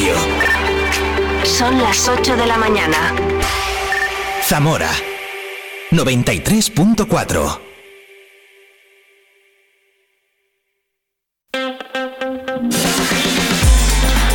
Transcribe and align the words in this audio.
Radio. 0.00 0.14
Son 1.44 1.78
las 1.82 2.08
8 2.08 2.36
de 2.36 2.46
la 2.46 2.56
mañana. 2.56 3.14
Zamora 4.42 4.90
93.4. 5.90 7.60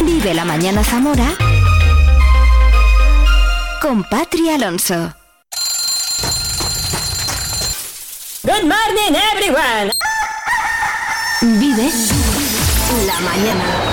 Vive 0.04 0.34
la 0.34 0.46
mañana 0.46 0.84
Zamora 0.84 1.34
con 3.82 4.04
Patri 4.04 4.50
Alonso. 4.50 5.14
Good 8.44 8.64
morning 8.64 9.16
everyone. 9.34 9.92
Vive 11.42 11.92
la 13.08 13.20
mañana. 13.22 13.85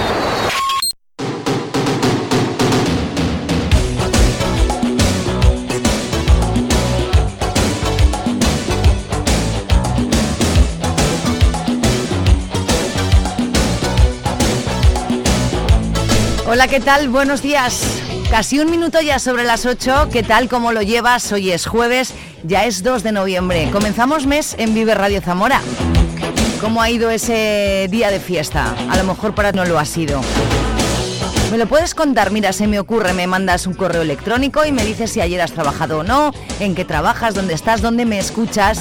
Hola, 16.53 16.69
¿qué 16.69 16.81
tal? 16.81 17.09
Buenos 17.09 17.41
días. 17.41 17.83
Casi 18.31 18.61
un 18.61 18.71
minuto 18.71 19.01
ya 19.01 19.19
sobre 19.19 19.43
las 19.43 19.65
8. 19.65 20.11
¿Qué 20.13 20.23
tal? 20.23 20.51
¿Cómo 20.51 20.73
lo 20.73 20.83
llevas? 20.83 21.33
Hoy 21.33 21.51
es 21.51 21.65
jueves, 21.65 22.13
ya 22.43 22.67
es 22.67 22.83
2 22.83 23.03
de 23.03 23.11
noviembre. 23.11 23.71
Comenzamos 23.73 24.27
mes 24.27 24.55
en 24.59 24.75
Vive 24.75 24.93
Radio 24.93 25.23
Zamora. 25.23 25.63
¿Cómo 26.61 26.83
ha 26.83 26.91
ido 26.91 27.09
ese 27.09 27.89
día 27.91 28.11
de 28.11 28.21
fiesta? 28.21 28.77
A 28.91 28.99
lo 28.99 29.05
mejor 29.05 29.35
para 29.35 29.53
no 29.53 29.65
lo 29.65 29.79
ha 29.79 29.87
sido. 29.87 30.21
¿Me 31.51 31.57
lo 31.57 31.67
puedes 31.67 31.95
contar? 31.95 32.31
Mira, 32.31 32.53
se 32.53 32.67
me 32.67 32.78
ocurre, 32.78 33.14
me 33.14 33.27
mandas 33.27 33.67
un 33.67 33.73
correo 33.73 34.03
electrónico 34.03 34.67
y 34.67 34.73
me 34.73 34.84
dices 34.84 35.11
si 35.11 35.23
ayer 35.23 35.41
has 35.41 35.53
trabajado 35.53 36.00
o 36.00 36.03
no, 36.03 36.33
en 36.61 36.75
qué 36.75 36.84
trabajas, 36.84 37.34
dónde 37.34 37.55
estás, 37.55 37.81
dónde 37.81 38.05
me 38.05 38.19
escuchas, 38.19 38.81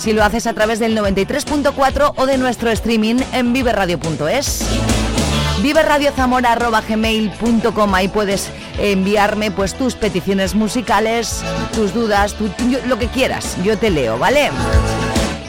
si 0.00 0.12
lo 0.12 0.24
haces 0.24 0.48
a 0.48 0.54
través 0.54 0.80
del 0.80 0.98
93.4 0.98 2.14
o 2.16 2.26
de 2.26 2.36
nuestro 2.36 2.68
streaming 2.72 3.20
en 3.32 3.52
viveradio.es 3.52 4.91
viveradiozamora.gmail.com 5.60 7.94
Ahí 7.94 8.08
puedes 8.08 8.50
enviarme 8.78 9.50
pues 9.50 9.74
tus 9.74 9.94
peticiones 9.94 10.54
musicales, 10.54 11.42
tus 11.74 11.92
dudas, 11.92 12.34
lo 12.86 12.98
que 12.98 13.08
quieras. 13.08 13.58
Yo 13.62 13.76
te 13.76 13.90
leo, 13.90 14.18
¿vale? 14.18 14.48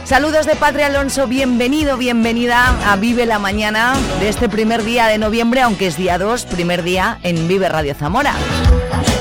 Saludos 0.06 0.46
de 0.46 0.56
Patria 0.56 0.88
Alonso, 0.88 1.28
bienvenido, 1.28 1.98
bienvenida 1.98 2.76
a 2.92 2.98
Vive 2.98 3.26
la 3.26 3.40
Mañana 3.40 3.94
de 4.20 4.28
este 4.28 4.50
primer 4.50 4.84
día 4.84 5.08
de 5.08 5.18
noviembre, 5.18 5.62
aunque 5.62 5.88
es 5.88 5.96
día 5.96 6.18
2, 6.18 6.46
primer 6.46 6.84
día 6.84 7.20
en 7.24 7.48
Vive 7.48 7.70
Radio 7.70 7.96
Zamora. 7.96 8.36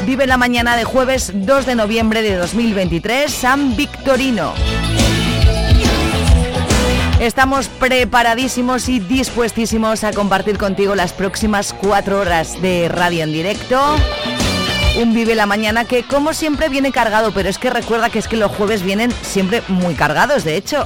Vive 0.04 0.26
la 0.26 0.36
mañana 0.36 0.76
de 0.76 0.82
jueves 0.82 1.30
2 1.32 1.66
de 1.66 1.76
noviembre 1.76 2.22
de 2.22 2.34
2023, 2.34 3.32
San 3.32 3.76
Victorino. 3.76 4.54
Estamos 7.22 7.68
preparadísimos 7.68 8.88
y 8.88 8.98
dispuestísimos 8.98 10.02
a 10.02 10.12
compartir 10.12 10.58
contigo 10.58 10.96
las 10.96 11.12
próximas 11.12 11.72
cuatro 11.72 12.18
horas 12.18 12.60
de 12.60 12.88
radio 12.88 13.22
en 13.22 13.32
directo. 13.32 13.80
Un 15.00 15.14
Vive 15.14 15.36
la 15.36 15.46
Mañana 15.46 15.84
que 15.84 16.02
como 16.02 16.32
siempre 16.32 16.68
viene 16.68 16.90
cargado, 16.90 17.30
pero 17.32 17.48
es 17.48 17.58
que 17.58 17.70
recuerda 17.70 18.10
que 18.10 18.18
es 18.18 18.26
que 18.26 18.36
los 18.36 18.50
jueves 18.50 18.82
vienen 18.82 19.12
siempre 19.22 19.62
muy 19.68 19.94
cargados, 19.94 20.42
de 20.42 20.56
hecho. 20.56 20.84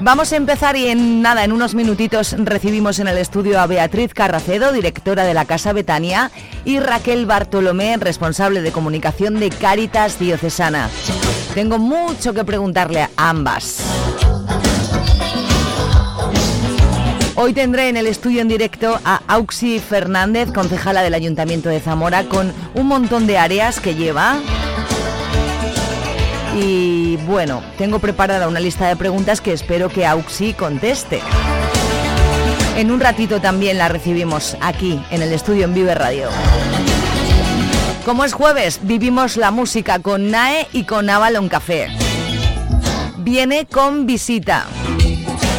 Vamos 0.00 0.32
a 0.32 0.36
empezar 0.36 0.74
y 0.74 0.86
en 0.86 1.20
nada, 1.20 1.44
en 1.44 1.52
unos 1.52 1.74
minutitos 1.74 2.34
recibimos 2.38 2.98
en 2.98 3.08
el 3.08 3.18
estudio 3.18 3.60
a 3.60 3.66
Beatriz 3.66 4.14
Carracedo, 4.14 4.72
directora 4.72 5.24
de 5.24 5.34
la 5.34 5.44
Casa 5.44 5.74
Betania, 5.74 6.30
y 6.64 6.80
Raquel 6.80 7.26
Bartolomé, 7.26 7.98
responsable 7.98 8.62
de 8.62 8.72
comunicación 8.72 9.38
de 9.38 9.50
Cáritas 9.50 10.18
Diocesana. 10.18 10.88
Tengo 11.54 11.78
mucho 11.78 12.32
que 12.32 12.44
preguntarle 12.44 13.02
a 13.02 13.10
ambas. 13.16 13.99
Hoy 17.42 17.54
tendré 17.54 17.88
en 17.88 17.96
el 17.96 18.06
estudio 18.06 18.42
en 18.42 18.48
directo 18.48 19.00
a 19.02 19.22
Auxi 19.26 19.78
Fernández, 19.78 20.52
concejala 20.52 21.00
del 21.00 21.14
Ayuntamiento 21.14 21.70
de 21.70 21.80
Zamora, 21.80 22.24
con 22.24 22.52
un 22.74 22.86
montón 22.86 23.26
de 23.26 23.38
áreas 23.38 23.80
que 23.80 23.94
lleva. 23.94 24.36
Y 26.54 27.16
bueno, 27.26 27.62
tengo 27.78 27.98
preparada 27.98 28.46
una 28.46 28.60
lista 28.60 28.88
de 28.88 28.96
preguntas 28.96 29.40
que 29.40 29.54
espero 29.54 29.88
que 29.88 30.04
Auxi 30.04 30.52
conteste. 30.52 31.22
En 32.76 32.90
un 32.90 33.00
ratito 33.00 33.40
también 33.40 33.78
la 33.78 33.88
recibimos 33.88 34.58
aquí, 34.60 35.00
en 35.10 35.22
el 35.22 35.32
estudio 35.32 35.64
en 35.64 35.72
Vive 35.72 35.94
Radio. 35.94 36.28
Como 38.04 38.26
es 38.26 38.34
jueves, 38.34 38.80
vivimos 38.82 39.38
la 39.38 39.50
música 39.50 39.98
con 40.00 40.30
Nae 40.30 40.68
y 40.74 40.84
con 40.84 41.08
Avalon 41.08 41.48
Café. 41.48 41.88
Viene 43.16 43.64
con 43.64 44.04
visita. 44.04 44.66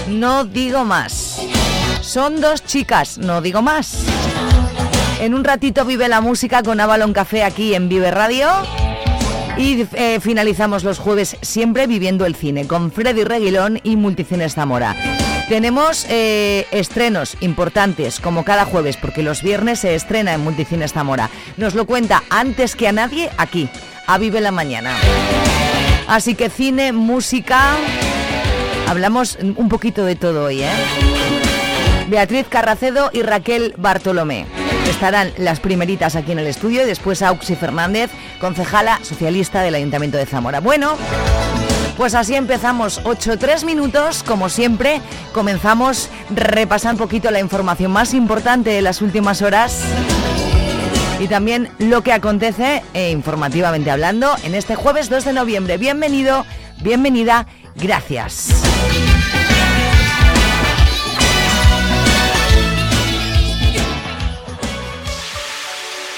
No 0.08 0.46
digo 0.46 0.86
más. 0.86 1.51
Son 2.12 2.42
dos 2.42 2.66
chicas, 2.66 3.20
no 3.20 3.42
digo 3.42 3.62
más. 3.62 4.04
En 5.22 5.34
un 5.34 5.46
ratito 5.46 5.86
vive 5.86 6.10
la 6.10 6.20
música 6.20 6.62
con 6.62 6.82
Avalon 6.82 7.14
Café 7.14 7.46
aquí 7.46 7.74
en 7.74 7.88
Vive 7.88 8.12
Radio. 8.12 8.50
Y 9.58 9.88
eh, 9.94 10.20
finalizamos 10.20 10.84
los 10.84 11.00
jueves 11.00 11.38
siempre 11.42 11.88
viviendo 11.88 12.26
el 12.26 12.36
cine 12.36 12.68
con 12.68 12.92
Freddy 12.92 13.24
Reguilón 13.24 13.80
y 13.84 13.96
Multicines 13.96 14.56
Zamora. 14.56 14.94
Tenemos 15.48 16.06
eh, 16.10 16.68
estrenos 16.72 17.38
importantes 17.40 18.20
como 18.20 18.44
cada 18.44 18.66
jueves 18.66 18.98
porque 18.98 19.24
los 19.24 19.42
viernes 19.42 19.80
se 19.80 19.96
estrena 19.96 20.34
en 20.34 20.42
Multicines 20.42 20.92
Zamora. 20.92 21.30
Nos 21.56 21.76
lo 21.76 21.86
cuenta 21.86 22.24
antes 22.30 22.76
que 22.76 22.90
a 22.90 22.92
nadie 22.92 23.30
aquí, 23.38 23.70
a 24.06 24.18
Vive 24.18 24.42
la 24.42 24.52
Mañana. 24.52 24.98
Así 26.10 26.36
que 26.36 26.50
cine, 26.50 26.92
música, 26.92 27.78
hablamos 28.90 29.38
un 29.56 29.70
poquito 29.70 30.04
de 30.04 30.18
todo 30.18 30.44
hoy, 30.44 30.64
¿eh? 30.64 31.51
Beatriz 32.12 32.46
Carracedo 32.50 33.10
y 33.14 33.22
Raquel 33.22 33.74
Bartolomé. 33.78 34.46
Estarán 34.90 35.32
las 35.38 35.62
primeritas 35.62 36.18
aquí 36.18 36.34
en 36.34 36.40
el 36.40 36.48
estudio 36.48 36.84
y 36.84 36.86
después 36.86 37.22
Auxi 37.22 37.56
Fernández, 37.56 38.12
concejala 38.42 39.00
socialista 39.02 39.62
del 39.62 39.76
Ayuntamiento 39.76 40.18
de 40.18 40.26
Zamora. 40.26 40.60
Bueno, 40.60 40.98
pues 41.96 42.14
así 42.14 42.36
empezamos, 42.36 43.02
8-3 43.06 43.64
minutos, 43.64 44.24
como 44.24 44.50
siempre, 44.50 45.00
comenzamos 45.32 46.10
repasando 46.30 47.02
un 47.02 47.08
poquito 47.08 47.32
la 47.32 47.40
información 47.40 47.92
más 47.92 48.14
importante 48.14 48.72
de 48.72 48.82
las 48.82 49.02
últimas 49.02 49.42
horas 49.42 49.82
y 51.18 51.30
también 51.30 51.70
lo 51.80 52.04
que 52.04 52.12
acontece, 52.12 52.84
eh, 52.94 53.12
informativamente 53.12 53.90
hablando, 53.90 54.36
en 54.44 54.54
este 54.54 54.76
jueves 54.76 55.10
2 55.10 55.24
de 55.24 55.32
noviembre. 55.32 55.78
Bienvenido, 55.78 56.46
bienvenida, 56.84 57.48
gracias. 57.76 58.50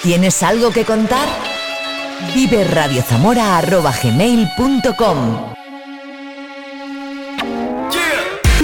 ¿Tienes 0.03 0.43
algo 0.43 0.71
que 0.71 0.83
contar? 0.83 1.29
Vive 2.35 2.65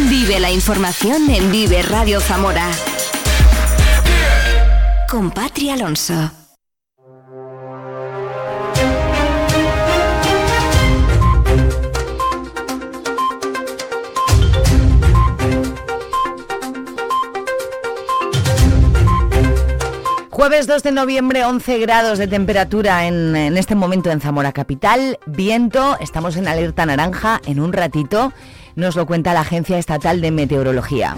Vive 0.10 0.42
la 0.42 0.52
información 0.52 1.30
en 1.30 1.50
Vive 1.50 1.82
Radio 1.82 2.20
Zamora. 2.20 2.70
Con 5.08 5.32
Patria 5.32 5.76
Alonso. 5.76 6.39
Jueves 20.40 20.68
2 20.68 20.84
de 20.84 20.94
noviembre, 20.94 21.44
11 21.44 21.80
grados 21.80 22.18
de 22.18 22.26
temperatura 22.26 23.08
en, 23.08 23.36
en, 23.36 23.58
este 23.58 23.76
momento 23.76 24.10
en 24.10 24.22
Zamora 24.22 24.54
Capital. 24.54 25.20
Viento, 25.26 25.98
estamos 26.00 26.38
en 26.38 26.48
alerta 26.48 26.86
naranja. 26.86 27.42
En 27.46 27.60
un 27.60 27.74
ratito 27.74 28.32
nos 28.78 28.96
lo 28.96 29.06
cuenta 29.06 29.34
la 29.34 29.42
Agencia 29.42 29.78
Estatal 29.78 30.22
de 30.22 30.32
Meteorología. 30.32 31.18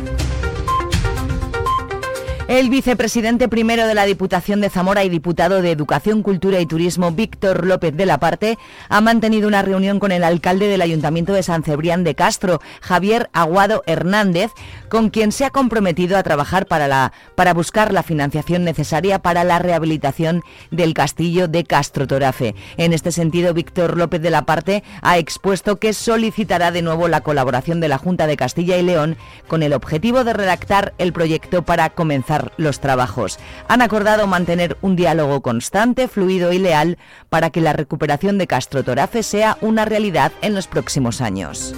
El 2.51 2.69
vicepresidente 2.69 3.47
primero 3.47 3.87
de 3.87 3.95
la 3.95 4.03
Diputación 4.03 4.59
de 4.59 4.69
Zamora 4.69 5.05
y 5.05 5.09
diputado 5.09 5.61
de 5.61 5.71
Educación, 5.71 6.21
Cultura 6.21 6.59
y 6.59 6.65
Turismo, 6.65 7.11
Víctor 7.11 7.65
López 7.65 7.95
de 7.95 8.05
la 8.05 8.19
Parte, 8.19 8.57
ha 8.89 8.99
mantenido 8.99 9.47
una 9.47 9.61
reunión 9.61 9.99
con 9.99 10.11
el 10.11 10.21
alcalde 10.21 10.67
del 10.67 10.81
Ayuntamiento 10.81 11.31
de 11.31 11.43
San 11.43 11.63
Cebrián 11.63 12.03
de 12.03 12.13
Castro, 12.13 12.59
Javier 12.81 13.29
Aguado 13.31 13.83
Hernández, 13.85 14.51
con 14.89 15.11
quien 15.11 15.31
se 15.31 15.45
ha 15.45 15.49
comprometido 15.49 16.17
a 16.17 16.23
trabajar 16.23 16.65
para, 16.65 17.13
para 17.35 17.53
buscar 17.53 17.93
la 17.93 18.03
financiación 18.03 18.65
necesaria 18.65 19.19
para 19.19 19.45
la 19.45 19.57
rehabilitación 19.57 20.43
del 20.71 20.93
castillo 20.93 21.47
de 21.47 21.63
Castro 21.63 22.05
Torafe. 22.05 22.53
En 22.75 22.91
este 22.91 23.13
sentido, 23.13 23.53
Víctor 23.53 23.95
López 23.95 24.21
de 24.21 24.29
la 24.29 24.41
Parte 24.41 24.83
ha 25.01 25.17
expuesto 25.17 25.77
que 25.77 25.93
solicitará 25.93 26.71
de 26.71 26.81
nuevo 26.81 27.07
la 27.07 27.21
colaboración 27.21 27.79
de 27.79 27.87
la 27.87 27.97
Junta 27.97 28.27
de 28.27 28.35
Castilla 28.35 28.75
y 28.75 28.83
León 28.83 29.15
con 29.47 29.63
el 29.63 29.71
objetivo 29.71 30.25
de 30.25 30.33
redactar 30.33 30.93
el 30.97 31.13
proyecto 31.13 31.61
para 31.61 31.91
comenzar 31.91 32.40
los 32.57 32.79
trabajos. 32.79 33.39
Han 33.67 33.81
acordado 33.81 34.27
mantener 34.27 34.77
un 34.81 34.95
diálogo 34.95 35.41
constante, 35.41 36.07
fluido 36.07 36.53
y 36.53 36.59
leal 36.59 36.97
para 37.29 37.49
que 37.49 37.61
la 37.61 37.73
recuperación 37.73 38.37
de 38.37 38.47
Castro 38.47 38.83
Torafe 38.83 39.23
sea 39.23 39.57
una 39.61 39.85
realidad 39.85 40.31
en 40.41 40.55
los 40.55 40.67
próximos 40.67 41.21
años. 41.21 41.75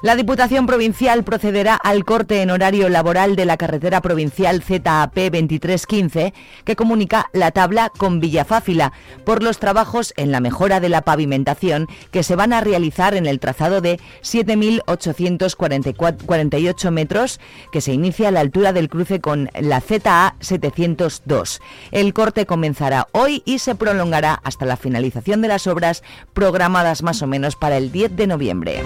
La 0.00 0.14
Diputación 0.14 0.66
Provincial 0.66 1.24
procederá 1.24 1.74
al 1.74 2.04
corte 2.04 2.40
en 2.40 2.50
horario 2.50 2.88
laboral 2.88 3.34
de 3.34 3.44
la 3.44 3.56
carretera 3.56 4.00
provincial 4.00 4.62
ZAP 4.62 5.12
2315 5.12 6.32
que 6.64 6.76
comunica 6.76 7.30
la 7.32 7.50
tabla 7.50 7.90
con 7.98 8.20
Villafáfila 8.20 8.92
por 9.24 9.42
los 9.42 9.58
trabajos 9.58 10.14
en 10.16 10.30
la 10.30 10.38
mejora 10.38 10.78
de 10.78 10.88
la 10.88 11.02
pavimentación 11.02 11.88
que 12.12 12.22
se 12.22 12.36
van 12.36 12.52
a 12.52 12.60
realizar 12.60 13.14
en 13.14 13.26
el 13.26 13.40
trazado 13.40 13.80
de 13.80 13.98
7.848 14.22 16.90
metros 16.92 17.40
que 17.72 17.80
se 17.80 17.92
inicia 17.92 18.28
a 18.28 18.30
la 18.30 18.38
altura 18.38 18.72
del 18.72 18.88
cruce 18.88 19.20
con 19.20 19.50
la 19.60 19.80
ZA 19.80 20.36
702. 20.38 21.60
El 21.90 22.14
corte 22.14 22.46
comenzará 22.46 23.08
hoy 23.10 23.42
y 23.44 23.58
se 23.58 23.74
prolongará 23.74 24.40
hasta 24.44 24.64
la 24.64 24.76
finalización 24.76 25.42
de 25.42 25.48
las 25.48 25.66
obras 25.66 26.04
programadas 26.34 27.02
más 27.02 27.20
o 27.20 27.26
menos 27.26 27.56
para 27.56 27.78
el 27.78 27.90
10 27.90 28.14
de 28.14 28.28
noviembre. 28.28 28.84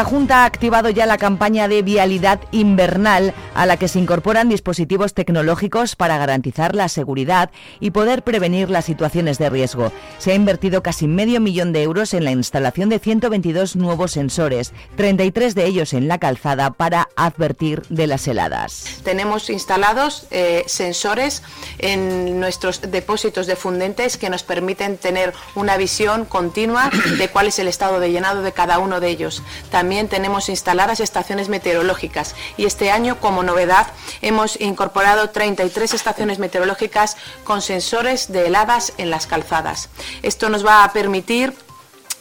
La 0.00 0.04
Junta 0.06 0.36
ha 0.36 0.44
activado 0.46 0.88
ya 0.88 1.04
la 1.04 1.18
campaña 1.18 1.68
de 1.68 1.82
vialidad 1.82 2.40
invernal 2.52 3.34
a 3.54 3.66
la 3.66 3.76
que 3.76 3.86
se 3.86 3.98
incorporan 3.98 4.48
dispositivos 4.48 5.12
tecnológicos 5.12 5.94
para 5.94 6.16
garantizar 6.16 6.74
la 6.74 6.88
seguridad 6.88 7.50
y 7.80 7.90
poder 7.90 8.22
prevenir 8.22 8.70
las 8.70 8.86
situaciones 8.86 9.36
de 9.36 9.50
riesgo. 9.50 9.92
Se 10.16 10.32
ha 10.32 10.34
invertido 10.34 10.82
casi 10.82 11.06
medio 11.06 11.38
millón 11.38 11.74
de 11.74 11.82
euros 11.82 12.14
en 12.14 12.24
la 12.24 12.30
instalación 12.30 12.88
de 12.88 12.98
122 12.98 13.76
nuevos 13.76 14.12
sensores, 14.12 14.72
33 14.96 15.54
de 15.54 15.66
ellos 15.66 15.92
en 15.92 16.08
la 16.08 16.16
calzada 16.16 16.70
para 16.70 17.10
advertir 17.14 17.82
de 17.90 18.06
las 18.06 18.26
heladas. 18.26 19.02
Tenemos 19.04 19.50
instalados 19.50 20.26
eh, 20.30 20.64
sensores 20.64 21.42
en 21.76 22.40
nuestros 22.40 22.80
depósitos 22.90 23.46
de 23.46 23.54
fundentes 23.54 24.16
que 24.16 24.30
nos 24.30 24.44
permiten 24.44 24.96
tener 24.96 25.34
una 25.54 25.76
visión 25.76 26.24
continua 26.24 26.88
de 27.18 27.28
cuál 27.28 27.48
es 27.48 27.58
el 27.58 27.68
estado 27.68 28.00
de 28.00 28.10
llenado 28.10 28.40
de 28.40 28.52
cada 28.52 28.78
uno 28.78 28.98
de 28.98 29.10
ellos. 29.10 29.42
Tenemos 29.90 30.48
instaladas 30.48 31.00
estaciones 31.00 31.48
meteorológicas 31.48 32.36
y 32.56 32.64
este 32.64 32.92
año, 32.92 33.18
como 33.18 33.42
novedad, 33.42 33.88
hemos 34.22 34.60
incorporado 34.60 35.30
33 35.30 35.94
estaciones 35.94 36.38
meteorológicas 36.38 37.16
con 37.42 37.60
sensores 37.60 38.30
de 38.30 38.46
heladas 38.46 38.92
en 38.98 39.10
las 39.10 39.26
calzadas. 39.26 39.88
Esto 40.22 40.48
nos 40.48 40.64
va 40.64 40.84
a 40.84 40.92
permitir 40.92 41.54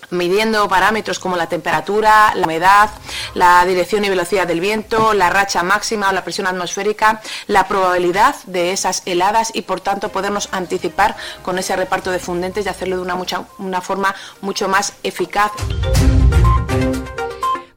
midiendo 0.09 0.67
parámetros 0.67 1.19
como 1.19 1.37
la 1.37 1.45
temperatura, 1.45 2.33
la 2.33 2.43
humedad, 2.43 2.89
la 3.35 3.63
dirección 3.65 4.03
y 4.03 4.09
velocidad 4.09 4.47
del 4.47 4.61
viento, 4.61 5.13
la 5.13 5.29
racha 5.29 5.61
máxima 5.61 6.09
o 6.09 6.11
la 6.11 6.23
presión 6.23 6.47
atmosférica, 6.47 7.21
la 7.45 7.67
probabilidad 7.67 8.35
de 8.47 8.71
esas 8.71 9.03
heladas 9.05 9.51
y 9.53 9.61
por 9.61 9.79
tanto 9.79 10.09
podernos 10.09 10.49
anticipar 10.51 11.15
con 11.43 11.59
ese 11.59 11.75
reparto 11.75 12.09
de 12.09 12.17
fundentes 12.17 12.65
y 12.65 12.69
hacerlo 12.69 12.95
de 12.95 13.03
una, 13.03 13.13
mucha, 13.13 13.43
una 13.59 13.81
forma 13.81 14.15
mucho 14.41 14.67
más 14.67 14.93
eficaz. 15.03 15.51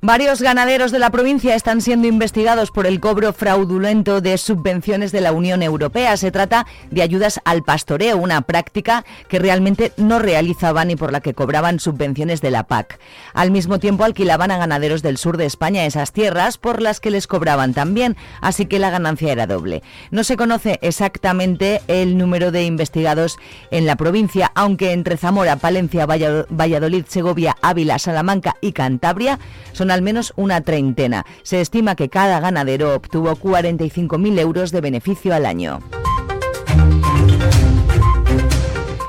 Varios 0.04 0.42
ganaderos 0.42 0.90
de 0.90 0.98
la 0.98 1.10
provincia 1.10 1.54
están 1.54 1.80
siendo 1.80 2.08
investigados 2.08 2.72
por 2.72 2.88
el 2.88 2.98
cobro 2.98 3.32
fraudulento 3.32 4.20
de 4.20 4.36
subvenciones 4.36 5.12
de 5.12 5.20
la 5.20 5.30
Unión 5.30 5.62
Europea. 5.62 6.16
Se 6.16 6.32
trata 6.32 6.66
de 6.90 7.02
ayudas 7.02 7.40
al 7.44 7.62
pastoreo, 7.62 8.16
una 8.16 8.40
práctica 8.42 9.04
que 9.28 9.38
realmente 9.38 9.92
no 9.96 10.18
realizaban 10.18 10.90
y 10.90 10.96
por 10.96 11.12
la 11.12 11.20
que 11.20 11.34
cobraban 11.34 11.78
subvenciones 11.78 12.40
de 12.40 12.50
la 12.50 12.64
PAC. 12.64 12.98
Al 13.32 13.52
mismo 13.52 13.78
tiempo 13.78 14.02
alquilaban 14.02 14.50
a 14.50 14.58
ganaderos 14.58 15.02
del 15.02 15.18
sur 15.18 15.36
de 15.36 15.46
España 15.46 15.86
esas 15.86 16.10
tierras 16.10 16.58
por 16.58 16.82
las 16.82 16.98
que 16.98 17.12
les 17.12 17.28
cobraban 17.28 17.72
también, 17.72 18.16
así 18.40 18.66
que 18.66 18.80
la 18.80 18.90
ganancia 18.90 19.30
era 19.30 19.46
doble. 19.46 19.84
No 20.10 20.24
se 20.24 20.36
conoce 20.36 20.80
exactamente 20.82 21.80
el 21.86 22.18
número 22.18 22.50
de 22.50 22.64
investigados 22.64 23.38
en 23.70 23.86
la 23.86 23.94
provincia, 23.94 24.50
aunque 24.56 24.90
entre 24.90 25.16
Zamora, 25.16 25.54
Palencia, 25.54 26.06
Valladolid, 26.06 27.04
Segovia, 27.06 27.56
Ávila, 27.62 28.00
Salamanca 28.00 28.56
y 28.60 28.72
Cantabria 28.72 29.38
son 29.72 29.91
al 29.92 30.02
menos 30.02 30.32
una 30.36 30.60
treintena. 30.60 31.24
Se 31.42 31.60
estima 31.60 31.94
que 31.94 32.08
cada 32.08 32.40
ganadero 32.40 32.94
obtuvo 32.94 33.36
45.000 33.36 34.38
euros 34.38 34.72
de 34.72 34.80
beneficio 34.80 35.34
al 35.34 35.46
año. 35.46 35.80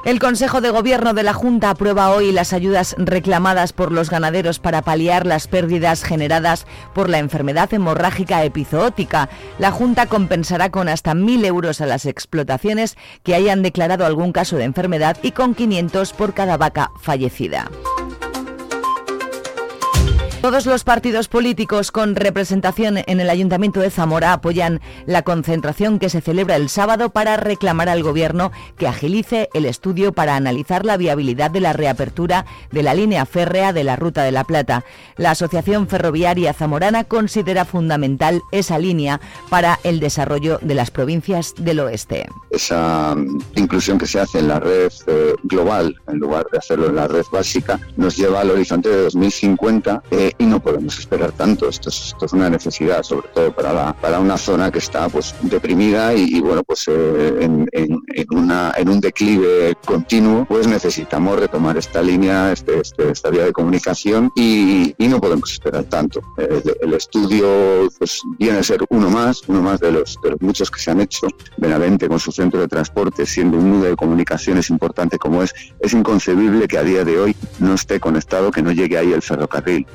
El 0.05 0.19
Consejo 0.19 0.59
de 0.59 0.69
Gobierno 0.69 1.13
de 1.13 1.23
la 1.23 1.33
Junta 1.33 1.69
aprueba 1.69 2.09
hoy 2.09 2.33
las 2.33 2.51
ayudas 2.51 2.93
reclamadas 2.97 3.71
por 3.71 3.93
los 3.93 4.09
ganaderos 4.09 4.59
para 4.59 4.81
paliar 4.81 5.25
las 5.25 5.47
pérdidas 5.47 6.03
generadas 6.03 6.67
por 6.93 7.09
la 7.09 7.19
enfermedad 7.19 7.73
hemorrágica 7.73 8.43
epizootica. 8.43 9.29
La 9.59 9.71
Junta 9.71 10.07
compensará 10.07 10.71
con 10.71 10.89
hasta 10.89 11.13
1.000 11.13 11.45
euros 11.45 11.79
a 11.79 11.85
las 11.85 12.05
explotaciones 12.05 12.97
que 13.23 13.33
hayan 13.33 13.61
declarado 13.61 14.05
algún 14.05 14.33
caso 14.33 14.57
de 14.57 14.65
enfermedad 14.65 15.17
y 15.23 15.31
con 15.31 15.55
500 15.55 16.11
por 16.11 16.33
cada 16.33 16.57
vaca 16.57 16.91
fallecida. 16.99 17.71
Todos 20.43 20.65
los 20.65 20.83
partidos 20.83 21.29
políticos 21.29 21.93
con 21.93 22.17
representación 22.17 22.97
en 23.07 23.21
el 23.21 23.29
Ayuntamiento 23.29 23.79
de 23.79 23.89
Zamora 23.89 24.33
apoyan 24.33 24.81
la 25.05 25.21
concentración 25.21 25.99
que 25.99 26.09
se 26.09 26.19
celebra 26.19 26.57
el 26.57 26.67
sábado 26.67 27.11
para 27.11 27.37
reclamar 27.37 27.87
al 27.87 28.03
Gobierno 28.03 28.51
que 28.77 28.85
agilice 28.85 29.47
el 29.53 29.65
estudio 29.65 30.11
para 30.11 30.35
analizar 30.35 30.85
la 30.85 30.97
viabilidad 30.97 31.49
de 31.49 31.61
la 31.61 31.71
reapertura 31.71 32.45
de 32.73 32.83
la 32.83 32.93
línea 32.93 33.25
férrea 33.25 33.71
de 33.71 33.85
la 33.85 33.95
Ruta 33.95 34.23
de 34.23 34.33
la 34.33 34.43
Plata. 34.43 34.83
La 35.15 35.31
Asociación 35.31 35.87
Ferroviaria 35.87 36.51
Zamorana 36.51 37.05
considera 37.05 37.63
fundamental 37.63 38.41
esa 38.51 38.77
línea 38.77 39.21
para 39.49 39.79
el 39.85 40.01
desarrollo 40.01 40.59
de 40.61 40.75
las 40.75 40.91
provincias 40.91 41.53
del 41.57 41.79
oeste. 41.79 42.27
Esa 42.51 43.15
mm, 43.15 43.39
inclusión 43.55 43.97
que 43.97 44.07
se 44.07 44.19
hace 44.19 44.39
en 44.39 44.49
la 44.49 44.59
red 44.59 44.91
eh, 45.07 45.35
global, 45.43 45.95
en 46.09 46.17
lugar 46.17 46.45
de 46.51 46.57
hacerlo 46.57 46.87
en 46.87 46.97
la 46.97 47.07
red 47.07 47.23
básica, 47.31 47.79
nos 47.95 48.17
lleva 48.17 48.41
al 48.41 48.51
horizonte 48.51 48.89
de 48.89 49.03
2050 49.03 50.03
y 50.37 50.45
no 50.45 50.61
podemos 50.61 50.97
esperar 50.99 51.31
tanto. 51.31 51.69
Esto 51.69 51.89
es, 51.89 52.07
esto 52.07 52.25
es 52.25 52.33
una 52.33 52.49
necesidad, 52.49 53.03
sobre 53.03 53.27
todo 53.29 53.53
para, 53.53 53.73
la, 53.73 53.93
para 53.93 54.19
una 54.19 54.37
zona 54.37 54.71
que 54.71 54.79
está 54.79 55.09
pues 55.09 55.35
deprimida 55.41 56.13
y, 56.13 56.39
bueno, 56.41 56.63
pues 56.63 56.87
eh, 56.87 57.37
en, 57.41 57.67
en, 57.71 58.89
un 58.89 58.99
declive 58.99 59.75
continuo, 59.85 60.45
pues 60.45 60.67
necesitamos 60.67 61.39
retomar 61.39 61.77
esta 61.77 62.01
línea, 62.01 62.51
este, 62.51 62.79
este 62.79 63.11
esta 63.11 63.29
vía 63.29 63.45
de 63.45 63.53
comunicación 63.53 64.31
y, 64.35 64.93
y 64.97 65.07
no 65.07 65.19
podemos 65.19 65.51
esperar 65.51 65.83
tanto. 65.85 66.21
El, 66.37 66.93
estudio 66.93 67.89
pues 67.97 68.21
viene 68.37 68.59
a 68.59 68.63
ser 68.63 68.83
uno 68.89 69.09
más, 69.09 69.41
uno 69.47 69.61
más 69.61 69.79
de 69.79 69.91
los, 69.91 70.17
de 70.23 70.31
los 70.31 70.41
muchos 70.41 70.69
que 70.69 70.79
se 70.79 70.91
han 70.91 71.01
hecho. 71.01 71.27
Benavente 71.57 72.07
con 72.07 72.19
su 72.19 72.31
centro 72.31 72.59
de 72.59 72.67
transporte 72.67 73.25
siendo 73.25 73.57
un 73.57 73.71
nudo 73.71 73.85
de 73.85 73.95
comunicaciones 73.95 74.69
importante 74.69 75.17
como 75.17 75.41
es, 75.41 75.53
es 75.79 75.93
inconcebible 75.93 76.67
que 76.67 76.77
a 76.77 76.83
día 76.83 77.03
de 77.03 77.19
hoy 77.19 77.35
no 77.59 77.73
esté 77.73 77.99
conectado, 77.99 78.51
que 78.51 78.61
no 78.61 78.71
llegue 78.71 78.97
ahí 78.97 79.11
el 79.11 79.21
ferrocarril. 79.21 79.85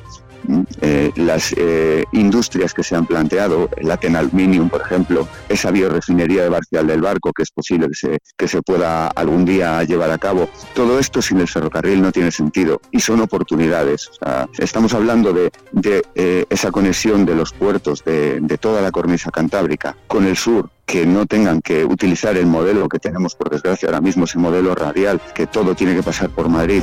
Eh, 0.81 1.13
las 1.17 1.55
eh, 1.57 2.05
industrias 2.13 2.73
que 2.75 2.83
se 2.83 2.97
han 2.97 3.07
planteado, 3.07 3.69
el 3.77 3.91
Aten 3.91 4.17
Aluminium, 4.17 4.69
por 4.69 4.81
ejemplo, 4.81 5.29
esa 5.49 5.71
biorefinería 5.71 6.43
de 6.43 6.49
Barcial 6.49 6.87
del 6.87 7.03
Barco, 7.03 7.33
que 7.33 7.43
es 7.43 7.51
posible 7.51 7.89
que 7.89 7.95
se, 7.95 8.19
que 8.37 8.49
se 8.49 8.63
pueda 8.63 9.09
algún 9.09 9.45
día 9.45 9.83
llevar 9.85 10.11
a 10.11 10.19
cabo, 10.19 10.49
todo 10.75 10.99
esto 10.99 11.21
sin 11.21 11.41
el 11.41 11.49
ferrocarril 11.49 12.01
no 12.01 12.13
tiene 12.13 12.31
sentido 12.31 12.81
y 12.91 13.01
son 13.01 13.21
oportunidades. 13.21 14.11
estamos 14.59 14.95
hablando 14.95 15.33
de, 15.33 15.51
de 15.73 16.03
eh, 16.15 16.45
esa 16.49 16.71
conexión 16.71 17.27
de 17.27 17.35
los 17.35 17.53
puertos 17.53 18.05
de, 18.05 18.41
de 18.41 18.59
toda 18.59 18.81
la 18.81 18.91
cornisa 18.91 19.31
cantábrica 19.31 19.97
con 20.07 20.27
el 20.27 20.37
sur, 20.37 20.71
que 20.87 21.05
no 21.05 21.27
tengan 21.27 21.61
que 21.61 21.85
utilizar 21.85 22.37
el 22.37 22.47
modelo 22.47 22.89
que 22.89 22.99
tenemos, 22.99 23.35
por 23.35 23.51
desgracia, 23.51 23.89
ahora 23.89 24.01
mismo, 24.01 24.25
ese 24.25 24.39
modelo 24.39 24.75
radial, 24.75 25.21
que 25.35 25.47
todo 25.47 25.75
tiene 25.75 25.95
que 25.95 26.03
pasar 26.03 26.31
por 26.31 26.49
Madrid. 26.49 26.83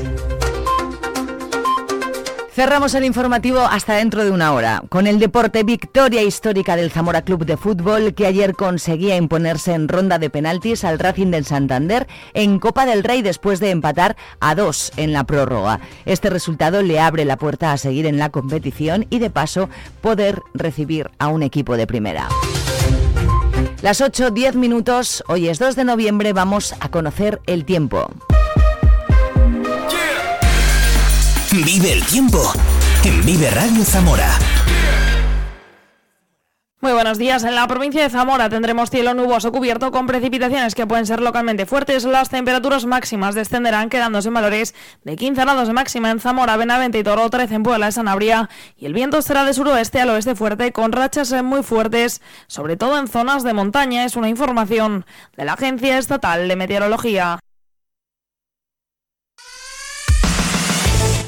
Cerramos 2.55 2.93
el 2.93 3.03
informativo 3.03 3.59
hasta 3.59 3.95
dentro 3.95 4.23
de 4.23 4.31
una 4.31 4.53
hora 4.53 4.81
con 4.87 5.07
el 5.07 5.19
deporte 5.19 5.63
victoria 5.63 6.23
histórica 6.23 6.77
del 6.77 6.89
Zamora 6.89 7.23
Club 7.23 7.45
de 7.45 7.57
Fútbol 7.57 8.13
que 8.13 8.25
ayer 8.25 8.55
conseguía 8.55 9.17
imponerse 9.17 9.73
en 9.73 9.89
ronda 9.89 10.19
de 10.19 10.29
penaltis 10.29 10.85
al 10.85 10.97
Racing 10.97 11.31
del 11.31 11.43
Santander 11.43 12.07
en 12.33 12.59
Copa 12.59 12.85
del 12.85 13.03
Rey 13.03 13.21
después 13.21 13.59
de 13.59 13.71
empatar 13.71 14.15
a 14.39 14.55
dos 14.55 14.93
en 14.95 15.11
la 15.11 15.25
prórroga. 15.25 15.81
Este 16.05 16.29
resultado 16.29 16.81
le 16.81 16.97
abre 16.97 17.25
la 17.25 17.35
puerta 17.35 17.73
a 17.73 17.77
seguir 17.77 18.05
en 18.05 18.19
la 18.19 18.29
competición 18.29 19.05
y 19.09 19.19
de 19.19 19.29
paso 19.29 19.67
poder 19.99 20.41
recibir 20.53 21.11
a 21.19 21.27
un 21.27 21.43
equipo 21.43 21.75
de 21.75 21.87
primera. 21.87 22.29
Las 23.81 23.99
8-10 23.99 24.53
minutos, 24.53 25.25
hoy 25.27 25.49
es 25.49 25.59
2 25.59 25.75
de 25.75 25.83
noviembre, 25.83 26.31
vamos 26.31 26.73
a 26.79 26.87
conocer 26.87 27.41
el 27.47 27.65
tiempo. 27.65 28.07
Vive 31.63 31.93
el 31.93 32.05
tiempo 32.05 32.51
en 33.05 33.25
Vive 33.25 33.49
Radio 33.49 33.85
Zamora. 33.85 34.29
Muy 36.81 36.91
buenos 36.91 37.17
días. 37.17 37.45
En 37.45 37.55
la 37.55 37.65
provincia 37.65 38.03
de 38.03 38.09
Zamora 38.09 38.49
tendremos 38.49 38.89
cielo 38.89 39.13
nuboso 39.13 39.53
cubierto 39.53 39.89
con 39.91 40.05
precipitaciones 40.05 40.75
que 40.75 40.85
pueden 40.85 41.05
ser 41.05 41.21
localmente 41.21 41.65
fuertes. 41.65 42.03
Las 42.03 42.29
temperaturas 42.29 42.85
máximas 42.85 43.35
descenderán 43.35 43.89
quedándose 43.89 44.27
en 44.27 44.33
valores 44.33 44.75
de 45.05 45.15
15 45.15 45.41
grados 45.41 45.67
de 45.69 45.73
máxima 45.73 46.11
en 46.11 46.19
Zamora, 46.19 46.57
Benavente 46.57 46.99
y 46.99 47.03
Toro, 47.03 47.29
13 47.29 47.55
en 47.55 47.63
Puebla 47.63 47.85
de 47.85 47.91
Sanabria. 47.93 48.49
Y 48.75 48.85
el 48.85 48.93
viento 48.93 49.21
será 49.21 49.45
de 49.45 49.53
suroeste 49.53 50.01
al 50.01 50.09
oeste 50.09 50.35
fuerte 50.35 50.73
con 50.73 50.91
rachas 50.91 51.31
muy 51.41 51.63
fuertes, 51.63 52.21
sobre 52.47 52.75
todo 52.75 52.99
en 52.99 53.07
zonas 53.07 53.43
de 53.43 53.53
montaña. 53.53 54.03
Es 54.03 54.17
una 54.17 54.27
información 54.27 55.05
de 55.37 55.45
la 55.45 55.53
Agencia 55.53 55.97
Estatal 55.97 56.49
de 56.49 56.55
Meteorología. 56.57 57.39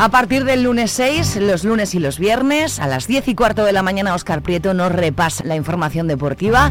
A 0.00 0.10
partir 0.10 0.44
del 0.44 0.62
lunes 0.62 0.92
6, 0.92 1.38
los 1.40 1.64
lunes 1.64 1.92
y 1.92 1.98
los 1.98 2.20
viernes, 2.20 2.78
a 2.78 2.86
las 2.86 3.08
10 3.08 3.26
y 3.26 3.34
cuarto 3.34 3.64
de 3.64 3.72
la 3.72 3.82
mañana, 3.82 4.14
Oscar 4.14 4.42
Prieto 4.42 4.72
nos 4.72 4.92
repasa 4.92 5.42
la 5.42 5.56
información 5.56 6.06
deportiva. 6.06 6.70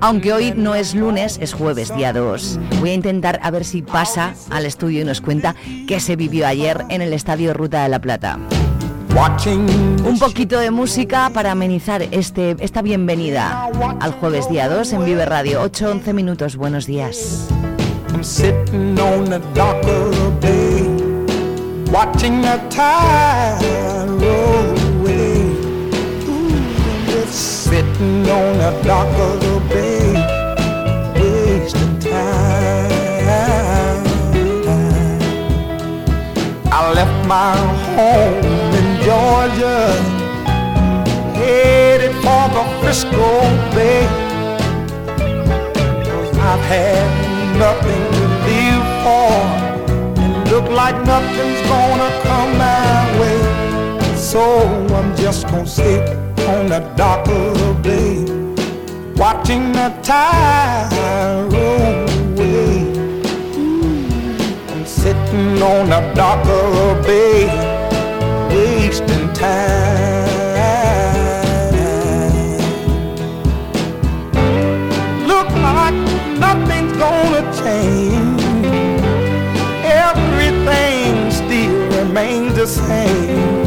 Aunque 0.00 0.32
hoy 0.32 0.54
no 0.56 0.74
es 0.74 0.94
lunes, 0.94 1.38
es 1.42 1.52
jueves, 1.52 1.94
día 1.94 2.14
2. 2.14 2.58
Voy 2.80 2.88
a 2.88 2.94
intentar 2.94 3.38
a 3.42 3.50
ver 3.50 3.66
si 3.66 3.82
pasa 3.82 4.34
al 4.48 4.64
estudio 4.64 5.02
y 5.02 5.04
nos 5.04 5.20
cuenta 5.20 5.54
qué 5.86 6.00
se 6.00 6.16
vivió 6.16 6.46
ayer 6.46 6.86
en 6.88 7.02
el 7.02 7.12
Estadio 7.12 7.52
Ruta 7.52 7.82
de 7.82 7.90
la 7.90 8.00
Plata. 8.00 8.38
Un 10.06 10.18
poquito 10.18 10.58
de 10.58 10.70
música 10.70 11.28
para 11.34 11.52
amenizar 11.52 12.00
este, 12.10 12.56
esta 12.60 12.80
bienvenida 12.80 13.68
al 14.00 14.12
jueves 14.12 14.48
día 14.48 14.70
2 14.70 14.94
en 14.94 15.04
Vive 15.04 15.26
Radio. 15.26 15.62
8-11 15.62 16.14
minutos, 16.14 16.56
buenos 16.56 16.86
días. 16.86 17.48
Watching 21.92 22.40
the 22.40 22.56
tide 22.70 23.60
roll 24.08 24.78
away. 24.94 25.42
Ooh, 26.24 27.04
just 27.04 27.64
sitting 27.64 28.26
on 28.30 28.54
a 28.70 28.82
dock 28.82 29.12
of 29.28 29.40
the 29.40 29.60
bay, 29.68 30.14
wasting 31.14 31.98
time. 31.98 32.90
I 36.74 36.92
left 36.94 37.28
my 37.28 37.54
home 37.94 38.42
in 38.80 38.88
Georgia, 39.06 39.80
headed 41.36 42.14
for 42.24 42.44
the 42.56 42.64
Frisco 42.80 43.30
Bay. 43.74 44.06
I've 46.50 46.64
had 46.74 47.06
nothing 47.58 48.02
to 48.16 48.24
live 48.48 48.86
for 49.04 49.32
and 50.22 50.50
look 50.50 50.68
like 50.70 50.96
nothing's 51.04 51.51
gonna 52.02 52.22
come 52.22 52.58
my 52.58 53.20
way. 53.20 54.16
So 54.16 54.42
I'm 54.96 55.14
just 55.16 55.46
gonna 55.46 55.66
sit 55.66 56.08
on 56.48 56.68
the 56.68 56.80
dock 56.96 57.26
of 57.28 57.58
the 57.58 57.74
bay, 57.82 58.24
watching 59.14 59.72
the 59.72 59.88
tide 60.02 61.52
roll 61.52 62.08
away. 62.24 62.78
I'm 64.70 64.84
sitting 64.86 65.62
on 65.62 65.90
the 65.90 66.00
dock 66.14 66.44
of 66.46 66.68
the 66.78 67.02
bay, 67.06 67.46
wasting 68.48 69.32
time. 69.34 70.30
Look 75.26 75.50
like 75.68 75.98
nothing's 76.38 76.96
gonna 76.96 77.42
change 77.62 78.11
remains 82.12 82.54
the 82.54 82.66
same. 82.66 83.64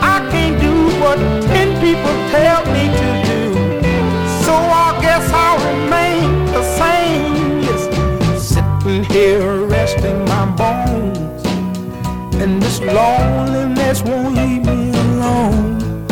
I 0.00 0.26
can't 0.30 0.58
do 0.62 0.74
what 0.98 1.18
ten 1.52 1.68
people 1.84 2.14
tell 2.32 2.64
me 2.72 2.84
to 3.00 3.08
do, 3.28 3.42
so 4.44 4.54
I 4.54 4.98
guess 5.02 5.30
I'll 5.30 5.60
remain 5.68 6.46
the 6.56 6.62
same. 6.80 7.60
Yes, 7.60 7.82
sitting 8.42 9.04
here 9.04 9.66
resting 9.66 10.24
my 10.24 10.46
bones, 10.56 11.44
and 12.40 12.62
this 12.62 12.80
loneliness 12.80 14.00
won't 14.04 14.36
leave 14.36 14.64
me 14.64 14.88
alone. 14.98 16.06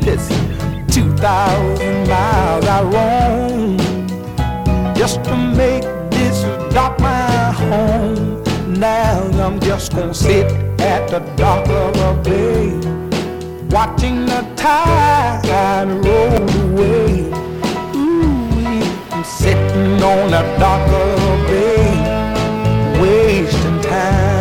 Listen, 0.00 0.88
two 0.88 1.16
thousand 1.16 2.08
miles 2.08 2.64
I 2.66 2.82
roam 2.96 3.78
just 4.96 5.22
to 5.26 5.36
make 5.36 5.84
this 6.10 6.42
dock 6.74 6.98
my 6.98 7.52
home. 7.52 8.35
Now 8.78 9.22
I'm 9.42 9.58
just 9.58 9.92
gonna 9.92 10.12
sit 10.12 10.52
at 10.80 11.08
the 11.08 11.20
dock 11.36 11.66
of 11.66 11.96
a 11.96 12.12
bay, 12.22 12.68
watching 13.70 14.26
the 14.26 14.46
tide 14.54 15.88
roll 16.04 16.44
away. 16.60 17.30
Ooh, 17.96 18.82
I'm 19.10 19.24
sitting 19.24 20.02
on 20.02 20.30
the 20.30 20.42
dock 20.60 20.86
of 20.88 21.22
a 21.24 21.36
bay, 21.48 23.00
wasting 23.00 23.80
time. 23.80 24.36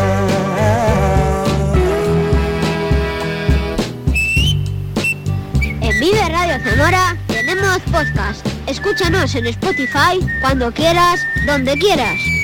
Vive 5.98 6.28
Radio 6.28 6.60
Zamora 6.62 7.16
tenemos 7.28 7.80
podcast. 7.90 8.46
Escúchanos 8.68 9.34
en 9.36 9.48
Spotify 9.48 10.20
cuando 10.42 10.74
quieras, 10.74 11.22
donde 11.48 11.78
quieras. 11.78 12.35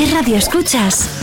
Qué 0.00 0.06
radio 0.06 0.36
escuchas? 0.36 1.19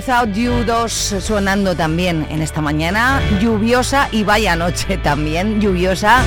Without 0.00 0.32
You 0.32 0.64
2 0.64 0.90
sonando 1.20 1.76
también 1.76 2.26
en 2.30 2.40
esta 2.40 2.62
mañana, 2.62 3.20
lluviosa 3.38 4.08
y 4.10 4.24
vaya 4.24 4.56
noche 4.56 4.96
también, 4.96 5.60
lluviosa, 5.60 6.22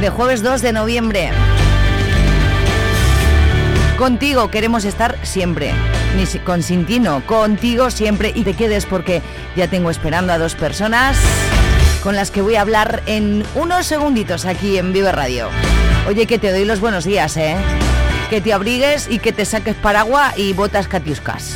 de 0.00 0.10
jueves 0.10 0.42
2 0.42 0.60
de 0.60 0.72
noviembre. 0.72 1.30
Contigo 3.96 4.50
queremos 4.50 4.84
estar 4.84 5.16
siempre, 5.22 5.72
ni 6.16 6.26
con 6.40 6.64
Sintino, 6.64 7.24
contigo 7.24 7.92
siempre 7.92 8.32
y 8.34 8.42
te 8.42 8.54
quedes 8.54 8.86
porque 8.86 9.22
ya 9.54 9.68
tengo 9.68 9.90
esperando 9.90 10.32
a 10.32 10.38
dos 10.38 10.56
personas 10.56 11.16
con 12.02 12.16
las 12.16 12.32
que 12.32 12.42
voy 12.42 12.56
a 12.56 12.62
hablar 12.62 13.04
en 13.06 13.44
unos 13.54 13.86
segunditos 13.86 14.46
aquí 14.46 14.78
en 14.78 14.92
Vive 14.92 15.12
Radio. 15.12 15.48
Oye, 16.08 16.26
que 16.26 16.40
te 16.40 16.50
doy 16.50 16.64
los 16.64 16.80
buenos 16.80 17.04
días, 17.04 17.36
¿eh? 17.36 17.54
Que 18.30 18.40
te 18.40 18.52
abrigues 18.52 19.06
y 19.08 19.20
que 19.20 19.30
te 19.30 19.44
saques 19.44 19.76
paraguas 19.76 20.36
y 20.36 20.54
botas 20.54 20.88
catiuscas. 20.88 21.54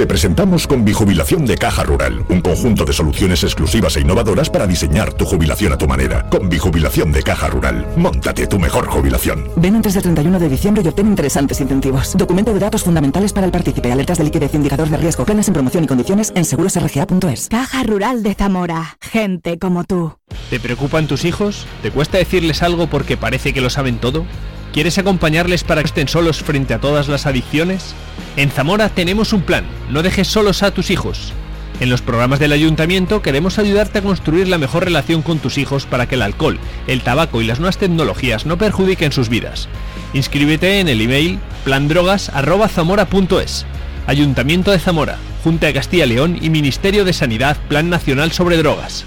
Te 0.00 0.06
presentamos 0.06 0.66
con 0.66 0.82
Bijubilación 0.82 1.44
de 1.44 1.58
Caja 1.58 1.82
Rural, 1.82 2.24
un 2.30 2.40
conjunto 2.40 2.86
de 2.86 2.92
soluciones 2.94 3.44
exclusivas 3.44 3.98
e 3.98 4.00
innovadoras 4.00 4.48
para 4.48 4.66
diseñar 4.66 5.12
tu 5.12 5.26
jubilación 5.26 5.74
a 5.74 5.76
tu 5.76 5.86
manera. 5.86 6.26
Con 6.30 6.48
Bijubilación 6.48 7.12
de 7.12 7.22
Caja 7.22 7.48
Rural, 7.48 7.86
montate 7.98 8.46
tu 8.46 8.58
mejor 8.58 8.86
jubilación. 8.86 9.50
Ven 9.56 9.76
antes 9.76 9.92
del 9.92 10.04
31 10.04 10.38
de 10.38 10.48
diciembre 10.48 10.82
y 10.82 10.88
obtén 10.88 11.06
interesantes 11.06 11.60
incentivos. 11.60 12.16
Documento 12.16 12.54
de 12.54 12.60
datos 12.60 12.82
fundamentales 12.82 13.34
para 13.34 13.44
el 13.44 13.52
partícipe, 13.52 13.92
alertas 13.92 14.16
de 14.16 14.24
liquidez, 14.24 14.54
indicador 14.54 14.88
de 14.88 14.96
riesgo, 14.96 15.26
planes 15.26 15.48
en 15.48 15.52
promoción 15.52 15.84
y 15.84 15.86
condiciones 15.86 16.32
en 16.34 16.46
segurosrga.es. 16.46 17.48
Caja 17.50 17.82
Rural 17.82 18.22
de 18.22 18.32
Zamora. 18.32 18.96
Gente 19.02 19.58
como 19.58 19.84
tú. 19.84 20.14
¿Te 20.48 20.58
preocupan 20.60 21.08
tus 21.08 21.26
hijos? 21.26 21.66
¿Te 21.82 21.90
cuesta 21.90 22.16
decirles 22.16 22.62
algo 22.62 22.86
porque 22.86 23.18
parece 23.18 23.52
que 23.52 23.60
lo 23.60 23.68
saben 23.68 23.98
todo? 23.98 24.24
¿Quieres 24.72 24.98
acompañarles 24.98 25.64
para 25.64 25.82
que 25.82 25.88
estén 25.88 26.06
solos 26.06 26.42
frente 26.42 26.74
a 26.74 26.80
todas 26.80 27.08
las 27.08 27.26
adicciones? 27.26 27.94
En 28.36 28.50
Zamora 28.50 28.88
tenemos 28.88 29.32
un 29.32 29.42
plan, 29.42 29.64
no 29.90 30.02
dejes 30.02 30.28
solos 30.28 30.62
a 30.62 30.70
tus 30.70 30.90
hijos. 30.90 31.32
En 31.80 31.90
los 31.90 32.02
programas 32.02 32.38
del 32.38 32.52
ayuntamiento 32.52 33.22
queremos 33.22 33.58
ayudarte 33.58 33.98
a 33.98 34.02
construir 34.02 34.46
la 34.46 34.58
mejor 34.58 34.84
relación 34.84 35.22
con 35.22 35.38
tus 35.38 35.58
hijos 35.58 35.86
para 35.86 36.06
que 36.06 36.14
el 36.14 36.22
alcohol, 36.22 36.58
el 36.86 37.00
tabaco 37.00 37.40
y 37.40 37.46
las 37.46 37.58
nuevas 37.58 37.78
tecnologías 37.78 38.46
no 38.46 38.58
perjudiquen 38.58 39.12
sus 39.12 39.28
vidas. 39.28 39.68
Inscríbete 40.12 40.78
en 40.78 40.88
el 40.88 41.00
email 41.00 41.40
plandrogas.zamora.es. 41.64 43.66
Ayuntamiento 44.06 44.70
de 44.70 44.78
Zamora, 44.78 45.18
Junta 45.42 45.66
de 45.66 45.74
Castilla 45.74 46.04
y 46.04 46.10
León 46.10 46.38
y 46.40 46.50
Ministerio 46.50 47.04
de 47.04 47.12
Sanidad 47.12 47.56
Plan 47.68 47.90
Nacional 47.90 48.30
sobre 48.30 48.58
Drogas. 48.58 49.06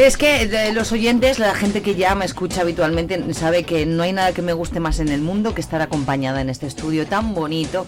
Es 0.00 0.16
que 0.16 0.46
de 0.46 0.72
los 0.72 0.92
oyentes, 0.92 1.38
la 1.38 1.54
gente 1.54 1.82
que 1.82 1.94
ya 1.94 2.14
me 2.14 2.24
escucha 2.24 2.62
habitualmente, 2.62 3.22
sabe 3.34 3.64
que 3.64 3.84
no 3.84 4.02
hay 4.02 4.14
nada 4.14 4.32
que 4.32 4.40
me 4.40 4.54
guste 4.54 4.80
más 4.80 4.98
en 4.98 5.08
el 5.08 5.20
mundo 5.20 5.54
que 5.54 5.60
estar 5.60 5.82
acompañada 5.82 6.40
en 6.40 6.48
este 6.48 6.66
estudio 6.66 7.06
tan 7.06 7.34
bonito. 7.34 7.86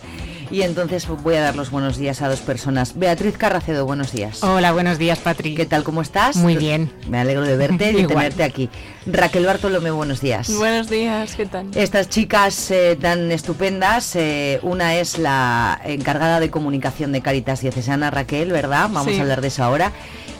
Y 0.52 0.60
entonces 0.64 1.08
voy 1.08 1.36
a 1.36 1.40
dar 1.40 1.56
los 1.56 1.70
buenos 1.70 1.96
días 1.96 2.20
a 2.20 2.28
dos 2.28 2.40
personas. 2.40 2.98
Beatriz 2.98 3.38
Carracedo, 3.38 3.86
buenos 3.86 4.12
días. 4.12 4.42
Hola, 4.44 4.72
buenos 4.72 4.98
días, 4.98 5.18
Patri. 5.18 5.54
¿Qué 5.54 5.64
tal? 5.64 5.82
¿Cómo 5.82 6.02
estás? 6.02 6.36
Muy 6.36 6.56
bien. 6.58 6.92
Me 7.08 7.18
alegro 7.18 7.42
de 7.46 7.56
verte 7.56 7.90
y 7.96 8.02
de 8.02 8.06
tenerte 8.06 8.44
aquí. 8.44 8.68
Raquel 9.06 9.46
Bartolomé, 9.46 9.90
buenos 9.92 10.20
días. 10.20 10.54
Buenos 10.54 10.90
días, 10.90 11.34
¿qué 11.36 11.46
tal? 11.46 11.68
Estas 11.74 12.10
chicas 12.10 12.70
eh, 12.70 12.98
tan 13.00 13.32
estupendas, 13.32 14.14
eh, 14.14 14.60
una 14.62 14.96
es 14.96 15.16
la 15.16 15.80
encargada 15.86 16.38
de 16.38 16.50
comunicación 16.50 17.12
de 17.12 17.22
Caritas 17.22 17.62
Diocesana, 17.62 18.10
Raquel, 18.10 18.52
¿verdad? 18.52 18.90
Vamos 18.92 19.06
Sí. 19.14 19.18
a 19.18 19.22
hablar 19.22 19.40
de 19.40 19.48
eso 19.48 19.64
ahora. 19.64 19.90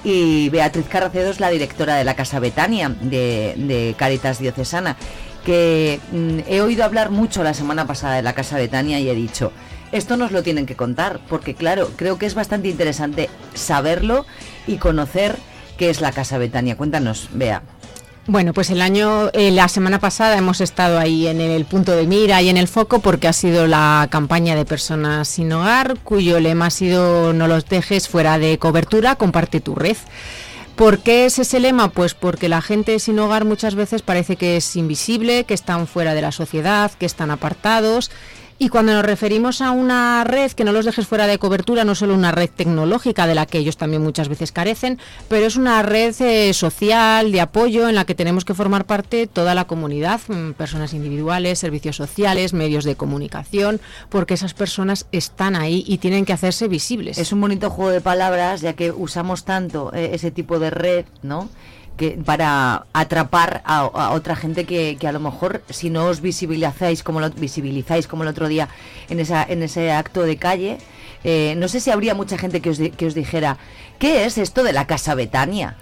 Y 0.05 0.51
Beatriz 0.51 0.88
Carracedo 0.90 1.31
es 1.31 1.40
la 1.40 1.48
directora 1.48 1.94
de 1.96 2.05
la 2.05 2.14
Casa 2.16 2.38
Betania 2.38 2.90
de, 3.01 3.55
de 3.57 3.94
Caritas 3.96 4.40
Diocesana, 4.40 4.94
que 5.46 6.01
mm, 6.12 6.40
he 6.48 6.61
oído 6.61 6.85
hablar 6.85 7.09
mucho 7.11 7.42
la 7.42 7.55
semana 7.55 7.87
pasada 7.87 8.16
de 8.16 8.22
la 8.22 8.35
Casa 8.35 8.57
Betania 8.59 9.01
y 9.01 9.09
he 9.09 9.14
dicho, 9.14 9.53
esto 9.93 10.17
nos 10.17 10.33
lo 10.33 10.43
tienen 10.43 10.67
que 10.67 10.77
contar, 10.77 11.21
porque 11.29 11.55
claro, 11.55 11.91
creo 11.97 12.19
que 12.19 12.27
es 12.27 12.35
bastante 12.35 12.69
interesante 12.69 13.31
saberlo 13.55 14.27
y 14.67 14.79
conocer 14.79 15.37
qué 15.77 15.91
es 15.91 16.01
la 16.01 16.13
Casa 16.13 16.39
Betania. 16.39 16.77
Cuéntanos, 16.77 17.29
Bea. 17.33 17.63
Bueno, 18.29 18.53
pues 18.53 18.71
el 18.71 18.83
año, 18.83 19.31
eh, 19.33 19.51
la 19.51 19.69
semana 19.69 19.99
pasada 19.99 20.37
hemos 20.37 20.61
estado 20.61 21.01
ahí 21.01 21.27
en 21.27 21.41
el 21.41 21.65
punto 21.65 21.91
de 21.93 22.07
mira 22.07 22.41
y 22.41 22.51
en 22.51 22.57
el 22.57 22.69
foco 22.69 23.01
porque 23.01 23.27
ha 23.27 23.33
sido 23.33 23.67
la 23.67 24.07
campaña 24.11 24.55
de 24.55 24.65
personas 24.65 25.27
sin 25.27 25.53
hogar, 25.53 25.97
cuyo 26.05 26.39
lema 26.39 26.67
ha 26.67 26.71
sido 26.71 27.33
no 27.33 27.49
los 27.49 27.67
dejes 27.67 28.09
fuera 28.09 28.39
de 28.39 28.59
cobertura, 28.59 29.17
comparte 29.17 29.61
tu 29.61 29.75
red. 29.75 29.97
¿Por 30.77 31.01
qué 31.01 31.27
es 31.27 31.41
ese 31.41 31.59
lema? 31.59 31.91
Pues 31.91 32.15
porque 32.15 32.49
la 32.49 32.63
gente 32.63 32.99
sin 33.01 33.19
hogar 33.19 33.45
muchas 33.45 33.75
veces 33.75 34.03
parece 34.03 34.37
que 34.37 34.57
es 34.57 34.77
invisible, 34.77 35.45
que 35.45 35.55
están 35.55 35.89
fuera 35.89 36.15
de 36.15 36.23
la 36.23 36.33
sociedad, 36.33 36.93
que 36.93 37.07
están 37.07 37.33
apartados. 37.33 38.11
Y 38.59 38.69
cuando 38.69 38.93
nos 38.93 39.05
referimos 39.05 39.61
a 39.61 39.73
una 39.73 40.25
red 40.25 40.53
que 40.53 40.65
no 40.65 40.73
los 40.73 40.85
dejes 40.85 41.07
fuera 41.07 41.27
de 41.27 41.38
cobertura, 41.38 41.85
no 41.85 41.95
solo 41.95 42.15
una 42.15 42.33
red 42.33 42.49
tecnológica 42.49 43.27
de 43.27 43.35
la 43.35 43.47
que 43.47 43.59
ellos 43.59 43.77
también 43.77 44.03
muchas 44.03 44.29
veces 44.29 44.53
carecen, 44.53 44.99
pero 45.29 45.47
es 45.47 45.57
una 45.57 45.83
red 45.83 46.15
eh, 46.21 46.53
social 46.53 47.33
de 47.33 47.41
apoyo 47.41 47.88
en 47.88 47.95
la 47.95 48.05
que 48.05 48.15
tenemos 48.15 48.45
que 48.45 48.55
formar 48.55 48.85
parte 48.85 49.27
toda 49.27 49.55
la 49.55 49.65
comunidad, 49.65 50.21
mm, 50.29 50.53
personas 50.53 50.95
individuales, 50.95 51.59
servicios 51.59 51.97
sociales, 51.97 52.53
medios 52.53 52.85
de 52.85 52.95
comunicación, 52.95 53.81
porque 54.09 54.35
esas 54.35 54.55
personas 54.55 55.07
están 55.12 55.57
ahí 55.57 55.85
y 55.87 55.99
tienen 55.99 56.25
que 56.25 56.33
hacerse 56.33 56.69
visibles. 56.69 57.19
Es 57.19 57.33
un 57.33 57.41
bonito 57.41 57.71
juego 57.71 57.91
de 57.91 58.01
palabras, 58.01 58.61
ya 58.61 58.75
que 58.75 58.93
usamos 58.93 59.45
tanto 59.45 59.93
eh, 59.95 60.11
ese 60.12 60.31
tipo 60.31 60.59
de 60.59 60.71
red, 60.71 61.05
¿no? 61.23 61.49
Que 61.97 62.13
para 62.13 62.87
atrapar 62.93 63.63
a, 63.65 64.11
otra 64.13 64.35
gente 64.35 64.65
que, 64.65 64.97
que 64.99 65.07
a 65.07 65.13
lo 65.13 65.21
mejor 65.21 65.63
si 65.69 65.91
no 65.91 66.07
os 66.07 66.21
visibilizáis 66.21 67.03
como 67.03 67.21
lo 67.21 67.31
visibilizáis 67.31 68.07
como 68.07 68.23
el 68.23 68.29
otro 68.29 68.49
día 68.49 68.69
en 69.09 69.21
esa 69.21 69.45
en 69.45 69.63
ese 69.63 69.93
acto 69.93 70.23
de 70.23 70.37
calle, 70.37 70.79
eh, 71.23 71.55
no 71.59 71.69
sé 71.69 71.81
si 71.81 71.91
habría 71.91 72.15
mucha 72.15 72.39
gente 72.39 72.61
que 72.61 72.71
os, 72.71 72.79
que 72.79 73.07
os 73.07 73.15
dijera 73.15 73.59
¿qué 73.99 74.25
es 74.25 74.39
esto 74.39 74.63
de 74.63 74.73
la 74.73 74.87
casa 74.87 75.15
Betania? 75.15 75.77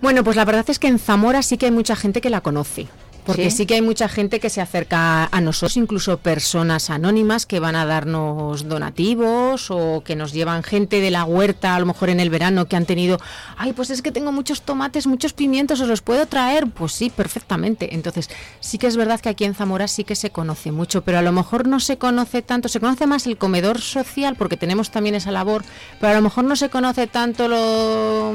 Bueno, 0.00 0.24
pues 0.24 0.36
la 0.36 0.44
verdad 0.44 0.64
es 0.68 0.78
que 0.78 0.88
en 0.88 0.98
Zamora 0.98 1.42
sí 1.42 1.58
que 1.58 1.66
hay 1.66 1.72
mucha 1.72 1.96
gente 1.96 2.20
que 2.20 2.30
la 2.30 2.40
conoce. 2.40 2.86
Porque 3.28 3.50
¿Sí? 3.50 3.58
sí 3.58 3.66
que 3.66 3.74
hay 3.74 3.82
mucha 3.82 4.08
gente 4.08 4.40
que 4.40 4.48
se 4.48 4.62
acerca 4.62 5.26
a 5.26 5.40
nosotros, 5.42 5.76
incluso 5.76 6.16
personas 6.16 6.88
anónimas 6.88 7.44
que 7.44 7.60
van 7.60 7.76
a 7.76 7.84
darnos 7.84 8.66
donativos 8.70 9.70
o 9.70 10.02
que 10.02 10.16
nos 10.16 10.32
llevan 10.32 10.62
gente 10.62 11.02
de 11.02 11.10
la 11.10 11.24
huerta, 11.24 11.74
a 11.74 11.78
lo 11.78 11.84
mejor 11.84 12.08
en 12.08 12.20
el 12.20 12.30
verano, 12.30 12.68
que 12.68 12.76
han 12.76 12.86
tenido, 12.86 13.20
ay, 13.58 13.74
pues 13.74 13.90
es 13.90 14.00
que 14.00 14.12
tengo 14.12 14.32
muchos 14.32 14.62
tomates, 14.62 15.06
muchos 15.06 15.34
pimientos, 15.34 15.78
¿os 15.82 15.88
los 15.88 16.00
puedo 16.00 16.24
traer? 16.24 16.68
Pues 16.68 16.92
sí, 16.92 17.10
perfectamente. 17.10 17.94
Entonces, 17.94 18.30
sí 18.60 18.78
que 18.78 18.86
es 18.86 18.96
verdad 18.96 19.20
que 19.20 19.28
aquí 19.28 19.44
en 19.44 19.54
Zamora 19.54 19.88
sí 19.88 20.04
que 20.04 20.14
se 20.14 20.30
conoce 20.30 20.72
mucho, 20.72 21.02
pero 21.02 21.18
a 21.18 21.22
lo 21.22 21.32
mejor 21.32 21.68
no 21.68 21.80
se 21.80 21.98
conoce 21.98 22.40
tanto, 22.40 22.70
se 22.70 22.80
conoce 22.80 23.06
más 23.06 23.26
el 23.26 23.36
comedor 23.36 23.82
social, 23.82 24.36
porque 24.36 24.56
tenemos 24.56 24.90
también 24.90 25.16
esa 25.16 25.32
labor, 25.32 25.64
pero 26.00 26.12
a 26.12 26.16
lo 26.16 26.22
mejor 26.22 26.44
no 26.44 26.56
se 26.56 26.70
conoce 26.70 27.06
tanto 27.06 27.46
lo, 27.46 28.32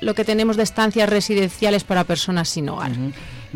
lo 0.00 0.14
que 0.14 0.24
tenemos 0.24 0.56
de 0.56 0.62
estancias 0.62 1.08
residenciales 1.08 1.82
para 1.82 2.04
personas 2.04 2.48
sin 2.48 2.68
hogar. 2.68 2.92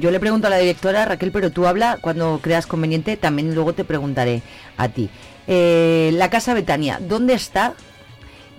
Yo 0.00 0.10
le 0.10 0.18
pregunto 0.20 0.46
a 0.46 0.50
la 0.50 0.56
directora, 0.58 1.04
Raquel, 1.04 1.30
pero 1.30 1.50
tú 1.50 1.66
habla 1.66 1.98
cuando 2.00 2.40
creas 2.42 2.66
conveniente, 2.66 3.16
también 3.16 3.54
luego 3.54 3.72
te 3.74 3.84
preguntaré 3.84 4.42
a 4.76 4.88
ti. 4.88 5.10
Eh, 5.46 6.10
la 6.14 6.30
Casa 6.30 6.54
Betania, 6.54 6.98
¿dónde 7.06 7.34
está? 7.34 7.74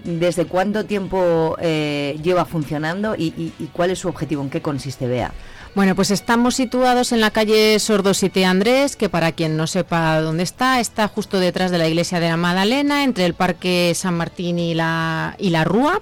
¿Desde 0.04 0.46
cuánto 0.46 0.86
tiempo 0.86 1.56
eh, 1.62 2.18
lleva 2.24 2.46
funcionando 2.46 3.16
y, 3.16 3.54
y- 3.60 3.70
cuál 3.72 3.92
es 3.92 4.00
su 4.00 4.08
objetivo? 4.08 4.42
¿En 4.44 4.50
qué 4.50 4.62
consiste, 4.62 5.08
Bea? 5.08 5.32
Bueno, 5.74 5.96
pues 5.96 6.12
estamos 6.12 6.56
situados 6.56 7.14
en 7.14 7.22
la 7.22 7.32
calle 7.32 7.80
Sordo 7.80 8.14
7 8.14 8.44
Andrés, 8.44 8.98
que 8.98 9.08
para 9.08 9.32
quien 9.32 9.56
no 9.56 9.68
sepa 9.68 10.20
dónde 10.20 10.44
está, 10.44 10.82
está 10.82 11.08
justo 11.08 11.40
detrás 11.40 11.72
de 11.72 11.78
la 11.78 11.88
iglesia 11.88 12.20
de 12.20 12.28
la 12.28 12.36
Magdalena, 12.36 13.06
entre 13.06 13.26
el 13.26 13.34
Parque 13.34 13.94
San 13.96 14.16
Martín 14.16 14.60
y 14.60 14.74
la, 14.74 15.36
y 15.40 15.50
la 15.50 15.64
Rúa. 15.64 16.02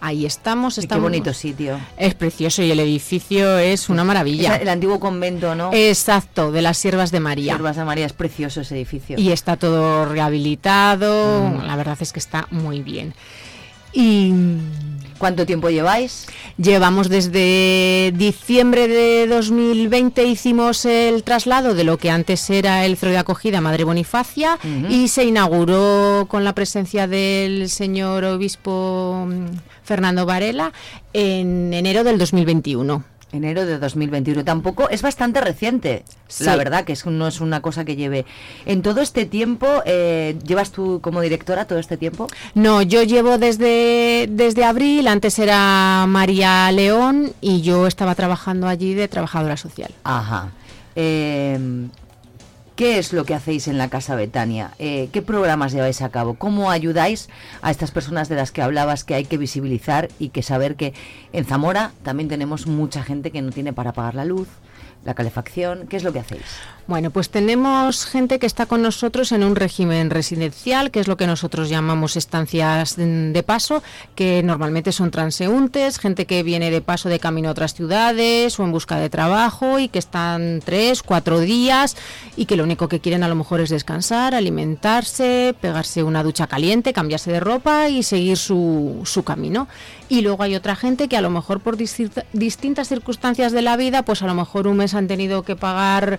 Ahí 0.00 0.24
estamos. 0.24 0.78
Qué 0.78 0.98
bonito 0.98 1.34
sitio. 1.34 1.80
Es 1.96 2.14
precioso 2.14 2.62
y 2.62 2.70
el 2.70 2.78
edificio 2.78 3.58
es 3.58 3.88
una 3.88 4.04
maravilla. 4.04 4.54
el 4.54 4.68
antiguo 4.68 5.00
convento, 5.00 5.56
¿no? 5.56 5.70
Exacto, 5.72 6.52
de 6.52 6.62
las 6.62 6.78
Siervas 6.78 7.10
de 7.10 7.18
María. 7.18 7.54
Siervas 7.54 7.74
de 7.74 7.84
María, 7.84 8.06
es 8.06 8.12
precioso 8.12 8.60
ese 8.60 8.76
edificio. 8.76 9.18
Y 9.18 9.32
está 9.32 9.56
todo 9.56 10.04
rehabilitado, 10.04 11.48
mm. 11.48 11.66
la 11.66 11.74
verdad 11.74 11.98
es 12.00 12.12
que 12.12 12.20
está 12.20 12.46
muy 12.52 12.82
bien. 12.82 13.14
Y 13.92 14.32
¿Cuánto 15.18 15.46
tiempo 15.46 15.68
lleváis? 15.68 16.26
Llevamos 16.56 17.08
desde 17.08 18.12
diciembre 18.16 18.86
de 18.86 19.26
2020 19.26 20.24
hicimos 20.24 20.84
el 20.84 21.24
traslado 21.24 21.74
de 21.74 21.84
lo 21.84 21.98
que 21.98 22.10
antes 22.10 22.48
era 22.50 22.84
el 22.84 22.92
centro 22.92 23.10
de 23.10 23.18
acogida 23.18 23.60
Madre 23.60 23.84
Bonifacia 23.84 24.58
y 24.88 25.08
se 25.08 25.24
inauguró 25.24 26.26
con 26.28 26.44
la 26.44 26.54
presencia 26.54 27.06
del 27.06 27.68
señor 27.68 28.24
obispo 28.24 29.26
mm, 29.28 29.46
Fernando 29.82 30.26
Varela 30.26 30.72
en 31.12 31.72
enero 31.74 32.04
del 32.04 32.18
2021. 32.18 33.17
Enero 33.32 33.66
de 33.66 33.78
2021. 33.78 34.44
Tampoco 34.44 34.88
es 34.88 35.02
bastante 35.02 35.40
reciente, 35.40 36.04
la 36.40 36.56
verdad, 36.56 36.84
que 36.84 36.94
es, 36.94 37.04
no 37.04 37.26
es 37.26 37.40
una 37.40 37.60
cosa 37.60 37.84
que 37.84 37.94
lleve. 37.94 38.24
En 38.64 38.82
todo 38.82 39.00
este 39.00 39.26
tiempo, 39.26 39.66
eh, 39.84 40.38
¿llevas 40.46 40.72
tú 40.72 41.00
como 41.02 41.20
directora 41.20 41.66
todo 41.66 41.78
este 41.78 41.96
tiempo? 41.96 42.26
No, 42.54 42.80
yo 42.82 43.02
llevo 43.02 43.36
desde, 43.36 44.28
desde 44.30 44.64
abril, 44.64 45.08
antes 45.08 45.38
era 45.38 46.06
María 46.08 46.72
León 46.72 47.32
y 47.40 47.60
yo 47.60 47.86
estaba 47.86 48.14
trabajando 48.14 48.66
allí 48.66 48.94
de 48.94 49.08
trabajadora 49.08 49.56
social. 49.56 49.90
Ajá. 50.04 50.50
Eh, 50.96 51.58
¿Qué 52.78 52.98
es 52.98 53.12
lo 53.12 53.24
que 53.24 53.34
hacéis 53.34 53.66
en 53.66 53.76
la 53.76 53.90
Casa 53.90 54.14
Betania? 54.14 54.70
Eh, 54.78 55.08
¿Qué 55.12 55.20
programas 55.20 55.72
lleváis 55.72 56.00
a 56.00 56.10
cabo? 56.10 56.34
¿Cómo 56.34 56.70
ayudáis 56.70 57.28
a 57.60 57.72
estas 57.72 57.90
personas 57.90 58.28
de 58.28 58.36
las 58.36 58.52
que 58.52 58.62
hablabas 58.62 59.02
que 59.02 59.16
hay 59.16 59.24
que 59.24 59.36
visibilizar 59.36 60.10
y 60.20 60.28
que 60.28 60.44
saber 60.44 60.76
que 60.76 60.94
en 61.32 61.44
Zamora 61.44 61.90
también 62.04 62.28
tenemos 62.28 62.68
mucha 62.68 63.02
gente 63.02 63.32
que 63.32 63.42
no 63.42 63.50
tiene 63.50 63.72
para 63.72 63.94
pagar 63.94 64.14
la 64.14 64.24
luz, 64.24 64.46
la 65.04 65.14
calefacción? 65.14 65.88
¿Qué 65.88 65.96
es 65.96 66.04
lo 66.04 66.12
que 66.12 66.20
hacéis? 66.20 66.44
Bueno, 66.88 67.10
pues 67.10 67.28
tenemos 67.28 68.06
gente 68.06 68.38
que 68.38 68.46
está 68.46 68.64
con 68.64 68.80
nosotros 68.80 69.32
en 69.32 69.44
un 69.44 69.56
régimen 69.56 70.08
residencial, 70.08 70.90
que 70.90 71.00
es 71.00 71.06
lo 71.06 71.18
que 71.18 71.26
nosotros 71.26 71.68
llamamos 71.68 72.16
estancias 72.16 72.96
de 72.96 73.42
paso, 73.44 73.82
que 74.14 74.42
normalmente 74.42 74.90
son 74.92 75.10
transeúntes, 75.10 75.98
gente 75.98 76.24
que 76.24 76.42
viene 76.42 76.70
de 76.70 76.80
paso 76.80 77.10
de 77.10 77.20
camino 77.20 77.50
a 77.50 77.52
otras 77.52 77.74
ciudades 77.74 78.58
o 78.58 78.64
en 78.64 78.72
busca 78.72 78.96
de 78.96 79.10
trabajo 79.10 79.78
y 79.78 79.88
que 79.88 79.98
están 79.98 80.62
tres, 80.64 81.02
cuatro 81.02 81.40
días 81.40 81.94
y 82.38 82.46
que 82.46 82.56
lo 82.56 82.64
único 82.64 82.88
que 82.88 83.00
quieren 83.00 83.22
a 83.22 83.28
lo 83.28 83.34
mejor 83.34 83.60
es 83.60 83.68
descansar, 83.68 84.34
alimentarse, 84.34 85.54
pegarse 85.60 86.02
una 86.02 86.22
ducha 86.22 86.46
caliente, 86.46 86.94
cambiarse 86.94 87.30
de 87.30 87.40
ropa 87.40 87.90
y 87.90 88.02
seguir 88.02 88.38
su, 88.38 89.02
su 89.04 89.24
camino. 89.24 89.68
Y 90.08 90.22
luego 90.22 90.42
hay 90.42 90.54
otra 90.54 90.74
gente 90.74 91.06
que 91.06 91.18
a 91.18 91.20
lo 91.20 91.28
mejor 91.28 91.60
por 91.60 91.76
distintas 91.76 92.88
circunstancias 92.88 93.52
de 93.52 93.60
la 93.60 93.76
vida, 93.76 94.06
pues 94.06 94.22
a 94.22 94.26
lo 94.26 94.32
mejor 94.32 94.66
un 94.66 94.78
mes 94.78 94.94
han 94.94 95.06
tenido 95.06 95.42
que 95.42 95.54
pagar 95.54 96.18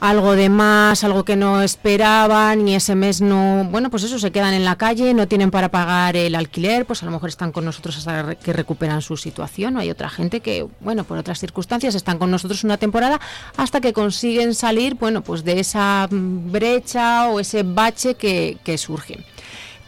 algo 0.00 0.34
de 0.34 0.48
más, 0.48 1.04
algo 1.04 1.24
que 1.24 1.36
no 1.36 1.62
esperaban 1.62 2.66
y 2.66 2.74
ese 2.74 2.94
mes 2.94 3.20
no, 3.20 3.68
bueno, 3.70 3.90
pues 3.90 4.02
eso, 4.02 4.18
se 4.18 4.32
quedan 4.32 4.54
en 4.54 4.64
la 4.64 4.76
calle, 4.76 5.12
no 5.12 5.28
tienen 5.28 5.50
para 5.50 5.68
pagar 5.68 6.16
el 6.16 6.34
alquiler, 6.34 6.86
pues 6.86 7.02
a 7.02 7.06
lo 7.06 7.12
mejor 7.12 7.28
están 7.28 7.52
con 7.52 7.66
nosotros 7.66 7.98
hasta 7.98 8.34
que 8.34 8.52
recuperan 8.54 9.02
su 9.02 9.16
situación. 9.18 9.76
O 9.76 9.80
hay 9.80 9.90
otra 9.90 10.08
gente 10.08 10.40
que, 10.40 10.66
bueno, 10.80 11.04
por 11.04 11.18
otras 11.18 11.38
circunstancias 11.38 11.94
están 11.94 12.18
con 12.18 12.30
nosotros 12.30 12.64
una 12.64 12.78
temporada 12.78 13.20
hasta 13.56 13.80
que 13.80 13.92
consiguen 13.92 14.54
salir, 14.54 14.94
bueno, 14.94 15.22
pues 15.22 15.44
de 15.44 15.60
esa 15.60 16.08
brecha 16.10 17.28
o 17.28 17.38
ese 17.38 17.62
bache 17.62 18.14
que, 18.14 18.56
que 18.64 18.78
surge. 18.78 19.24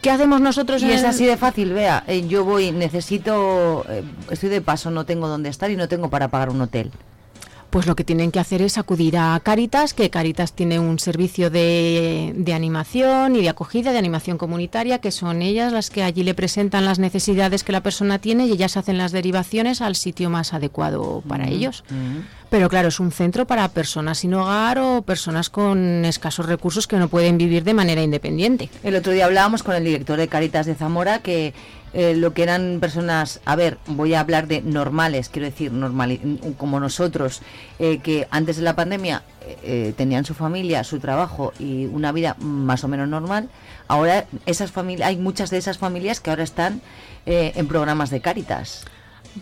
¿Qué 0.01 0.11
hacemos 0.11 0.41
nosotros? 0.41 0.83
Y 0.83 0.91
es 0.91 1.03
así 1.05 1.25
de 1.25 1.37
fácil, 1.37 1.71
vea, 1.71 2.03
eh, 2.07 2.27
yo 2.27 2.43
voy, 2.43 2.73
necesito, 2.73 3.85
eh, 3.89 4.03
estoy 4.29 4.49
de 4.49 4.59
paso, 4.59 4.91
no 4.91 5.05
tengo 5.05 5.29
dónde 5.29 5.47
estar 5.47 5.71
y 5.71 5.77
no 5.77 5.87
tengo 5.87 6.09
para 6.09 6.27
pagar 6.27 6.49
un 6.49 6.59
hotel 6.59 6.91
pues 7.73 7.87
lo 7.87 7.95
que 7.95 8.03
tienen 8.03 8.31
que 8.31 8.39
hacer 8.39 8.61
es 8.61 8.77
acudir 8.77 9.17
a 9.17 9.39
Caritas, 9.41 9.95
que 9.95 10.11
Caritas 10.11 10.53
tiene 10.53 10.77
un 10.77 10.99
servicio 10.99 11.49
de, 11.49 12.31
de, 12.35 12.53
animación 12.53 13.35
y 13.35 13.41
de 13.41 13.49
acogida, 13.49 13.91
de 13.91 13.97
animación 13.97 14.37
comunitaria, 14.37 14.99
que 14.99 15.09
son 15.09 15.41
ellas 15.41 15.73
las 15.73 15.89
que 15.89 16.03
allí 16.03 16.21
le 16.21 16.35
presentan 16.35 16.85
las 16.85 16.99
necesidades 16.99 17.63
que 17.63 17.71
la 17.71 17.81
persona 17.81 18.19
tiene 18.19 18.45
y 18.45 18.51
ellas 18.51 18.77
hacen 18.77 18.99
las 18.99 19.11
derivaciones 19.11 19.81
al 19.81 19.95
sitio 19.95 20.29
más 20.29 20.53
adecuado 20.53 21.23
para 21.27 21.47
ellos. 21.47 21.83
Pero 22.51 22.69
claro, 22.69 22.89
es 22.89 22.99
un 22.99 23.11
centro 23.11 23.47
para 23.47 23.67
personas 23.69 24.19
sin 24.19 24.35
hogar 24.35 24.77
o 24.77 25.01
personas 25.01 25.49
con 25.49 26.05
escasos 26.05 26.45
recursos 26.45 26.85
que 26.85 26.97
no 26.97 27.07
pueden 27.07 27.39
vivir 27.39 27.63
de 27.63 27.73
manera 27.73 28.03
independiente. 28.03 28.69
El 28.83 28.93
otro 28.93 29.13
día 29.13 29.25
hablábamos 29.25 29.63
con 29.63 29.73
el 29.73 29.83
director 29.83 30.19
de 30.19 30.27
Caritas 30.27 30.67
de 30.67 30.75
Zamora 30.75 31.23
que 31.23 31.55
eh, 31.93 32.15
lo 32.15 32.33
que 32.33 32.41
eran 32.43 32.79
personas, 32.79 33.39
a 33.45 33.55
ver, 33.55 33.77
voy 33.85 34.15
a 34.15 34.19
hablar 34.19 34.47
de 34.47 34.61
normales, 34.61 35.29
quiero 35.29 35.45
decir, 35.45 35.71
normal, 35.71 36.19
como 36.57 36.79
nosotros, 36.79 37.41
eh, 37.77 37.99
que 37.99 38.27
antes 38.31 38.57
de 38.57 38.63
la 38.63 38.75
pandemia 38.75 39.21
eh, 39.63 39.93
tenían 39.95 40.25
su 40.25 40.33
familia, 40.33 40.83
su 40.83 40.99
trabajo 40.99 41.53
y 41.59 41.85
una 41.85 42.11
vida 42.11 42.35
más 42.39 42.83
o 42.83 42.87
menos 42.87 43.07
normal, 43.07 43.49
ahora 43.87 44.25
esas 44.47 44.71
familias, 44.71 45.07
hay 45.09 45.17
muchas 45.17 45.51
de 45.51 45.57
esas 45.57 45.77
familias 45.77 46.19
que 46.19 46.31
ahora 46.31 46.43
están 46.43 46.81
en 47.25 47.67
programas 47.67 48.09
de 48.09 48.19
Cáritas. 48.19 48.83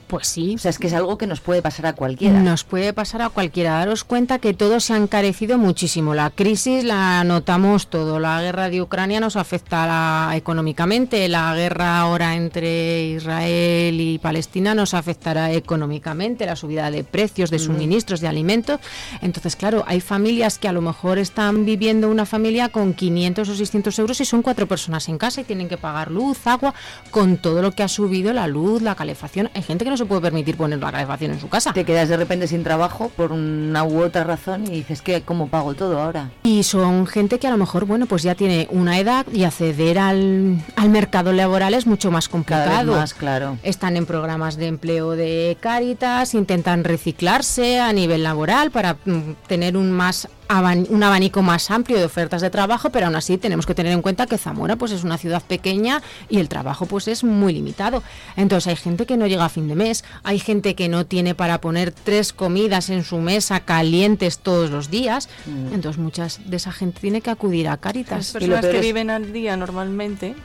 Pues 0.08 0.27
sí. 0.27 0.56
O 0.56 0.58
sea, 0.58 0.69
es 0.69 0.80
que 0.80 0.88
es 0.88 0.93
algo 0.93 1.17
que 1.17 1.27
nos 1.27 1.41
puede 1.41 1.62
pasar 1.62 1.86
a 1.86 1.93
cualquiera. 1.93 2.39
Nos 2.39 2.63
puede 2.63 2.93
pasar 2.93 3.21
a 3.21 3.30
cualquiera. 3.30 3.73
Daros 3.73 4.04
cuenta 4.04 4.39
que 4.39 4.54
todo 4.54 4.80
se 4.80 4.93
ha 4.93 4.97
encarecido 4.97 5.58
muchísimo. 5.58 6.13
La 6.13 6.30
crisis 6.30 6.84
la 6.84 7.23
notamos 7.23 7.88
todo. 7.88 8.19
La 8.19 8.41
guerra 8.41 8.69
de 8.69 8.82
Ucrania 8.82 9.19
nos 9.19 9.36
afectará 9.36 10.32
económicamente. 10.36 11.27
La 11.27 11.54
guerra 11.56 11.99
ahora 11.99 12.36
entre 12.36 13.08
Israel 13.08 13.99
y 13.99 14.17
Palestina 14.19 14.75
nos 14.75 14.93
afectará 14.93 15.51
económicamente. 15.51 16.45
La 16.45 16.56
subida 16.56 16.89
de 16.89 17.04
precios 17.04 17.49
de 17.49 17.60
suministros, 17.60 18.21
de 18.21 18.27
alimentos. 18.27 18.80
Entonces, 19.21 19.56
claro, 19.56 19.84
hay 19.88 19.99
familias 19.99 20.58
que 20.58 20.67
a 20.67 20.73
lo 20.73 20.82
mejor 20.82 21.17
están 21.17 21.65
viviendo 21.65 22.10
una 22.10 22.25
familia 22.25 22.69
con 22.69 22.93
500 22.93 23.49
o 23.49 23.56
600 23.56 23.99
euros 23.99 24.21
y 24.21 24.25
son 24.25 24.41
cuatro 24.41 24.67
personas 24.67 25.10
en 25.10 25.17
casa 25.17 25.41
y 25.41 25.43
tienen 25.43 25.67
que 25.67 25.77
pagar 25.77 26.12
luz, 26.12 26.45
agua, 26.47 26.73
con 27.10 27.38
todo 27.38 27.62
lo 27.62 27.71
que 27.71 27.84
ha 27.84 27.88
subido 27.88 28.34
la 28.34 28.47
luz, 28.47 28.82
la 28.82 28.95
calefacción. 28.95 29.49
Hay 29.54 29.63
gente 29.63 29.81
que 29.84 29.89
no 29.89 29.98
se 29.98 30.06
puede 30.06 30.22
permitir 30.22 30.58
poner 30.58 30.80
la 30.80 30.91
calefacción 30.91 31.32
en 31.32 31.39
su 31.39 31.50
casa. 31.50 31.74
Te 31.74 31.86
quedas 31.86 32.10
de 32.10 32.17
repente 32.17 32.48
sin 32.48 32.63
trabajo 32.63 33.10
por 33.15 33.32
una 33.32 33.84
u 33.84 34.02
otra 34.02 34.24
razón 34.24 34.65
y 34.65 34.72
dices 34.72 35.02
que 35.02 35.22
cómo 35.22 35.48
pago 35.48 35.74
todo 35.74 36.00
ahora. 36.00 36.30
Y 36.44 36.63
son 36.63 37.08
gente 37.08 37.39
que 37.39 37.48
a 37.48 37.52
lo 37.52 37.58
mejor, 37.58 37.86
bueno, 37.86 38.06
pues 38.06 38.24
ya 38.24 38.36
tiene 38.36 38.67
una 38.72 39.00
edad 39.00 39.26
y 39.32 39.44
acceder 39.44 40.00
al, 40.00 40.58
al 40.76 40.89
mercado 40.89 41.34
laboral 41.34 41.74
es 41.74 41.88
mucho 41.88 42.12
más 42.12 42.30
complicado. 42.30 42.94
más, 42.94 43.13
claro. 43.13 43.58
Están 43.63 43.98
en 43.98 44.06
programas 44.06 44.58
de 44.58 44.67
empleo 44.67 45.12
de 45.12 45.58
Cáritas, 45.60 46.34
intentan 46.34 46.84
reciclarse 46.84 47.80
a 47.80 47.91
nivel 47.94 48.24
laboral 48.24 48.72
para 48.72 48.96
mm, 49.06 49.34
tener 49.48 49.78
un 49.78 49.91
más 49.91 50.28
un 50.60 51.04
abanico 51.04 51.42
más 51.42 51.72
amplio 51.72 51.98
de 51.98 52.06
ofertas 52.06 52.42
de 52.42 52.50
trabajo, 52.50 52.90
pero 52.90 53.06
aún 53.06 53.16
así 53.16 53.38
tenemos 53.38 53.66
que 53.66 53.76
tener 53.76 53.94
en 53.94 54.02
cuenta 54.02 54.28
que 54.28 54.38
Zamora 54.38 54.76
pues 54.76 54.92
es 54.92 55.04
una 55.04 55.18
ciudad 55.18 55.42
pequeña 55.42 56.02
y 56.30 56.40
el 56.40 56.50
trabajo 56.50 56.86
pues 56.86 57.08
es 57.08 57.24
muy 57.24 57.54
limitado. 57.54 58.04
Entonces 58.36 58.68
hay 58.68 58.76
gente 58.76 59.06
que 59.06 59.18
no 59.18 59.28
llega 59.28 59.46
a 59.46 59.50
fin 59.50 59.68
de 59.68 59.76
mes, 59.76 60.04
hay 60.24 60.40
gente 60.40 60.76
que 60.76 60.90
no 60.90 61.06
tiene 61.06 61.36
para 61.36 61.62
poner 61.62 61.92
tres 61.92 62.34
comidas 62.34 62.90
en 62.90 63.04
su 63.04 63.18
mesa 63.18 63.62
calientes 63.62 64.40
todos 64.40 64.70
los 64.70 64.90
días, 64.90 65.30
mm. 65.46 65.74
entonces 65.74 66.02
muchas 66.02 66.40
de 66.50 66.58
esa 66.58 66.72
gente 66.72 67.00
tiene 67.00 67.22
que 67.22 67.30
acudir 67.30 67.68
a 67.68 67.78
Caritas. 67.78 68.18
Las 68.18 68.32
personas 68.34 68.66
que 68.66 68.82
viven 68.82 69.10
al 69.10 69.32
día 69.34 69.56
normalmente 69.58 70.36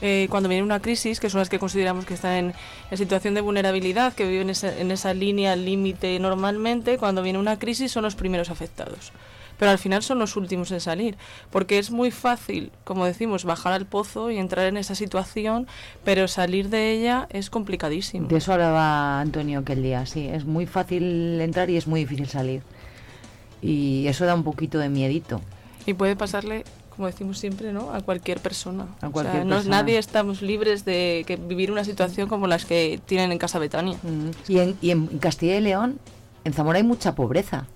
eh, 0.00 0.26
cuando 0.28 0.48
viene 0.48 0.64
una 0.64 0.80
crisis, 0.80 1.20
que 1.20 1.30
son 1.30 1.38
las 1.38 1.48
que 1.48 1.58
consideramos 1.58 2.04
que 2.04 2.14
están 2.14 2.52
en, 2.90 2.98
situación 2.98 3.34
de 3.34 3.40
vulnerabilidad, 3.40 4.12
que 4.12 4.26
viven 4.26 4.50
en 4.50 4.90
esa 4.90 5.14
línea 5.14 5.56
límite 5.56 6.18
normalmente, 6.18 6.98
cuando 6.98 7.22
viene 7.22 7.38
una 7.38 7.58
crisis 7.58 7.92
son 7.92 8.02
los 8.02 8.14
primeros 8.14 8.50
afectados 8.50 9.12
pero 9.64 9.72
al 9.72 9.78
final 9.78 10.02
son 10.02 10.18
los 10.18 10.36
últimos 10.36 10.70
en 10.72 10.80
salir, 10.80 11.16
porque 11.50 11.78
es 11.78 11.90
muy 11.90 12.10
fácil, 12.10 12.70
como 12.84 13.06
decimos, 13.06 13.46
bajar 13.46 13.72
al 13.72 13.86
pozo 13.86 14.30
y 14.30 14.36
entrar 14.36 14.66
en 14.66 14.76
esa 14.76 14.94
situación, 14.94 15.66
pero 16.04 16.28
salir 16.28 16.68
de 16.68 16.92
ella 16.92 17.28
es 17.30 17.48
complicadísimo. 17.48 18.28
De 18.28 18.36
eso 18.36 18.52
hablaba 18.52 19.22
Antonio 19.22 19.60
aquel 19.60 19.82
día, 19.82 20.04
sí, 20.04 20.28
es 20.28 20.44
muy 20.44 20.66
fácil 20.66 21.40
entrar 21.40 21.70
y 21.70 21.78
es 21.78 21.86
muy 21.86 22.00
difícil 22.00 22.28
salir. 22.28 22.60
Y 23.62 24.06
eso 24.06 24.26
da 24.26 24.34
un 24.34 24.44
poquito 24.44 24.78
de 24.78 24.90
miedito. 24.90 25.40
Y 25.86 25.94
puede 25.94 26.14
pasarle 26.14 26.64
como 26.90 27.06
decimos 27.06 27.38
siempre, 27.38 27.72
¿no? 27.72 27.90
A 27.90 28.02
cualquier 28.02 28.40
persona. 28.40 28.86
A 29.00 29.08
cualquier 29.08 29.46
o 29.46 29.48
sea, 29.48 29.62
No, 29.62 29.62
nadie 29.64 29.96
estamos 29.96 30.42
libres 30.42 30.84
de 30.84 31.24
que 31.26 31.36
vivir 31.36 31.72
una 31.72 31.84
situación 31.84 32.28
como 32.28 32.48
las 32.48 32.66
que 32.66 33.00
tienen 33.06 33.32
en 33.32 33.38
Casa 33.38 33.58
Betania. 33.58 33.96
y, 34.46 34.58
en, 34.58 34.76
y 34.82 34.90
en 34.90 35.06
Castilla 35.18 35.56
y 35.56 35.62
León, 35.62 35.98
en 36.44 36.52
Zamora 36.52 36.76
hay 36.76 36.84
mucha 36.84 37.14
pobreza. 37.14 37.66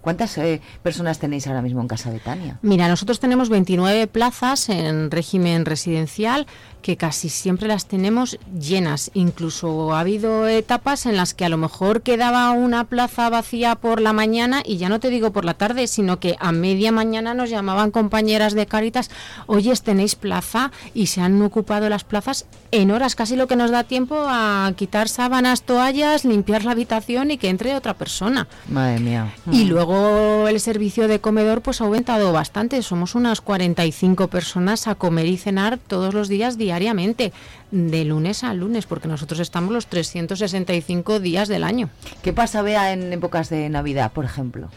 ¿Cuántas 0.00 0.36
eh, 0.38 0.60
personas 0.82 1.18
tenéis 1.18 1.46
ahora 1.46 1.62
mismo 1.62 1.80
en 1.80 1.88
Casa 1.88 2.10
Betania? 2.10 2.58
Mira, 2.62 2.88
nosotros 2.88 3.20
tenemos 3.20 3.48
29 3.48 4.06
plazas 4.06 4.68
en 4.68 5.10
régimen 5.10 5.66
residencial 5.66 6.46
que 6.82 6.96
casi 6.96 7.28
siempre 7.28 7.68
las 7.68 7.86
tenemos 7.86 8.38
llenas. 8.58 9.10
Incluso 9.14 9.94
ha 9.94 10.00
habido 10.00 10.46
etapas 10.46 11.06
en 11.06 11.16
las 11.16 11.34
que 11.34 11.44
a 11.44 11.48
lo 11.48 11.56
mejor 11.56 12.02
quedaba 12.02 12.50
una 12.52 12.84
plaza 12.84 13.30
vacía 13.30 13.74
por 13.76 14.00
la 14.00 14.12
mañana 14.12 14.62
y 14.64 14.76
ya 14.76 14.88
no 14.88 15.00
te 15.00 15.10
digo 15.10 15.32
por 15.32 15.44
la 15.44 15.54
tarde, 15.54 15.86
sino 15.86 16.20
que 16.20 16.36
a 16.38 16.52
media 16.52 16.92
mañana 16.92 17.34
nos 17.34 17.50
llamaban 17.50 17.90
compañeras 17.90 18.54
de 18.54 18.66
Caritas, 18.66 19.10
oye, 19.46 19.70
tenéis 19.78 20.16
plaza 20.16 20.72
y 20.94 21.06
se 21.06 21.20
han 21.20 21.40
ocupado 21.42 21.88
las 21.88 22.04
plazas 22.04 22.46
en 22.72 22.90
horas, 22.90 23.14
casi 23.14 23.36
lo 23.36 23.46
que 23.46 23.56
nos 23.56 23.70
da 23.70 23.84
tiempo 23.84 24.16
a 24.28 24.72
quitar 24.76 25.08
sábanas, 25.08 25.62
toallas, 25.62 26.24
limpiar 26.24 26.64
la 26.64 26.72
habitación 26.72 27.30
y 27.30 27.38
que 27.38 27.48
entre 27.48 27.74
otra 27.76 27.94
persona. 27.94 28.48
Madre 28.68 29.00
mía. 29.00 29.34
Y 29.50 29.64
luego 29.64 30.48
el 30.48 30.60
servicio 30.60 31.08
de 31.08 31.20
comedor 31.20 31.62
pues 31.62 31.80
ha 31.80 31.84
aumentado 31.84 32.32
bastante, 32.32 32.82
somos 32.82 33.14
unas 33.14 33.40
45 33.40 34.28
personas 34.28 34.86
a 34.86 34.94
comer 34.94 35.26
y 35.26 35.36
cenar 35.36 35.78
todos 35.78 36.14
los 36.14 36.28
días 36.28 36.58
diariamente, 36.70 37.32
de 37.72 38.04
lunes 38.04 38.44
a 38.44 38.54
lunes, 38.54 38.86
porque 38.86 39.08
nosotros 39.08 39.40
estamos 39.40 39.72
los 39.72 39.88
365 39.88 41.18
días 41.18 41.48
del 41.48 41.64
año. 41.64 41.90
¿Qué 42.22 42.32
pasa, 42.32 42.62
Bea, 42.62 42.92
en 42.92 43.12
épocas 43.12 43.50
de 43.50 43.68
Navidad, 43.68 44.12
por 44.12 44.24
ejemplo? 44.24 44.70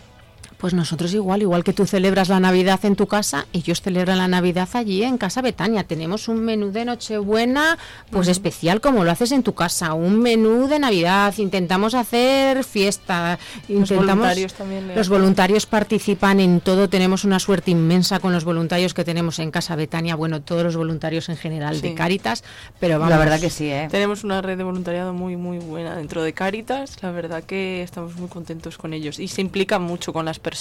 Pues 0.63 0.73
nosotros 0.73 1.13
igual, 1.13 1.41
igual 1.41 1.65
que 1.65 1.73
tú 1.73 1.85
celebras 1.85 2.29
la 2.29 2.39
Navidad 2.39 2.79
en 2.85 2.95
tu 2.95 3.05
casa, 3.05 3.47
ellos 3.51 3.81
celebran 3.81 4.17
la 4.17 4.29
Navidad 4.29 4.69
allí 4.75 5.03
en 5.03 5.17
Casa 5.17 5.41
Betania. 5.41 5.83
Tenemos 5.83 6.29
un 6.29 6.39
menú 6.39 6.71
de 6.71 6.85
Nochebuena, 6.85 7.77
pues 8.11 8.29
especial 8.29 8.79
como 8.79 9.03
lo 9.03 9.11
haces 9.11 9.33
en 9.33 9.43
tu 9.43 9.55
casa, 9.55 9.93
un 9.93 10.21
menú 10.21 10.69
de 10.69 10.79
Navidad. 10.79 11.33
Intentamos 11.37 11.93
hacer 11.95 12.63
fiesta, 12.63 13.37
Los 13.67 13.91
intentamos 13.91 14.05
voluntarios 14.07 14.53
también 14.53 14.87
le 14.87 14.95
los 14.95 15.07
hacen. 15.07 15.19
voluntarios 15.19 15.65
participan 15.65 16.39
en 16.39 16.61
todo. 16.61 16.87
Tenemos 16.87 17.25
una 17.25 17.41
suerte 17.41 17.71
inmensa 17.71 18.21
con 18.21 18.31
los 18.31 18.45
voluntarios 18.45 18.93
que 18.93 19.03
tenemos 19.03 19.39
en 19.39 19.51
Casa 19.51 19.75
Betania. 19.75 20.15
Bueno, 20.15 20.43
todos 20.43 20.63
los 20.63 20.77
voluntarios 20.77 21.27
en 21.27 21.35
general 21.35 21.81
de. 21.81 21.93
Cáritas, 21.93 22.41
pero 22.79 22.99
vamos. 22.99 23.09
La 23.09 23.17
verdad 23.17 23.41
que 23.41 23.49
sí, 23.49 23.69
¿eh? 23.69 23.89
Tenemos 23.91 24.23
una 24.23 24.41
red 24.41 24.57
de 24.57 24.63
voluntariado 24.63 25.11
muy, 25.11 25.35
muy 25.35 25.57
buena 25.57 25.97
dentro 25.97 26.23
de 26.23 26.31
Cáritas. 26.31 27.03
La 27.03 27.11
verdad 27.11 27.43
que 27.43 27.83
estamos 27.83 28.15
muy 28.15 28.29
contentos 28.29 28.77
con 28.77 28.93
ellos 28.93 29.19
y 29.19 29.27
se 29.27 29.41
implican 29.41 29.81
mucho 29.81 30.13
con 30.13 30.23
las 30.23 30.39
personas. 30.39 30.52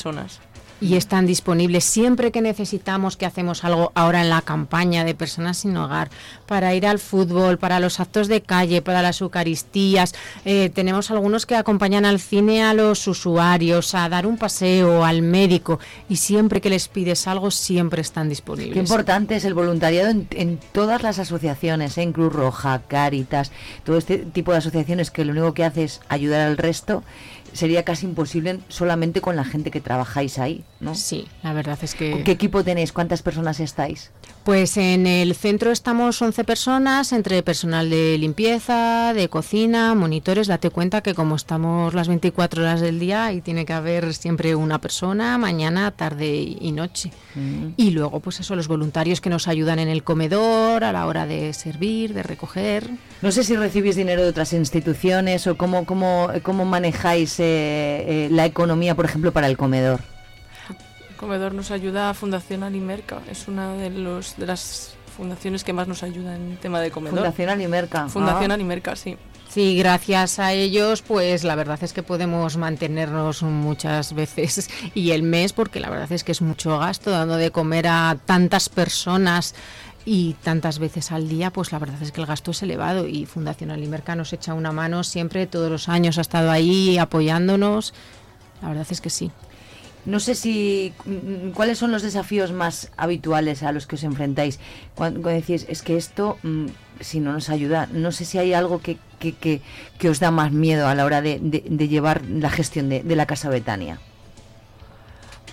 Y 0.82 0.96
están 0.96 1.26
disponibles 1.26 1.84
siempre 1.84 2.32
que 2.32 2.40
necesitamos 2.40 3.16
que 3.16 3.24
hacemos 3.24 3.64
algo 3.64 3.92
ahora 3.94 4.20
en 4.20 4.30
la 4.30 4.42
campaña 4.42 5.04
de 5.04 5.14
personas 5.14 5.58
sin 5.58 5.76
hogar 5.76 6.10
para 6.46 6.74
ir 6.74 6.86
al 6.86 6.98
fútbol, 6.98 7.56
para 7.56 7.78
los 7.78 8.00
actos 8.00 8.26
de 8.26 8.42
calle, 8.42 8.82
para 8.82 9.00
las 9.00 9.20
eucaristías. 9.20 10.12
Eh, 10.44 10.70
tenemos 10.74 11.12
algunos 11.12 11.46
que 11.46 11.54
acompañan 11.54 12.04
al 12.04 12.18
cine 12.18 12.64
a 12.64 12.74
los 12.74 13.06
usuarios, 13.06 13.94
a 13.94 14.08
dar 14.08 14.26
un 14.26 14.36
paseo, 14.36 15.04
al 15.04 15.22
médico 15.22 15.78
y 16.08 16.16
siempre 16.16 16.60
que 16.60 16.70
les 16.70 16.88
pides 16.88 17.28
algo 17.28 17.52
siempre 17.52 18.02
están 18.02 18.28
disponibles. 18.28 18.74
Qué 18.74 18.80
importante 18.80 19.36
es 19.36 19.44
el 19.44 19.54
voluntariado 19.54 20.10
en, 20.10 20.26
en 20.32 20.58
todas 20.72 21.04
las 21.04 21.20
asociaciones, 21.20 21.96
¿eh? 21.96 22.02
en 22.02 22.12
Cruz 22.12 22.32
Roja, 22.32 22.82
Cáritas, 22.88 23.52
todo 23.84 23.98
este 23.98 24.18
tipo 24.18 24.50
de 24.50 24.58
asociaciones 24.58 25.12
que 25.12 25.24
lo 25.24 25.30
único 25.30 25.54
que 25.54 25.64
hace 25.64 25.84
es 25.84 26.00
ayudar 26.08 26.40
al 26.40 26.56
resto. 26.56 27.04
Sería 27.52 27.84
casi 27.84 28.06
imposible 28.06 28.60
solamente 28.68 29.20
con 29.20 29.36
la 29.36 29.44
gente 29.44 29.70
que 29.70 29.80
trabajáis 29.80 30.38
ahí, 30.38 30.64
¿no? 30.80 30.94
Sí, 30.94 31.28
la 31.42 31.52
verdad 31.52 31.78
es 31.82 31.94
que... 31.94 32.22
¿Qué 32.24 32.32
equipo 32.32 32.64
tenéis? 32.64 32.92
¿Cuántas 32.92 33.22
personas 33.22 33.60
estáis? 33.60 34.10
Pues 34.44 34.76
en 34.76 35.06
el 35.06 35.36
centro 35.36 35.70
estamos 35.70 36.20
11 36.20 36.42
personas, 36.42 37.12
entre 37.12 37.44
personal 37.44 37.88
de 37.88 38.18
limpieza, 38.18 39.12
de 39.14 39.28
cocina, 39.28 39.94
monitores. 39.94 40.48
Date 40.48 40.70
cuenta 40.70 41.00
que 41.00 41.14
como 41.14 41.36
estamos 41.36 41.94
las 41.94 42.08
24 42.08 42.62
horas 42.62 42.80
del 42.80 42.98
día, 42.98 43.32
y 43.32 43.40
tiene 43.40 43.64
que 43.64 43.72
haber 43.72 44.14
siempre 44.14 44.56
una 44.56 44.80
persona, 44.80 45.38
mañana, 45.38 45.92
tarde 45.92 46.56
y 46.60 46.72
noche. 46.72 47.12
Mm. 47.36 47.74
Y 47.76 47.90
luego, 47.90 48.18
pues 48.18 48.40
eso, 48.40 48.56
los 48.56 48.66
voluntarios 48.66 49.20
que 49.20 49.30
nos 49.30 49.46
ayudan 49.46 49.78
en 49.78 49.86
el 49.86 50.02
comedor, 50.02 50.82
a 50.82 50.90
la 50.90 51.06
hora 51.06 51.24
de 51.24 51.52
servir, 51.52 52.12
de 52.12 52.24
recoger. 52.24 52.90
No 53.20 53.30
sé 53.30 53.44
si 53.44 53.54
recibís 53.54 53.94
dinero 53.94 54.24
de 54.24 54.30
otras 54.30 54.52
instituciones 54.54 55.46
o 55.46 55.56
cómo, 55.56 55.86
cómo, 55.86 56.28
cómo 56.42 56.64
manejáis 56.64 57.38
eh, 57.38 57.44
eh, 57.44 58.28
la 58.32 58.44
economía, 58.44 58.96
por 58.96 59.04
ejemplo, 59.04 59.30
para 59.30 59.46
el 59.46 59.56
comedor. 59.56 60.00
El 61.22 61.28
comedor 61.28 61.54
nos 61.54 61.70
ayuda 61.70 62.10
a 62.10 62.14
Fundación 62.14 62.64
Alimerca. 62.64 63.20
Es 63.30 63.46
una 63.46 63.74
de, 63.74 63.90
los, 63.90 64.36
de 64.38 64.44
las 64.44 64.94
fundaciones 65.16 65.62
que 65.62 65.72
más 65.72 65.86
nos 65.86 66.02
ayuda 66.02 66.34
en 66.34 66.56
tema 66.56 66.80
de 66.80 66.90
comedor. 66.90 67.20
Fundación 67.20 67.48
Alimerca. 67.48 68.08
Fundación 68.08 68.50
Ah. 68.50 68.54
Alimerca, 68.54 68.96
sí. 68.96 69.16
Sí, 69.48 69.76
gracias 69.76 70.40
a 70.40 70.52
ellos, 70.52 71.00
pues 71.02 71.44
la 71.44 71.54
verdad 71.54 71.78
es 71.84 71.92
que 71.92 72.02
podemos 72.02 72.56
mantenernos 72.56 73.44
muchas 73.44 74.14
veces 74.14 74.68
y 74.96 75.12
el 75.12 75.22
mes, 75.22 75.52
porque 75.52 75.78
la 75.78 75.90
verdad 75.90 76.10
es 76.10 76.24
que 76.24 76.32
es 76.32 76.42
mucho 76.42 76.76
gasto 76.80 77.12
dando 77.12 77.36
de 77.36 77.52
comer 77.52 77.86
a 77.86 78.18
tantas 78.26 78.68
personas 78.68 79.54
y 80.04 80.32
tantas 80.42 80.80
veces 80.80 81.12
al 81.12 81.28
día, 81.28 81.52
pues 81.52 81.70
la 81.70 81.78
verdad 81.78 82.02
es 82.02 82.10
que 82.10 82.20
el 82.20 82.26
gasto 82.26 82.50
es 82.50 82.64
elevado 82.64 83.06
y 83.06 83.26
Fundación 83.26 83.70
Alimerca 83.70 84.16
nos 84.16 84.32
echa 84.32 84.54
una 84.54 84.72
mano 84.72 85.04
siempre, 85.04 85.46
todos 85.46 85.70
los 85.70 85.88
años 85.88 86.18
ha 86.18 86.22
estado 86.22 86.50
ahí 86.50 86.98
apoyándonos. 86.98 87.94
La 88.60 88.70
verdad 88.70 88.86
es 88.90 89.00
que 89.00 89.08
sí. 89.10 89.30
No 90.04 90.18
sé 90.20 90.34
si 90.34 90.92
mm, 91.04 91.50
cuáles 91.50 91.78
son 91.78 91.92
los 91.92 92.02
desafíos 92.02 92.50
más 92.52 92.90
habituales 92.96 93.62
a 93.62 93.72
los 93.72 93.86
que 93.86 93.94
os 93.96 94.04
enfrentáis 94.04 94.58
cuando, 94.94 95.28
decís 95.28 95.64
es 95.68 95.82
que 95.82 95.96
esto 95.96 96.38
mm, 96.42 96.66
si 97.00 97.20
no 97.20 97.32
nos 97.32 97.48
ayuda. 97.50 97.86
No 97.92 98.10
sé 98.12 98.24
si 98.24 98.38
hay 98.38 98.52
algo 98.52 98.80
que, 98.80 98.98
que, 99.18 99.32
que- 99.32 99.60
que 99.98 100.08
os 100.10 100.18
da 100.20 100.30
más 100.30 100.50
miedo 100.52 100.88
a 100.88 100.94
la 100.94 101.04
hora 101.04 101.22
de, 101.22 101.38
de- 101.40 101.64
de 101.68 101.88
llevar 101.88 102.22
la 102.26 102.50
gestión 102.50 102.88
de, 102.88 103.02
de 103.02 103.16
la 103.16 103.26
casa 103.26 103.48
Betania. 103.48 103.98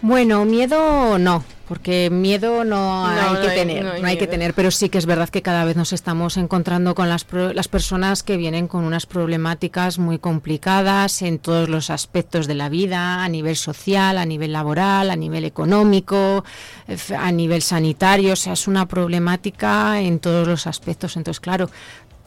Bueno, 0.02 0.46
miedo 0.46 1.18
no, 1.20 1.44
porque 1.68 2.10
miedo 2.10 2.64
no, 2.64 3.06
hay 3.06 3.34
no 3.34 3.42
que 3.42 3.50
hay- 3.50 3.58
tener, 3.58 3.84
no 3.84 3.90
no 3.90 3.96
hay 3.98 4.04
hay, 4.06 4.18
que 4.18 4.28
tener, 4.28 4.54
pero 4.54 4.72
sí 4.72 4.88
que 4.88 4.98
es 4.98 5.06
verdad 5.06 5.28
que 5.28 5.42
cada 5.42 5.66
vez 5.66 5.76
nos 5.76 5.92
estamos 5.92 6.38
encontrando 6.38 6.96
con 6.96 7.10
las, 7.10 7.26
pro- 7.26 7.52
las 7.54 7.68
personas 7.68 8.24
que 8.24 8.38
vienen 8.38 8.68
con 8.70 8.86
unas 8.86 9.06
problemáticas 9.06 10.00
muy 10.00 10.18
complicadas 10.18 11.22
en 11.22 11.38
todos 11.38 11.68
los 11.68 11.90
aspectos 11.90 12.48
de 12.48 12.56
la 12.56 12.70
vida, 12.70 13.24
a 13.26 13.28
nivel 13.28 13.58
social, 13.58 14.18
a 14.18 14.26
nivel 14.26 14.54
laboral, 14.54 15.10
a 15.12 15.18
nivel 15.18 15.44
económico, 15.44 16.46
eh, 16.88 16.98
a 17.18 17.32
nivel 17.34 17.62
sanitario, 17.62 18.34
o 18.34 18.38
sea, 18.38 18.54
es 18.54 18.70
una 18.70 18.88
problemática 18.88 20.00
en 20.00 20.20
todos 20.20 20.48
los 20.48 20.66
aspectos, 20.66 21.18
entonces 21.18 21.42
claro, 21.42 21.70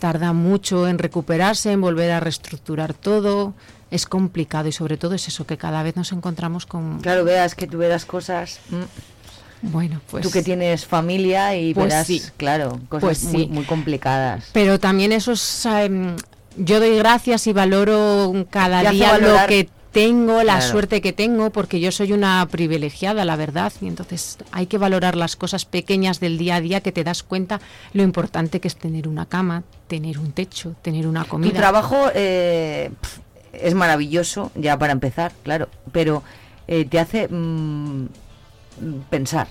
tarda 0.03 0.33
mucho 0.33 0.89
en 0.89 0.99
recuperarse, 0.99 1.71
en 1.71 1.81
volver 1.81 2.11
a 2.11 2.19
reestructurar 2.19 2.93
todo. 2.93 3.55
Es 3.93 4.05
complicado 4.05 4.67
y 4.69 4.73
sobre 4.73 4.97
todo 4.97 5.15
es 5.15 5.29
eso, 5.29 5.47
que 5.47 5.57
cada 5.57 5.85
vez 5.85 5.95
nos 5.95 6.11
encontramos 6.11 6.67
con, 6.67 6.99
Claro, 7.01 7.23
veas 7.25 7.55
que 7.55 7.69
tú 7.69 7.79
verás 7.79 8.05
cosas. 8.05 8.59
mm, 8.71 9.71
bueno, 9.71 10.01
pues 10.11 10.25
tú 10.25 10.33
que 10.33 10.43
tienes 10.43 10.87
familia 10.87 11.55
y 11.55 11.73
pues 11.73 11.87
verás, 11.87 12.07
sí. 12.09 12.21
claro, 12.37 12.81
cosas 12.89 13.01
Pues 13.01 13.23
muy, 13.25 13.43
sí. 13.43 13.47
muy 13.49 13.65
complicadas. 13.65 14.47
Pero 14.53 14.81
también 14.81 15.13
eso 15.13 15.31
es, 15.33 15.65
em, 15.67 16.17
yo 16.57 16.81
doy 16.81 16.97
gracias 16.99 17.47
y 17.47 17.53
valoro 17.53 18.33
cada 18.51 18.91
día 18.91 19.19
lo 19.19 19.37
que 19.47 19.69
tengo, 19.93 20.43
la 20.43 20.57
Claro. 20.57 20.71
suerte 20.73 21.01
que 21.01 21.13
tengo, 21.13 21.51
porque 21.51 21.79
yo 21.79 21.93
soy 21.93 22.13
una 22.13 22.47
privilegiada, 22.51 23.25
la 23.25 23.37
verdad, 23.37 23.73
y 23.81 23.87
entonces 23.89 24.39
hay 24.51 24.67
que 24.67 24.79
valorar 24.79 25.17
las 25.17 25.37
cosas 25.37 25.65
pequeñas 25.65 26.19
del 26.19 26.39
día 26.39 26.57
a 26.57 26.61
día 26.61 26.81
que 26.81 26.93
te 26.93 27.05
das 27.05 27.23
cuenta 27.23 27.61
lo 27.93 28.03
importante 28.03 28.59
que 28.61 28.69
es 28.69 28.77
tener 28.77 29.07
una 29.07 29.27
cama, 29.27 29.63
tener 29.89 30.19
un 30.19 30.33
techo, 30.33 30.75
tener 30.83 31.07
una 31.07 31.25
Tu 31.25 31.29
comida. 31.31 31.53
trabajo 31.53 32.07
eh, 32.15 32.91
es 33.53 33.75
maravilloso, 33.75 34.51
ya 34.55 34.79
para 34.79 34.93
empezar, 34.93 35.33
claro, 35.43 35.69
pero 35.93 36.23
eh, 36.69 36.85
te 36.87 36.99
hace 36.99 37.29
mm, 37.29 38.07
pensar, 39.11 39.49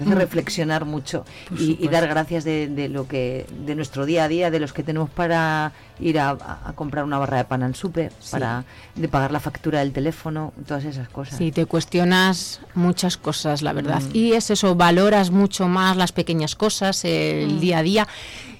te 0.00 0.04
hace 0.04 0.14
Mm. 0.14 0.18
reflexionar 0.18 0.84
mucho 0.86 1.24
y, 1.58 1.86
dar 1.88 2.06
gracias 2.08 2.44
de, 2.44 2.68
de 2.68 2.88
lo 2.88 3.06
que 3.06 3.46
de 3.66 3.74
nuestro 3.74 4.06
día 4.06 4.24
a 4.24 4.28
día, 4.28 4.50
de 4.50 4.58
los 4.60 4.72
que 4.72 4.82
tenemos 4.82 5.10
para 5.10 5.72
ir 5.98 6.18
a, 6.18 6.30
a- 6.30 6.60
a 6.68 6.72
comprar 6.74 7.04
una 7.04 7.18
barra 7.18 7.36
de 7.38 7.44
pan 7.44 7.62
al 7.62 7.74
súper, 7.74 8.12
Sí. 8.20 8.30
para 8.32 8.64
de 8.94 9.08
pagar 9.08 9.30
la 9.32 9.40
factura 9.40 9.80
del 9.80 9.92
teléfono, 9.92 10.52
todas 10.66 10.84
esas 10.84 11.08
cosas. 11.08 11.36
Sí, 11.36 11.52
te 11.52 11.66
cuestionas 11.66 12.60
muchas 12.74 13.16
cosas, 13.16 13.62
la 13.62 13.72
verdad. 13.72 14.00
Mm. 14.02 14.10
Y 14.16 14.32
es 14.32 14.50
eso, 14.50 14.74
valoras 14.74 15.30
mucho 15.30 15.68
más 15.68 15.96
las 15.96 16.12
pequeñas 16.12 16.54
cosas, 16.54 17.04
el 17.04 17.56
Mm. 17.56 17.60
día 17.60 17.78
a 17.78 17.82
día. 17.82 18.08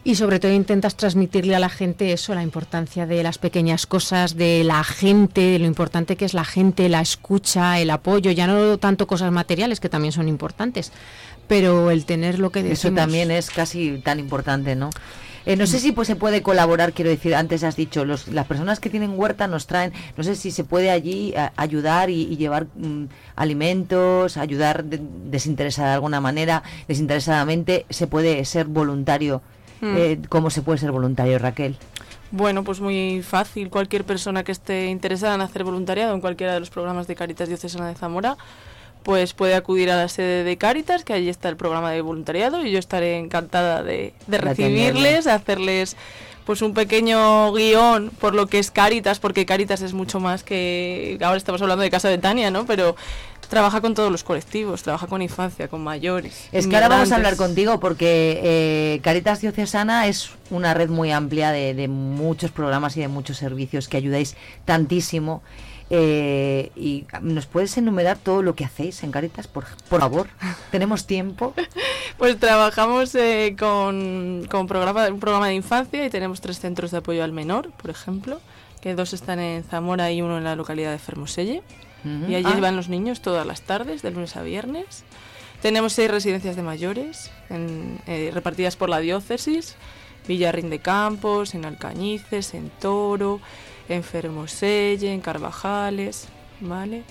Y 0.03 0.15
sobre 0.15 0.41
todo 0.41 0.53
intentas 0.53 0.97
transmitirle 0.97 1.55
a 1.55 1.59
la 1.59 1.69
gente 1.69 2.13
eso, 2.13 2.35
la 2.35 2.43
importancia 2.43 3.07
de 3.07 3.23
las 3.23 3.37
pequeñas 3.37 3.87
cosas, 3.87 4.35
de 4.35 4.65
la 4.65 4.83
gente, 4.83 5.41
de 5.43 5.59
lo 5.59 5.67
importante 5.67 6.17
que 6.17 6.25
es 6.25 6.33
la 6.33 6.45
gente, 6.47 6.89
la 6.89 7.03
escucha, 7.03 7.79
el 7.81 7.91
apoyo, 7.91 8.31
ya 8.31 8.47
no 8.47 8.79
tanto 8.79 9.07
cosas 9.07 9.31
materiales, 9.31 9.79
que 9.79 9.91
también 9.91 10.13
son 10.13 10.27
importantes, 10.27 10.91
pero 11.49 11.91
el 11.91 12.07
tener 12.07 12.39
lo 12.39 12.51
que 12.51 12.63
decimos. 12.63 12.79
Eso 12.79 12.95
también 12.95 13.31
es 13.31 13.51
casi 13.51 13.99
tan 13.99 14.19
importante, 14.19 14.75
¿no? 14.75 14.89
Eh, 15.47 15.57
no 15.57 15.67
sé 15.67 15.79
si 15.79 15.93
pues 15.93 16.07
se 16.07 16.17
puede 16.17 16.43
colaborar, 16.43 16.93
quiero 16.93 17.11
decir, 17.11 17.35
antes 17.35 17.63
has 17.65 17.75
dicho, 17.77 18.05
los, 18.07 18.29
las 18.29 18.47
personas 18.47 18.79
que 18.79 18.91
tienen 18.91 19.19
huerta 19.19 19.47
nos 19.49 19.67
traen, 19.67 19.93
no 20.17 20.23
sé 20.25 20.35
si 20.37 20.51
se 20.51 20.65
puede 20.65 20.91
allí 20.91 21.35
a- 21.35 21.53
ayudar 21.57 22.09
y, 22.11 22.23
y 22.23 22.37
llevar 22.37 22.67
mm, 22.75 23.05
alimentos, 23.37 24.37
ayudar 24.37 24.85
de- 24.85 25.01
desinteresada 25.31 25.89
de 25.89 25.95
alguna 25.95 26.21
manera, 26.21 26.63
desinteresadamente, 26.89 27.85
se 27.91 28.07
puede 28.07 28.45
ser 28.45 28.67
voluntario. 28.67 29.43
Mm. 29.81 29.97
Eh, 29.97 30.19
¿Cómo 30.29 30.51
se 30.51 30.63
puede 30.63 30.79
ser 30.79 30.93
voluntario, 30.93 31.39
Raquel? 31.39 31.77
Bueno, 32.31 32.63
pues 32.63 32.81
muy 32.81 33.23
fácil. 33.23 33.71
Cualquier 33.71 34.05
persona 34.05 34.45
que 34.45 34.53
esté 34.53 34.87
interesada 34.87 35.35
en 35.35 35.41
hacer 35.41 35.65
voluntariado 35.65 36.15
en 36.15 36.21
cualquiera 36.21 36.55
de 36.55 36.61
los 36.61 36.71
programas 36.71 37.07
de 37.07 37.17
Caritas 37.17 37.49
Diocesana 37.49 37.89
de 37.89 37.95
Zamora, 37.95 38.37
pues 39.03 39.33
puede 39.33 39.55
acudir 39.55 39.91
a 39.91 39.97
la 39.97 40.09
sede 40.09 40.45
de 40.45 40.57
Caritas, 40.57 41.05
que 41.05 41.13
allí 41.13 41.29
está 41.29 41.49
el 41.49 41.57
programa 41.57 41.91
de 41.91 42.03
voluntariado, 42.03 42.65
y 42.65 42.71
yo 42.71 42.79
estaré 42.79 43.19
encantada 43.19 43.83
de, 43.83 44.13
de 44.27 44.39
recibirles, 44.39 45.25
de 45.25 45.33
hacerles 45.33 45.97
pues 46.45 46.63
un 46.63 46.75
pequeño 46.75 47.53
guion 47.53 48.11
por 48.19 48.35
lo 48.35 48.47
que 48.47 48.59
es 48.59 48.71
Caritas, 48.71 49.21
porque 49.21 49.47
Caritas 49.47 49.83
es 49.83 49.93
mucho 49.93 50.21
más 50.21 50.43
que 50.43 51.19
ahora 51.23 51.37
estamos 51.37 51.63
hablando 51.63 51.83
de 51.83 51.91
Casa 51.91 52.09
de 52.09 52.19
Tania, 52.19 52.51
¿no? 52.51 52.67
Pero 52.67 52.97
trabaja 53.51 53.81
con 53.83 53.95
todos 53.95 54.11
los 54.11 54.25
colectivos, 54.25 54.83
trabaja 54.83 55.09
con 55.09 55.21
infancia, 55.21 55.69
con 55.69 55.83
mayores. 55.83 56.49
Es 56.53 56.67
que 56.67 56.77
ahora 56.77 56.89
vamos 56.89 57.13
a 57.13 57.17
hablar 57.17 57.37
contigo 57.37 57.81
porque 57.81 58.41
eh, 58.43 59.01
Caritas 59.03 59.41
Diocesana 59.43 60.07
es 60.07 60.31
una 60.51 60.73
red 60.73 60.89
muy 60.89 61.11
amplia 61.11 61.51
de, 61.51 61.75
de 61.75 61.89
muchos 61.89 62.53
programas 62.53 62.97
y 62.97 63.01
de 63.01 63.09
muchos 63.09 63.37
servicios 63.37 63.89
que 63.89 63.99
ayudáis 63.99 64.37
tantísimo. 64.65 65.43
Eh, 65.93 66.71
y 66.77 67.05
nos 67.21 67.47
puedes 67.47 67.77
enumerar 67.77 68.17
todo 68.17 68.43
lo 68.43 68.55
que 68.55 68.65
hacéis 68.65 69.03
en 69.03 69.11
Caritas, 69.11 69.49
por, 69.49 69.65
por 69.89 70.01
favor. 70.01 70.29
Tenemos 70.71 71.05
tiempo. 71.07 71.53
Pues 72.17 72.39
trabajamos 72.39 73.13
eh, 73.17 73.57
con, 73.59 74.47
con 74.49 74.69
programa, 74.69 75.09
un 75.09 75.19
programa 75.19 75.49
de 75.49 75.55
infancia 75.55 76.07
y 76.07 76.11
tenemos 76.11 76.41
tres 76.41 76.61
centros 76.61 76.93
de 76.93 76.99
apoyo 76.99 77.25
al 77.25 77.33
menor, 77.33 77.73
por 77.73 77.91
ejemplo, 77.91 78.41
que 78.81 78.95
dos 78.95 79.13
están 79.13 79.41
en 79.41 79.65
Zamora 79.65 80.13
y 80.13 80.23
uno 80.23 80.39
en 80.39 80.45
la 80.45 80.55
localidad 80.55 80.93
de 80.93 81.01
Fermoselle. 81.01 81.63
Y 82.05 82.35
allí 82.35 82.47
Ah. 82.55 82.61
van 82.61 82.77
los 82.77 82.89
niños 82.89 83.21
todas 83.21 83.47
las 83.47 83.63
tardes, 83.63 84.03
de 84.03 84.11
lunes 84.11 84.37
a 84.37 84.43
viernes. 84.43 85.05
Tenemos 85.63 85.93
seis 85.93 86.11
residencias 86.11 86.57
de 86.57 86.63
mayores 86.63 87.31
en- 87.51 87.99
eh, 88.07 88.31
repartidas 88.33 88.77
por 88.77 88.89
la 88.89 88.99
diócesis. 89.01 89.77
Villarrín 90.29 90.71
de 90.71 90.79
Campos, 90.79 91.55
en 91.55 91.65
Alcañices, 91.65 92.55
en 92.55 92.71
Toro, 92.71 93.41
en 93.89 94.03
Fermoselle, 94.03 95.13
en 95.13 95.21
Carvajales, 95.21 96.29
¿vale? 96.61 97.03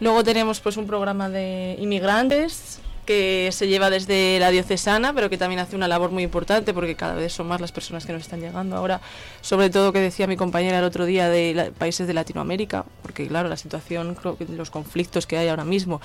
Luego 0.00 0.24
tenemos 0.24 0.60
pues 0.60 0.76
un 0.76 0.86
programa 0.86 1.28
de 1.28 1.76
inmigrantes 1.80 2.80
que 3.12 3.50
se 3.52 3.68
lleva 3.68 3.90
desde 3.90 4.38
la 4.40 4.50
diocesana, 4.50 5.12
pero 5.12 5.28
que 5.28 5.36
también 5.36 5.60
hace 5.60 5.76
una 5.76 5.86
labor 5.88 6.10
muy 6.10 6.22
importante 6.22 6.72
porque 6.72 6.94
cada 6.94 7.14
vez 7.14 7.32
son 7.32 7.46
más 7.46 7.60
las 7.60 7.72
personas 7.72 8.06
que 8.06 8.12
nos 8.12 8.22
están 8.22 8.40
llegando 8.40 8.76
ahora, 8.76 9.00
sobre 9.42 9.68
todo 9.70 9.92
que 9.92 9.98
decía 10.00 10.26
mi 10.26 10.36
compañera 10.36 10.78
el 10.78 10.84
otro 10.84 11.04
día 11.04 11.28
de 11.28 11.54
la- 11.54 11.70
países 11.70 12.06
de 12.06 12.14
Latinoamérica, 12.14 12.84
porque 13.02 13.26
claro, 13.28 13.48
la 13.48 13.56
situación, 13.56 14.16
los 14.56 14.70
conflictos 14.70 15.26
que 15.26 15.36
hay 15.36 15.48
ahora 15.48 15.64
mismo 15.64 16.00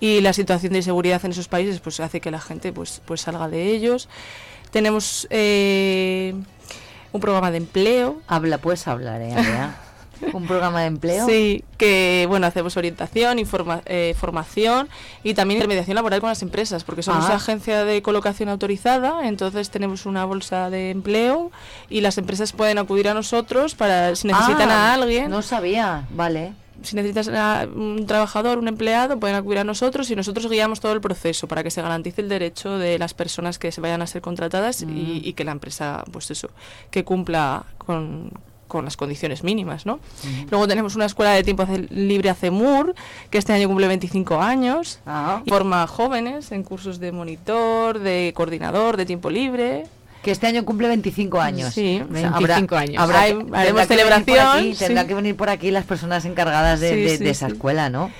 y 0.00 0.20
la 0.20 0.32
situación 0.32 0.72
de 0.72 0.78
inseguridad 0.78 1.24
en 1.24 1.32
esos 1.32 1.48
países 1.48 1.80
pues 1.80 2.00
hace 2.00 2.20
que 2.20 2.30
la 2.30 2.40
gente 2.40 2.72
pues 2.72 3.02
pues 3.04 3.20
salga 3.20 3.48
de 3.48 3.70
ellos. 3.74 4.08
Tenemos 4.70 5.26
eh, 5.30 6.34
un 7.12 7.20
programa 7.20 7.50
de 7.50 7.58
empleo. 7.58 8.20
Habla, 8.26 8.58
puedes 8.58 8.86
hablar, 8.88 9.20
¿eh? 9.22 9.34
¿Un 10.32 10.46
programa 10.46 10.80
de 10.80 10.86
empleo? 10.86 11.26
Sí, 11.26 11.64
que 11.78 12.26
bueno, 12.28 12.46
hacemos 12.46 12.76
orientación, 12.76 13.38
informa- 13.38 13.82
eh, 13.86 14.14
formación 14.18 14.88
y 15.22 15.34
también 15.34 15.58
intermediación 15.58 15.94
laboral 15.94 16.20
con 16.20 16.28
las 16.30 16.42
empresas, 16.42 16.84
porque 16.84 17.02
somos 17.02 17.24
Ah. 17.30 17.34
agencia 17.36 17.84
de 17.84 18.02
colocación 18.02 18.48
autorizada, 18.48 19.26
entonces 19.28 19.70
tenemos 19.70 20.06
una 20.06 20.24
bolsa 20.24 20.70
de 20.70 20.90
empleo 20.90 21.50
y 21.90 22.00
las 22.00 22.18
empresas 22.18 22.52
pueden 22.52 22.78
acudir 22.78 23.08
a 23.08 23.14
nosotros 23.14 23.74
para 23.74 24.14
si 24.16 24.26
necesitan 24.28 24.70
Ah, 24.70 24.90
a 24.90 24.94
alguien. 24.94 25.30
No 25.30 25.42
sabía, 25.42 26.06
vale. 26.10 26.52
Si 26.82 26.94
necesitas 26.94 27.28
a 27.28 27.66
un 27.74 28.04
trabajador, 28.06 28.58
un 28.58 28.68
empleado, 28.68 29.18
pueden 29.18 29.34
acudir 29.34 29.58
a 29.60 29.64
nosotros 29.64 30.10
y 30.10 30.14
nosotros 30.16 30.46
guiamos 30.50 30.78
todo 30.80 30.92
el 30.92 31.00
proceso 31.00 31.48
para 31.48 31.62
que 31.62 31.70
se 31.70 31.80
garantice 31.80 32.20
el 32.20 32.28
derecho 32.28 32.76
de 32.78 32.98
las 32.98 33.14
personas 33.14 33.58
que 33.58 33.72
se 33.72 33.80
vayan 33.80 34.02
a 34.02 34.06
ser 34.06 34.20
contratadas 34.20 34.84
Mm. 34.84 34.96
y, 34.96 35.20
y 35.24 35.32
que 35.32 35.44
la 35.44 35.52
empresa, 35.52 36.04
pues 36.12 36.30
eso, 36.30 36.50
que 36.90 37.02
cumpla 37.02 37.64
con, 37.78 38.30
con 38.68 38.84
las 38.84 38.96
condiciones 38.96 39.44
mínimas, 39.44 39.86
¿no? 39.86 40.00
Luego 40.50 40.66
tenemos 40.68 40.96
una 40.96 41.06
escuela 41.06 41.32
de 41.32 41.42
tiempo 41.42 41.62
hace- 41.62 41.86
libre 41.90 42.30
ACEMUR, 42.30 42.94
que 43.30 43.38
este 43.38 43.52
año 43.52 43.68
cumple 43.68 43.88
25 43.88 44.40
años, 44.40 45.00
Ah. 45.06 45.42
y 45.44 45.50
forma 45.50 45.82
a 45.82 45.86
jóvenes 45.86 46.52
en 46.52 46.62
cursos 46.62 46.98
de 46.98 47.12
monitor, 47.12 47.98
de 47.98 48.32
coordinador, 48.34 48.96
de 48.96 49.06
tiempo 49.06 49.30
libre. 49.30 49.86
Que 50.22 50.32
este 50.32 50.48
año 50.48 50.64
cumple 50.64 50.88
25 50.88 51.40
años. 51.40 51.72
Sí, 51.72 52.02
O 52.02 52.12
sea, 52.12 52.30
25 52.30 52.74
años. 52.76 53.00
habrá 53.00 53.20
Hay- 53.20 53.32
que- 53.32 53.38
tendrá 53.38 53.60
haremos 53.60 53.80
que 53.82 53.86
celebración, 53.86 54.74
tendrá 54.76 55.02
sí. 55.02 55.08
que 55.08 55.14
venir 55.14 55.36
por 55.36 55.48
aquí 55.50 55.70
las 55.70 55.84
personas 55.84 56.24
encargadas 56.24 56.80
de, 56.80 56.90
Sí, 56.90 56.96
de- 56.96 57.18
sí, 57.18 57.24
de 57.24 57.30
esa 57.30 57.46
sí. 57.46 57.52
escuela, 57.52 57.90
¿no? 57.90 58.10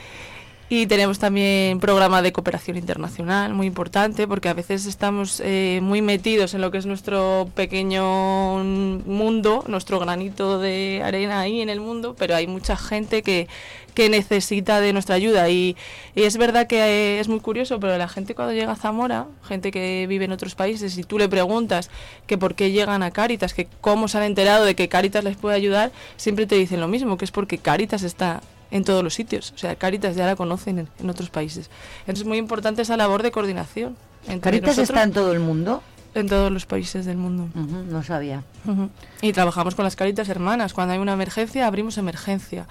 Y 0.69 0.89
tenemos 0.89 1.21
también 1.21 1.79
programa 1.79 2.23
de 2.23 2.33
cooperación 2.33 2.77
internacional, 2.77 3.55
muy 3.55 3.69
importante, 3.69 4.27
porque 4.27 4.49
a 4.49 4.55
veces 4.55 4.87
estamos 4.87 5.41
eh, 5.45 5.79
muy 5.81 6.03
metidos 6.03 6.55
en 6.55 6.61
lo 6.61 6.73
que 6.73 6.79
es 6.79 6.87
nuestro 6.87 7.49
pequeño 7.55 8.65
mundo, 8.65 9.63
nuestro 9.69 10.01
granito 10.01 10.59
de 10.59 11.03
arena 11.05 11.39
ahí 11.39 11.61
en 11.61 11.69
el 11.69 11.79
mundo, 11.81 12.17
pero 12.19 12.35
hay 12.35 12.49
mucha 12.49 12.77
gente 12.77 13.23
que, 13.23 13.47
que 13.95 14.09
necesita 14.09 14.81
de 14.81 14.93
nuestra 14.93 15.15
ayuda. 15.15 15.49
Y, 15.51 15.77
es 16.17 16.37
verdad 16.37 16.67
que 16.67 16.79
eh, 16.79 17.21
es 17.21 17.29
muy 17.29 17.39
curioso, 17.39 17.79
pero 17.79 17.97
la 17.97 18.09
gente 18.09 18.35
cuando 18.35 18.53
llega 18.53 18.73
a 18.73 18.77
Zamora, 18.77 19.27
gente 19.47 19.71
que 19.71 20.07
vive 20.09 20.25
en 20.25 20.33
otros 20.33 20.57
países, 20.57 20.99
y 20.99 21.05
tú 21.05 21.17
le 21.17 21.29
preguntas 21.29 21.91
que 22.27 22.39
por 22.39 22.57
qué 22.57 22.73
llegan 22.73 23.05
a 23.05 23.13
Cáritas, 23.13 23.55
que 23.55 23.69
cómo 23.81 24.09
se 24.09 24.19
han 24.19 24.25
enterado 24.25 24.65
de 24.65 24.75
que 24.75 24.89
Cáritas 24.89 25.23
les 25.23 25.37
puede 25.37 25.55
ayudar, 25.55 25.93
siempre 26.17 26.47
te 26.47 26.57
dicen 26.57 26.81
lo 26.81 26.89
mismo, 26.89 27.19
que 27.19 27.25
es 27.25 27.31
porque 27.31 27.59
Cáritas 27.59 28.03
está 28.03 28.43
en 28.71 28.85
todos 28.85 29.03
los 29.05 29.15
sitios. 29.15 29.53
O 29.55 29.59
sea, 29.59 29.77
Cáritas 29.77 30.17
ya 30.17 30.27
la 30.27 30.37
conocen 30.37 30.79
en, 30.81 30.89
en 30.99 31.11
otros 31.11 31.31
países. 31.31 31.71
Entonces 32.01 32.23
es 32.23 32.27
muy 32.27 32.39
importante 32.39 32.83
esa 32.83 32.97
labor 32.97 33.23
de 33.23 33.31
coordinación. 33.31 33.97
entre 34.27 34.41
¿Caritas 34.41 34.69
nosotros- 34.77 34.89
está 34.91 35.03
en 35.03 35.13
todo 35.13 35.33
el 35.33 35.41
mundo? 35.41 35.83
En 36.15 36.29
todos 36.29 36.51
los 36.51 36.65
países 36.65 37.05
del 37.05 37.19
mundo. 37.19 37.49
no 37.55 38.03
sabía. 38.03 38.43
Ujú. 38.67 38.89
Y 39.21 39.33
trabajamos 39.35 39.75
con 39.75 39.85
las 39.85 39.97
Caritas 39.97 40.29
hermanas. 40.31 40.73
Cuando 40.73 40.95
hay 40.95 40.99
una 40.99 41.13
emergencia, 41.13 41.67
abrimos 41.67 41.99
emergencia. 41.99 42.67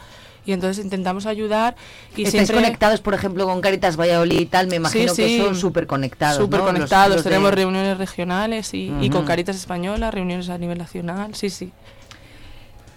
Y 0.47 0.51
entonces 0.51 0.83
intentamos 0.83 1.25
ayudar 1.25 1.75
y 2.15 2.23
Estáis 2.23 2.45
siempre... 2.47 2.55
conectados, 2.57 3.01
por 3.01 3.13
ejemplo, 3.15 3.45
con 3.45 3.61
Caritas 3.61 3.97
Valladolid 3.97 4.39
y 4.41 4.45
tal, 4.45 4.67
me 4.67 4.75
imagino 4.75 5.11
Sí, 5.13 5.21
que 5.23 5.27
sí. 5.27 5.37
son 5.39 5.55
súper 5.55 5.87
conectados. 5.87 6.37
Súper 6.37 6.59
¿no? 6.59 6.65
Los- 6.67 6.73
conectados. 6.73 7.15
los 7.15 7.23
de- 7.23 7.29
Tenemos 7.31 7.51
reuniones 7.51 7.97
regionales 7.97 8.73
y, 8.75 8.91
y 9.01 9.09
con. 9.09 9.25
Caritas 9.25 9.55
Española, 9.55 10.11
reuniones 10.11 10.49
a 10.49 10.57
nivel 10.59 10.77
nacional. 10.77 11.33
Sí, 11.33 11.49
sí. 11.49 11.71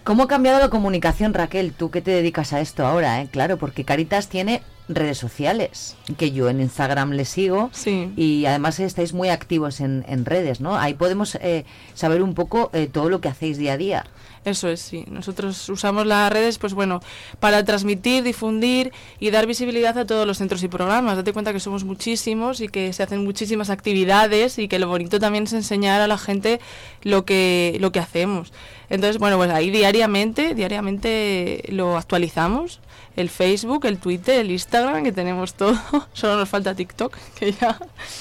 ¿Cómo 0.03 0.23
ha 0.23 0.27
cambiado 0.27 0.59
la 0.59 0.69
comunicación, 0.69 1.33
Raquel? 1.33 1.73
Tú 1.73 1.91
que 1.91 2.01
te 2.01 2.11
dedicas 2.11 2.53
a 2.53 2.61
esto 2.61 2.85
ahora, 2.85 3.21
¿eh? 3.21 3.27
Claro, 3.31 3.57
porque 3.57 3.83
Caritas 3.83 4.27
tiene 4.27 4.61
redes 4.87 5.19
sociales, 5.19 5.95
que 6.17 6.31
yo 6.31 6.49
en 6.49 6.61
Instagram 6.61 7.11
le 7.11 7.23
sigo, 7.25 7.69
y 8.15 8.45
además 8.45 8.79
estáis 8.79 9.13
muy 9.13 9.29
activos 9.29 9.81
en, 9.81 10.03
en 10.07 10.25
redes, 10.25 10.61
¿no? 10.61 10.77
Ahí 10.77 10.95
podemos 10.95 11.35
eh, 11.35 11.63
saber 11.93 12.23
un 12.23 12.33
poco 12.33 12.71
eh, 12.73 12.89
todo 12.91 13.07
lo 13.07 13.21
que 13.21 13.27
hacéis 13.27 13.59
día 13.59 13.73
a 13.73 13.77
día. 13.77 14.05
Eso 14.45 14.67
es, 14.67 14.79
sí. 14.79 15.05
Nosotros 15.07 15.69
usamos 15.69 16.07
las 16.07 16.33
redes, 16.33 16.57
pues 16.57 16.73
bueno, 16.73 17.01
para 17.39 17.63
transmitir, 17.63 18.23
difundir 18.23 18.91
y 19.19 19.29
dar 19.29 19.45
visibilidad 19.45 19.95
a 19.97 20.05
todos 20.07 20.25
los 20.25 20.39
centros 20.39 20.63
y 20.63 20.69
programas. 20.69 21.17
Date 21.17 21.33
cuenta 21.33 21.53
que 21.53 21.59
somos 21.59 21.83
muchísimos 21.83 22.59
y 22.59 22.67
que 22.67 22.91
se 22.93 23.03
hacen 23.03 23.23
muchísimas 23.23 23.69
actividades 23.69 24.57
y 24.57 24.67
que 24.67 24.79
lo 24.79 24.87
bonito 24.87 25.19
también 25.19 25.43
es 25.43 25.53
enseñar 25.53 26.01
a 26.01 26.07
la 26.07 26.17
gente 26.17 26.59
lo 27.03 27.25
que, 27.25 27.77
lo 27.79 27.91
que 27.91 27.99
hacemos. 27.99 28.53
Entonces, 28.89 29.19
bueno, 29.19 29.37
pues 29.37 29.51
ahí 29.51 29.69
diariamente, 29.69 30.55
diariamente 30.55 31.63
lo 31.69 31.97
actualizamos. 31.97 32.79
El 33.15 33.29
Facebook, 33.29 33.85
el 33.85 33.97
Twitter, 33.97 34.39
el 34.39 34.51
Instagram, 34.51 35.03
que 35.03 35.11
tenemos 35.11 35.53
todo. 35.53 35.77
Solo 36.13 36.37
nos 36.37 36.47
falta 36.47 36.73
TikTok, 36.73 37.15
que 37.37 37.51
ya... 37.51 37.77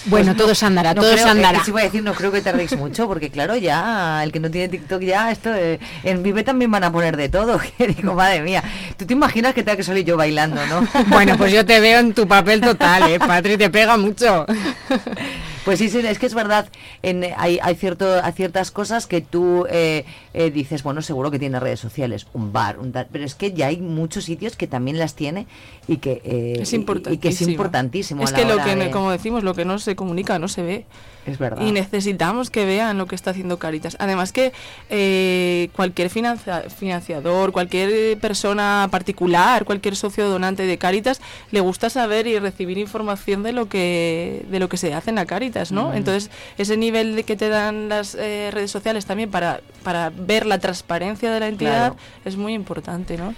Bueno, 0.06 0.34
todo 0.34 0.54
se 0.54 0.66
andará, 0.66 0.94
todo 0.94 1.12
creo, 1.12 1.24
se 1.24 1.30
andará. 1.30 1.62
sí 1.64 1.70
voy 1.70 1.82
a 1.82 1.84
decir, 1.84 2.02
no 2.02 2.14
creo 2.14 2.32
que 2.32 2.40
tardéis 2.40 2.76
mucho, 2.76 3.06
porque 3.06 3.30
claro, 3.30 3.56
ya 3.56 4.22
el 4.24 4.32
que 4.32 4.40
no 4.40 4.50
tiene 4.50 4.68
TikTok 4.68 5.00
ya, 5.02 5.30
esto 5.30 5.54
eh, 5.54 5.78
en 6.02 6.22
Vive 6.22 6.42
también 6.42 6.70
van 6.70 6.84
a 6.84 6.92
poner 6.92 7.16
de 7.16 7.28
todo. 7.28 7.60
Que 7.78 7.86
digo, 7.86 8.14
madre 8.14 8.40
mía, 8.40 8.64
tú 8.96 9.06
te 9.06 9.12
imaginas 9.12 9.54
que 9.54 9.62
tenga 9.62 9.76
que 9.76 9.84
salir 9.84 10.04
yo 10.04 10.16
bailando, 10.16 10.60
¿no? 10.66 10.86
Bueno, 11.08 11.36
pues 11.36 11.52
yo 11.52 11.64
te 11.64 11.78
veo 11.78 12.00
en 12.00 12.12
tu 12.12 12.26
papel 12.26 12.60
total, 12.60 13.08
¿eh? 13.08 13.18
Patri, 13.20 13.56
te 13.56 13.70
pega 13.70 13.96
mucho. 13.96 14.46
Pues 15.68 15.80
sí, 15.80 15.90
sí, 15.90 15.98
es 15.98 16.18
que 16.18 16.24
es 16.24 16.32
verdad, 16.32 16.66
en, 17.02 17.26
hay, 17.36 17.58
hay, 17.62 17.74
cierto, 17.74 18.06
hay 18.24 18.32
ciertas 18.32 18.70
cosas 18.70 19.06
que 19.06 19.20
tú 19.20 19.66
eh, 19.68 20.06
eh, 20.32 20.50
dices, 20.50 20.82
bueno, 20.82 21.02
seguro 21.02 21.30
que 21.30 21.38
tiene 21.38 21.60
redes 21.60 21.78
sociales, 21.78 22.26
un 22.32 22.54
bar, 22.54 22.78
un 22.78 22.90
tal, 22.90 23.06
pero 23.12 23.26
es 23.26 23.34
que 23.34 23.52
ya 23.52 23.66
hay 23.66 23.76
muchos 23.76 24.24
sitios 24.24 24.56
que 24.56 24.66
también 24.66 24.98
las 24.98 25.14
tiene 25.14 25.46
y 25.86 25.98
que, 25.98 26.22
eh, 26.24 26.60
Es 26.62 26.72
importantísimo. 26.72 27.14
y 27.14 27.18
que 27.18 27.28
es 27.28 27.42
importantísimo. 27.42 28.24
Que 28.24 28.46
lo 28.46 28.64
que, 28.64 28.76
de- 28.76 28.90
como 28.90 29.10
decimos, 29.10 29.44
lo 29.44 29.52
que 29.54 29.66
no 29.66 29.78
se 29.78 29.94
comunica 29.94 30.38
no 30.38 30.48
se 30.48 30.62
ve. 30.62 30.86
Es 31.26 31.36
verdad. 31.38 31.60
Y 31.66 31.72
necesitamos 31.72 32.48
que 32.48 32.64
vean 32.64 32.96
lo 32.96 33.04
que 33.04 33.14
está 33.14 33.32
haciendo 33.32 33.58
Caritas. 33.58 33.96
Además 34.00 34.32
que 34.32 34.52
eh, 34.88 35.68
cualquier 35.76 36.08
financia- 36.08 36.62
financiador, 36.70 37.52
cualquier 37.52 38.16
persona 38.18 38.88
particular, 38.90 39.66
cualquier 39.66 39.94
socio 39.96 40.26
donante 40.30 40.62
de 40.64 40.78
Caritas, 40.78 41.20
le 41.50 41.60
gusta 41.60 41.90
saber 41.90 42.26
y 42.26 42.38
recibir 42.38 42.78
información 42.78 43.42
de 43.42 43.52
lo 43.52 43.68
que 43.68 44.46
de 44.50 44.58
lo 44.58 44.70
que 44.70 44.78
se 44.78 44.94
hace 44.94 45.10
en 45.10 45.16
la 45.16 45.26
Caritas, 45.26 45.57
¿no? 45.72 45.90
Mm. 45.90 45.94
Entonces, 45.96 46.30
ese 46.56 46.76
nivel 46.76 47.16
de 47.16 47.24
que 47.24 47.36
te 47.36 47.48
dan 47.48 47.88
las 47.88 48.14
eh, 48.14 48.50
redes 48.52 48.70
sociales 48.70 49.06
también 49.06 49.30
para, 49.30 49.60
para 49.82 50.10
ver 50.10 50.46
la 50.46 50.58
transparencia 50.58 51.30
de 51.30 51.40
la 51.40 51.48
entidad 51.48 51.92
Claro. 51.92 51.96
es 52.24 52.36
muy 52.36 52.54
importante, 52.54 53.16
¿no? 53.16 53.34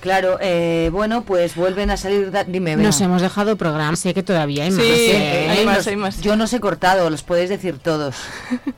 Claro, 0.00 0.38
eh, 0.40 0.90
bueno, 0.92 1.22
pues 1.22 1.56
vuelven 1.56 1.90
a 1.90 1.96
salir. 1.96 2.30
da- 2.30 2.44
Dime, 2.44 2.76
Bea. 2.76 2.86
Nos 2.86 3.00
hemos 3.00 3.20
dejado 3.20 3.56
programas, 3.56 3.98
sé 3.98 4.14
que 4.14 4.22
todavía 4.22 4.64
hay 4.64 4.70
Sí, 4.70 4.76
más. 4.76 4.86
Eh, 4.86 5.46
hay 5.50 5.66
más, 5.66 5.76
los- 5.78 5.86
hay 5.88 5.96
más. 5.96 6.20
Yo 6.20 6.36
no 6.36 6.44
os 6.44 6.52
he 6.52 6.60
cortado, 6.60 7.10
los 7.10 7.22
podéis 7.24 7.48
decir 7.50 7.78
todos. 7.78 8.14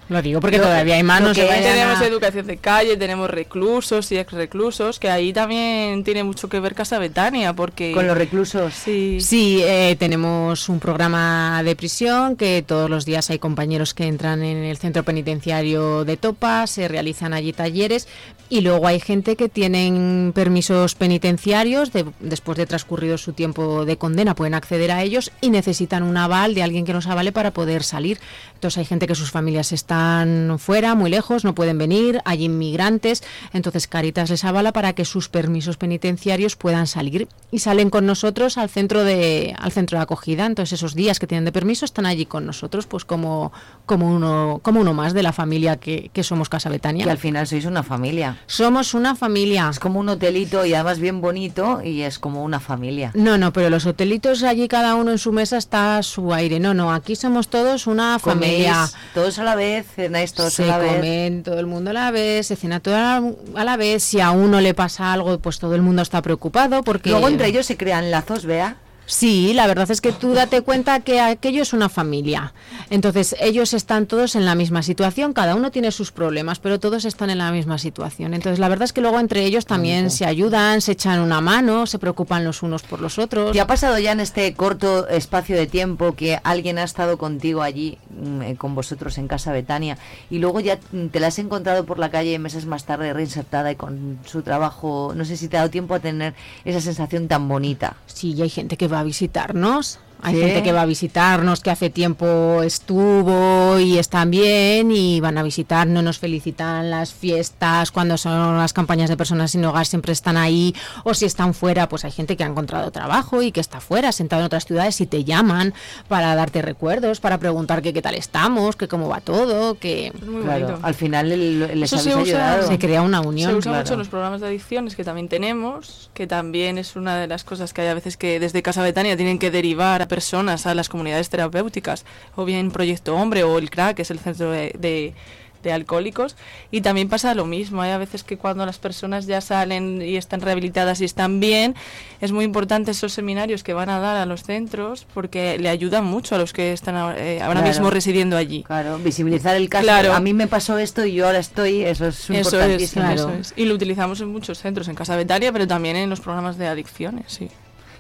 Lo 0.08 0.22
digo 0.22 0.40
porque 0.40 0.58
todavía 0.58 0.94
hay 0.96 1.02
más, 1.02 1.20
no 1.20 1.34
se 1.34 1.44
Tenemos 1.46 2.00
a- 2.00 2.06
educación 2.06 2.46
de 2.46 2.56
calle, 2.56 2.96
tenemos 2.96 3.28
reclusos 3.30 4.10
y 4.12 4.18
ex 4.18 4.32
reclusos, 4.32 4.98
que 4.98 5.10
ahí 5.10 5.32
también 5.32 6.04
tiene 6.04 6.24
mucho 6.24 6.48
que 6.48 6.58
ver 6.58 6.74
Casa 6.74 6.98
Betania, 6.98 7.52
porque... 7.52 7.92
Con 7.92 8.06
los 8.06 8.16
reclusos. 8.16 8.72
Sí. 8.74 9.18
Sí, 9.20 9.60
eh, 9.62 9.96
tenemos 9.98 10.68
un 10.68 10.80
programa 10.80 11.62
de 11.62 11.76
prisión 11.76 12.36
que 12.36 12.64
todos 12.66 12.88
los 12.88 13.04
días 13.04 13.28
hay 13.30 13.38
compañeros 13.38 13.92
que 13.94 14.06
entran 14.06 14.42
en 14.42 14.58
el 14.64 14.78
centro 14.78 15.02
penitenciario 15.02 16.04
de 16.04 16.16
Topa, 16.16 16.66
se 16.66 16.88
realizan 16.88 17.34
allí 17.34 17.52
talleres 17.52 18.08
y 18.48 18.62
luego 18.62 18.86
hay 18.86 18.98
gente 19.00 19.36
que 19.36 19.48
tienen 19.48 20.32
permisos 20.34 20.94
penitenciarios 20.94 21.09
de- 21.18 22.06
después 22.20 22.56
de 22.58 22.66
transcurrido 22.66 23.18
su 23.18 23.32
tiempo 23.32 23.84
de 23.84 23.96
condena, 23.96 24.34
pueden 24.34 24.54
acceder 24.54 24.90
a 24.92 25.02
ellos 25.02 25.32
y 25.40 25.50
necesitan 25.50 26.02
un 26.02 26.16
aval 26.16 26.54
de 26.54 26.62
alguien 26.62 26.84
que 26.84 26.92
nos 26.92 27.06
avale 27.06 27.32
para 27.32 27.50
poder 27.52 27.82
salir. 27.82 28.18
Entonces 28.54 28.78
hay 28.78 28.84
gente 28.84 29.06
que 29.06 29.14
sus 29.14 29.30
familias 29.30 29.72
están 29.72 30.58
fuera, 30.58 30.94
muy 30.94 31.10
lejos, 31.10 31.44
no 31.44 31.54
pueden 31.54 31.78
venir, 31.78 32.20
hay 32.24 32.44
inmigrantes, 32.44 33.22
entonces 33.52 33.86
Caritas 33.86 34.30
les 34.30 34.44
avala 34.44 34.72
para 34.72 34.92
que 34.92 35.04
sus 35.04 35.28
permisos 35.28 35.76
penitenciarios 35.78 36.56
puedan 36.56 36.86
salir 36.86 37.26
y 37.50 37.60
salen 37.60 37.88
con 37.90 38.06
nosotros 38.06 38.58
al 38.58 38.68
centro 38.68 39.02
de 39.02 39.54
al 39.58 39.72
centro 39.72 39.98
de 39.98 40.02
acogida. 40.02 40.46
Entonces 40.46 40.74
esos 40.74 40.94
días 40.94 41.18
que 41.18 41.26
tienen 41.26 41.44
de 41.46 41.52
permiso 41.52 41.84
están 41.84 42.06
allí 42.06 42.26
con 42.26 42.46
nosotros, 42.46 42.86
pues 42.86 43.04
como 43.04 43.52
como 43.86 44.08
uno 44.14 44.60
como 44.62 44.80
uno 44.80 44.92
más 44.94 45.14
de 45.14 45.22
la 45.22 45.32
familia 45.32 45.76
que, 45.78 46.10
que 46.12 46.22
somos 46.22 46.48
Casa 46.48 46.68
Betania. 46.68 47.04
Que 47.04 47.10
al 47.10 47.18
final 47.18 47.46
sois 47.46 47.64
una 47.64 47.82
familia. 47.82 48.38
Somos 48.46 48.94
una 48.94 49.16
familia. 49.16 49.68
Es 49.70 49.78
como 49.80 49.98
un 50.00 50.08
hotelito 50.10 50.64
y 50.66 50.74
además 50.74 50.99
bien 51.00 51.20
bonito 51.20 51.80
y 51.82 52.02
es 52.02 52.18
como 52.18 52.44
una 52.44 52.60
familia. 52.60 53.10
No, 53.14 53.38
no, 53.38 53.52
pero 53.52 53.70
los 53.70 53.86
hotelitos 53.86 54.42
allí 54.42 54.68
cada 54.68 54.94
uno 54.94 55.10
en 55.10 55.18
su 55.18 55.32
mesa 55.32 55.56
está 55.56 55.98
a 55.98 56.02
su 56.02 56.32
aire. 56.32 56.60
No, 56.60 56.74
no, 56.74 56.92
aquí 56.92 57.16
somos 57.16 57.48
todos 57.48 57.86
una 57.86 58.18
Coméis 58.22 58.66
familia. 58.66 58.88
todos 59.14 59.38
a 59.38 59.44
la 59.44 59.54
vez, 59.54 59.86
cenáis 59.94 60.32
todos 60.32 60.52
se 60.52 60.64
a 60.64 60.66
la 60.66 60.78
vez. 60.78 60.96
comen 60.96 61.42
todo 61.42 61.58
el 61.58 61.66
mundo 61.66 61.90
a 61.90 61.94
la 61.94 62.10
vez, 62.10 62.46
se 62.46 62.56
cena 62.56 62.80
todo 62.80 62.96
a 62.96 63.00
la, 63.00 63.32
a 63.56 63.64
la 63.64 63.76
vez. 63.76 64.02
Si 64.02 64.20
a 64.20 64.30
uno 64.30 64.60
le 64.60 64.74
pasa 64.74 65.12
algo, 65.12 65.38
pues 65.38 65.58
todo 65.58 65.74
el 65.74 65.82
mundo 65.82 66.02
está 66.02 66.22
preocupado 66.22 66.82
porque 66.82 67.10
Luego 67.10 67.28
entre 67.28 67.48
ellos 67.48 67.66
se 67.66 67.76
crean 67.76 68.10
lazos, 68.10 68.44
vea. 68.44 68.76
Sí, 69.10 69.54
la 69.54 69.66
verdad 69.66 69.90
es 69.90 70.00
que 70.00 70.12
tú 70.12 70.34
date 70.34 70.62
cuenta 70.62 71.00
que 71.00 71.20
aquello 71.20 71.62
es 71.62 71.72
una 71.72 71.88
familia. 71.88 72.54
Entonces, 72.90 73.34
ellos 73.40 73.74
están 73.74 74.06
todos 74.06 74.36
en 74.36 74.44
la 74.44 74.54
misma 74.54 74.84
situación, 74.84 75.32
cada 75.32 75.56
uno 75.56 75.72
tiene 75.72 75.90
sus 75.90 76.12
problemas, 76.12 76.60
pero 76.60 76.78
todos 76.78 77.04
están 77.04 77.28
en 77.28 77.38
la 77.38 77.50
misma 77.50 77.78
situación. 77.78 78.34
Entonces, 78.34 78.60
la 78.60 78.68
verdad 78.68 78.84
es 78.84 78.92
que 78.92 79.00
luego 79.00 79.18
entre 79.18 79.44
ellos 79.44 79.66
también 79.66 80.12
se 80.12 80.26
ayudan, 80.26 80.80
se 80.80 80.92
echan 80.92 81.18
una 81.18 81.40
mano, 81.40 81.86
se 81.86 81.98
preocupan 81.98 82.44
los 82.44 82.62
unos 82.62 82.82
por 82.82 83.00
los 83.00 83.18
otros. 83.18 83.50
¿Te 83.50 83.60
ha 83.60 83.66
pasado 83.66 83.98
ya 83.98 84.12
en 84.12 84.20
este 84.20 84.54
corto 84.54 85.08
espacio 85.08 85.56
de 85.56 85.66
tiempo 85.66 86.14
que 86.14 86.38
alguien 86.44 86.78
ha 86.78 86.84
estado 86.84 87.18
contigo 87.18 87.62
allí, 87.62 87.98
mm, 88.10 88.42
eh, 88.42 88.56
con 88.56 88.76
vosotros 88.76 89.18
en 89.18 89.26
Casa 89.26 89.50
Betania, 89.50 89.98
y 90.30 90.38
luego 90.38 90.60
ya 90.60 90.78
mm, 90.92 91.06
te 91.06 91.18
la 91.18 91.26
has 91.26 91.38
encontrado 91.40 91.84
por 91.84 91.98
la 91.98 92.12
calle 92.12 92.38
meses 92.38 92.64
más 92.64 92.84
tarde 92.84 93.12
reinsertada 93.12 93.72
y 93.72 93.74
con 93.74 94.20
su 94.24 94.42
trabajo? 94.42 95.14
No 95.16 95.24
sé 95.24 95.36
si 95.36 95.48
te 95.48 95.56
ha 95.56 95.60
dado 95.60 95.70
tiempo 95.70 95.94
a 95.94 95.98
tener 95.98 96.34
esa 96.64 96.80
sensación 96.80 97.26
tan 97.26 97.48
bonita. 97.48 97.96
Sí, 98.06 98.34
y 98.34 98.42
hay 98.42 98.50
gente 98.50 98.76
que 98.76 98.86
va 98.86 98.99
a 99.00 99.04
visitarnos. 99.04 99.98
Hay 100.22 100.34
Sí. 100.34 100.40
gente 100.40 100.62
que 100.62 100.72
va 100.72 100.82
a 100.82 100.86
visitarnos, 100.86 101.60
que 101.60 101.70
hace 101.70 101.90
tiempo 101.90 102.62
estuvo 102.62 103.78
y 103.78 103.98
están 103.98 104.30
bien 104.30 104.90
y 104.90 105.20
van 105.20 105.38
a 105.38 105.42
visitarnos, 105.42 106.02
nos 106.02 106.18
felicitan 106.18 106.90
las 106.90 107.12
fiestas, 107.12 107.90
cuando 107.90 108.16
son 108.18 108.58
las 108.58 108.72
campañas 108.72 109.08
de 109.08 109.16
personas 109.16 109.52
sin 109.52 109.64
hogar 109.64 109.86
siempre 109.86 110.12
están 110.12 110.36
ahí, 110.36 110.74
o 111.04 111.14
si 111.14 111.24
están 111.24 111.54
fuera, 111.54 111.88
pues 111.88 112.04
hay 112.04 112.10
gente 112.10 112.36
que 112.36 112.44
ha 112.44 112.46
encontrado 112.46 112.90
trabajo 112.90 113.42
y 113.42 113.52
que 113.52 113.60
está 113.60 113.80
fuera, 113.80 114.12
sentado 114.12 114.40
en 114.42 114.46
otras 114.46 114.64
ciudades 114.66 115.00
y 115.00 115.06
te 115.06 115.24
llaman 115.24 115.72
para 116.08 116.34
darte 116.34 116.62
recuerdos, 116.62 117.20
para 117.20 117.38
preguntar 117.38 117.82
que 117.82 117.92
qué 117.92 118.02
tal 118.02 118.14
estamos, 118.14 118.76
que 118.76 118.88
cómo 118.88 119.08
va 119.08 119.20
todo, 119.20 119.74
que... 119.78 120.12
Claro, 120.42 120.78
al 120.82 120.94
final 120.94 121.32
el- 121.32 121.80
les 121.80 121.90
se 121.90 121.96
usa- 122.16 122.58
crea 122.78 123.02
una 123.02 123.20
unión. 123.20 123.50
Se 123.52 123.56
usa 123.56 123.70
claro. 123.72 123.84
mucho 123.84 123.92
en 123.94 123.98
los 123.98 124.08
programas 124.08 124.40
de 124.40 124.46
adicciones 124.48 124.96
que 124.96 125.04
también 125.04 125.28
tenemos, 125.28 126.10
que 126.14 126.26
también 126.26 126.78
es 126.78 126.96
una 126.96 127.16
de 127.16 127.26
las 127.26 127.44
cosas 127.44 127.72
que 127.72 127.82
hay 127.82 127.88
a 127.88 127.94
veces 127.94 128.16
que 128.16 128.40
desde 128.40 128.62
Casa 128.62 128.82
Betania 128.82 129.16
tienen 129.16 129.38
que 129.38 129.50
derivar 129.50 130.02
a 130.02 130.08
personas 130.10 130.66
a 130.66 130.74
las 130.74 130.88
comunidades 130.90 131.30
terapéuticas, 131.30 132.04
o 132.36 132.44
bien 132.44 132.70
Proyecto 132.70 133.14
Hombre 133.16 133.44
o 133.44 133.56
el 133.56 133.70
CRAC, 133.70 133.96
que 133.96 134.02
es 134.02 134.10
el 134.10 134.18
centro 134.18 134.50
de, 134.50 134.74
de- 134.78 135.14
de 135.62 135.72
alcohólicos. 135.74 136.36
Y 136.70 136.80
también 136.80 137.10
pasa 137.10 137.34
lo 137.34 137.44
mismo, 137.44 137.82
hay 137.82 137.90
a 137.90 137.98
veces 137.98 138.24
que 138.24 138.38
cuando 138.38 138.64
las 138.64 138.78
personas 138.78 139.26
ya 139.26 139.42
salen 139.42 140.00
y 140.00 140.16
están 140.16 140.40
rehabilitadas 140.40 141.02
y 141.02 141.04
están 141.04 141.38
bien, 141.38 141.74
es 142.22 142.32
muy 142.32 142.46
importante 142.46 142.92
esos 142.92 143.12
seminarios 143.12 143.62
que 143.62 143.74
van 143.74 143.90
a 143.90 144.00
dar 144.00 144.16
a 144.16 144.24
los 144.24 144.42
centros 144.42 145.06
porque 145.12 145.58
le 145.58 145.68
ayudan 145.68 146.06
mucho 146.06 146.34
a 146.34 146.38
los 146.38 146.54
que 146.54 146.72
están 146.72 146.96
ahora, 146.96 147.18
eh, 147.18 147.42
ahora 147.42 147.60
Claro. 147.60 147.68
mismo 147.68 147.90
residiendo 147.90 148.38
allí. 148.38 148.62
Claro, 148.62 148.98
visibilizar 149.00 149.54
el 149.54 149.68
caso. 149.68 149.84
Claro. 149.84 150.14
A 150.14 150.20
mí 150.20 150.32
me 150.32 150.46
pasó 150.46 150.78
esto 150.78 151.04
y 151.04 151.12
yo 151.12 151.26
ahora 151.26 151.40
estoy, 151.40 151.82
eso 151.84 152.06
es 152.06 152.30
Eso 152.30 152.32
es, 152.32 152.38
importantísimo. 152.46 153.10
eso 153.10 153.30
es. 153.38 153.52
Y 153.54 153.66
lo 153.66 153.74
utilizamos 153.74 154.18
en 154.22 154.28
muchos 154.28 154.56
centros, 154.60 154.88
en 154.88 154.94
Casa 154.94 155.14
Betania, 155.14 155.52
pero 155.52 155.66
también 155.66 155.94
en 155.96 156.08
los 156.08 156.20
programas 156.20 156.56
de 156.56 156.68
adicciones, 156.68 157.26
sí. 157.26 157.50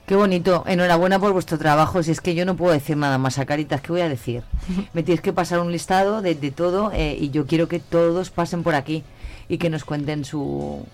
Qué 0.06 0.16
bonito, 0.16 0.64
enhorabuena 0.66 1.18
por 1.18 1.32
vuestro 1.32 1.56
trabajo. 1.56 2.02
Si 2.02 2.10
es 2.10 2.20
que 2.20 2.34
yo 2.34 2.44
no 2.44 2.56
puedo 2.56 2.72
decir 2.72 2.96
nada 2.96 3.18
más 3.18 3.38
a 3.38 3.46
Caritas, 3.46 3.80
¿qué 3.80 3.92
voy 3.92 4.00
a 4.00 4.08
decir? 4.08 4.42
Me 4.92 5.02
tienes 5.02 5.22
que 5.22 5.32
pasar 5.32 5.60
un 5.60 5.70
listado 5.70 6.20
de, 6.20 6.34
de 6.34 6.50
todo 6.50 6.90
eh, 6.92 7.16
y 7.18 7.30
yo 7.30 7.46
quiero 7.46 7.68
que 7.68 7.78
todos 7.78 8.30
pasen 8.30 8.62
por 8.62 8.74
aquí 8.74 9.04
y 9.48 9.58
que 9.58 9.70
nos 9.70 9.84
cuenten 9.84 10.24
su 10.24 10.84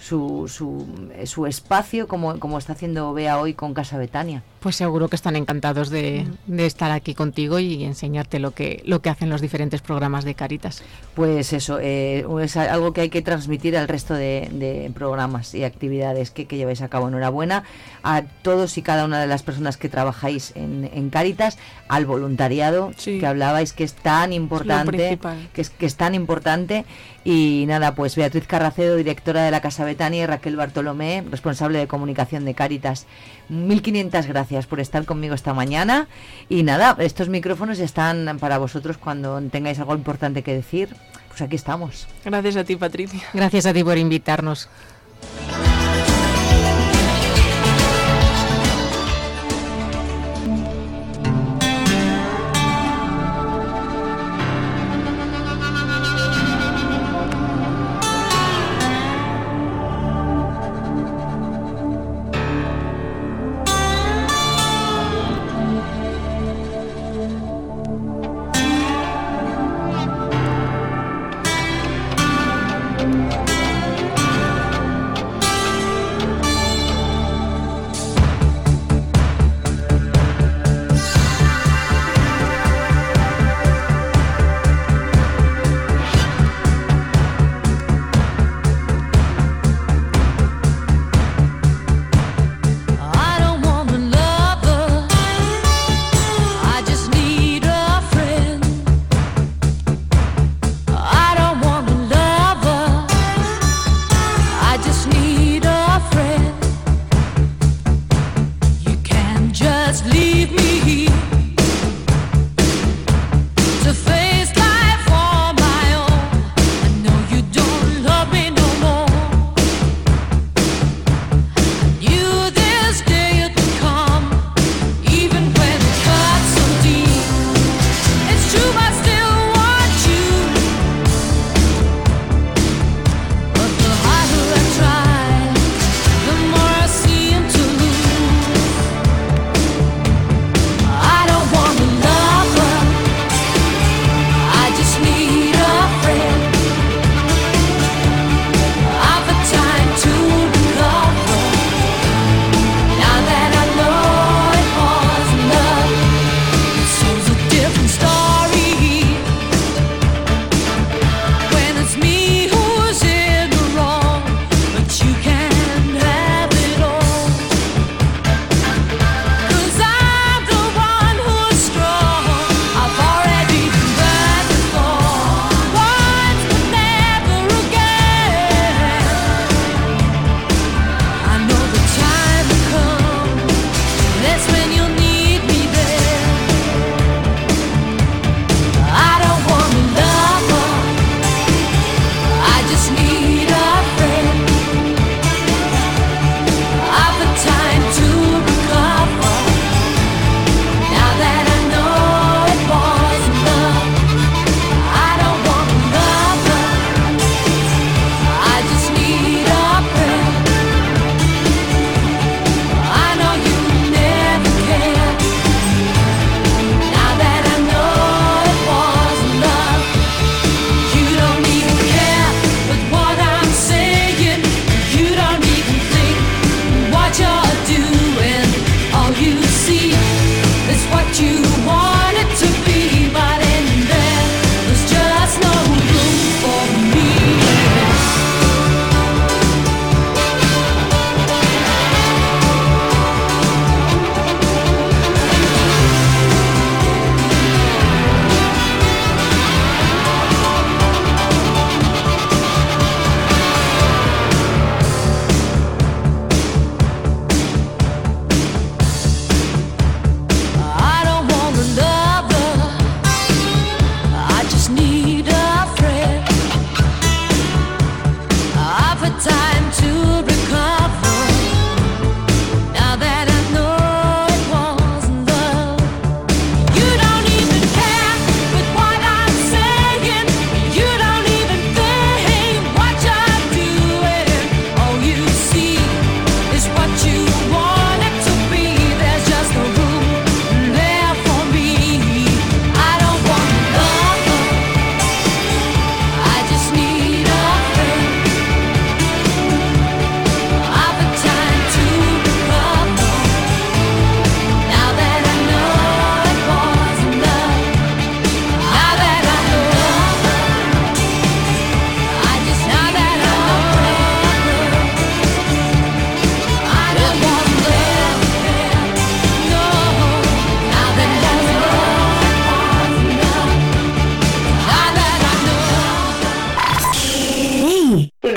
su, 0.00 0.46
su, 0.48 0.86
eh, 1.14 1.26
su 1.26 1.46
espacio 1.46 2.06
como, 2.08 2.38
como 2.38 2.58
está 2.58 2.72
haciendo 2.72 3.12
Bea 3.12 3.38
hoy 3.38 3.54
con 3.54 3.74
Casa 3.74 3.98
Betania. 3.98 4.42
Pues 4.60 4.74
seguro 4.74 5.08
que 5.08 5.14
están 5.14 5.36
encantados 5.36 5.88
de, 5.88 6.26
de 6.48 6.66
estar 6.66 6.90
aquí 6.90 7.14
contigo 7.14 7.60
y 7.60 7.84
enseñarte 7.84 8.40
lo 8.40 8.50
que, 8.50 8.82
lo 8.84 9.00
que 9.00 9.08
hacen 9.08 9.30
los 9.30 9.40
diferentes 9.40 9.82
programas 9.82 10.24
de 10.24 10.34
Caritas. 10.34 10.82
Pues 11.14 11.52
eso, 11.52 11.78
eh, 11.80 12.26
es 12.42 12.56
algo 12.56 12.92
que 12.92 13.02
hay 13.02 13.08
que 13.08 13.22
transmitir 13.22 13.76
al 13.76 13.86
resto 13.86 14.14
de, 14.14 14.48
de 14.52 14.90
programas 14.92 15.54
y 15.54 15.62
actividades 15.62 16.32
que, 16.32 16.46
que 16.46 16.56
lleváis 16.56 16.82
a 16.82 16.88
cabo. 16.88 17.06
Enhorabuena 17.06 17.62
a 18.02 18.22
todos 18.42 18.76
y 18.78 18.82
cada 18.82 19.04
una 19.04 19.20
de 19.20 19.28
las 19.28 19.44
personas 19.44 19.76
que 19.76 19.88
trabajáis 19.88 20.52
en, 20.56 20.90
en 20.92 21.08
Caritas, 21.10 21.56
al 21.88 22.04
voluntariado 22.04 22.90
Sí. 22.96 23.20
que 23.20 23.26
hablabais, 23.26 23.72
que 23.72 23.84
es 23.84 23.94
tan 23.94 24.32
importante, 24.32 25.20
que 25.52 25.60
es, 25.60 25.70
que 25.70 25.86
es 25.86 25.94
tan 25.94 26.16
importante. 26.16 26.84
Y 27.22 27.64
nada, 27.68 27.94
pues 27.94 28.16
Beatriz 28.16 28.46
Carracedo, 28.46 28.96
directora 28.96 29.42
de 29.44 29.50
la 29.52 29.60
Casa 29.60 29.84
Betania, 29.84 30.24
y 30.24 30.26
Raquel 30.26 30.56
Bartolomé, 30.56 31.22
responsable 31.30 31.78
de 31.78 31.86
comunicación 31.86 32.44
de 32.44 32.54
Caritas. 32.54 33.06
1500 33.50 34.26
gracias 34.26 34.47
por 34.66 34.80
estar 34.80 35.04
conmigo 35.04 35.34
esta 35.34 35.54
mañana. 35.54 36.08
Y 36.48 36.62
nada, 36.62 36.96
estos 36.98 37.28
micrófonos 37.28 37.78
están 37.78 38.38
para 38.40 38.58
vosotros 38.58 38.98
cuando 38.98 39.40
tengáis 39.50 39.78
algo 39.78 39.94
importante 39.94 40.42
que 40.42 40.54
decir. 40.54 40.94
Pues 41.28 41.42
aquí 41.42 41.56
estamos. 41.56 42.06
Gracias 42.24 42.56
a 42.56 42.64
ti, 42.64 42.76
Patricia. 42.76 43.22
Gracias 43.32 43.66
a 43.66 43.72
ti 43.72 43.84
por 43.84 43.98
invitarnos. 43.98 44.68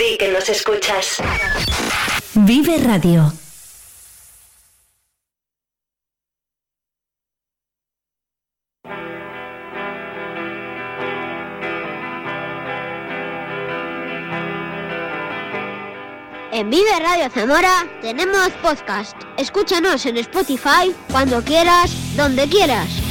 Di 0.01 0.17
que 0.17 0.29
nos 0.29 0.49
escuchas. 0.49 1.17
Vive 2.33 2.79
Radio. 2.79 3.31
En 16.51 16.71
Vive 16.71 16.99
Radio 16.99 17.29
Zamora 17.29 17.87
tenemos 18.01 18.49
podcast. 18.63 19.15
Escúchanos 19.37 20.07
en 20.07 20.17
Spotify 20.17 20.95
cuando 21.11 21.43
quieras, 21.43 21.91
donde 22.15 22.47
quieras. 22.47 23.10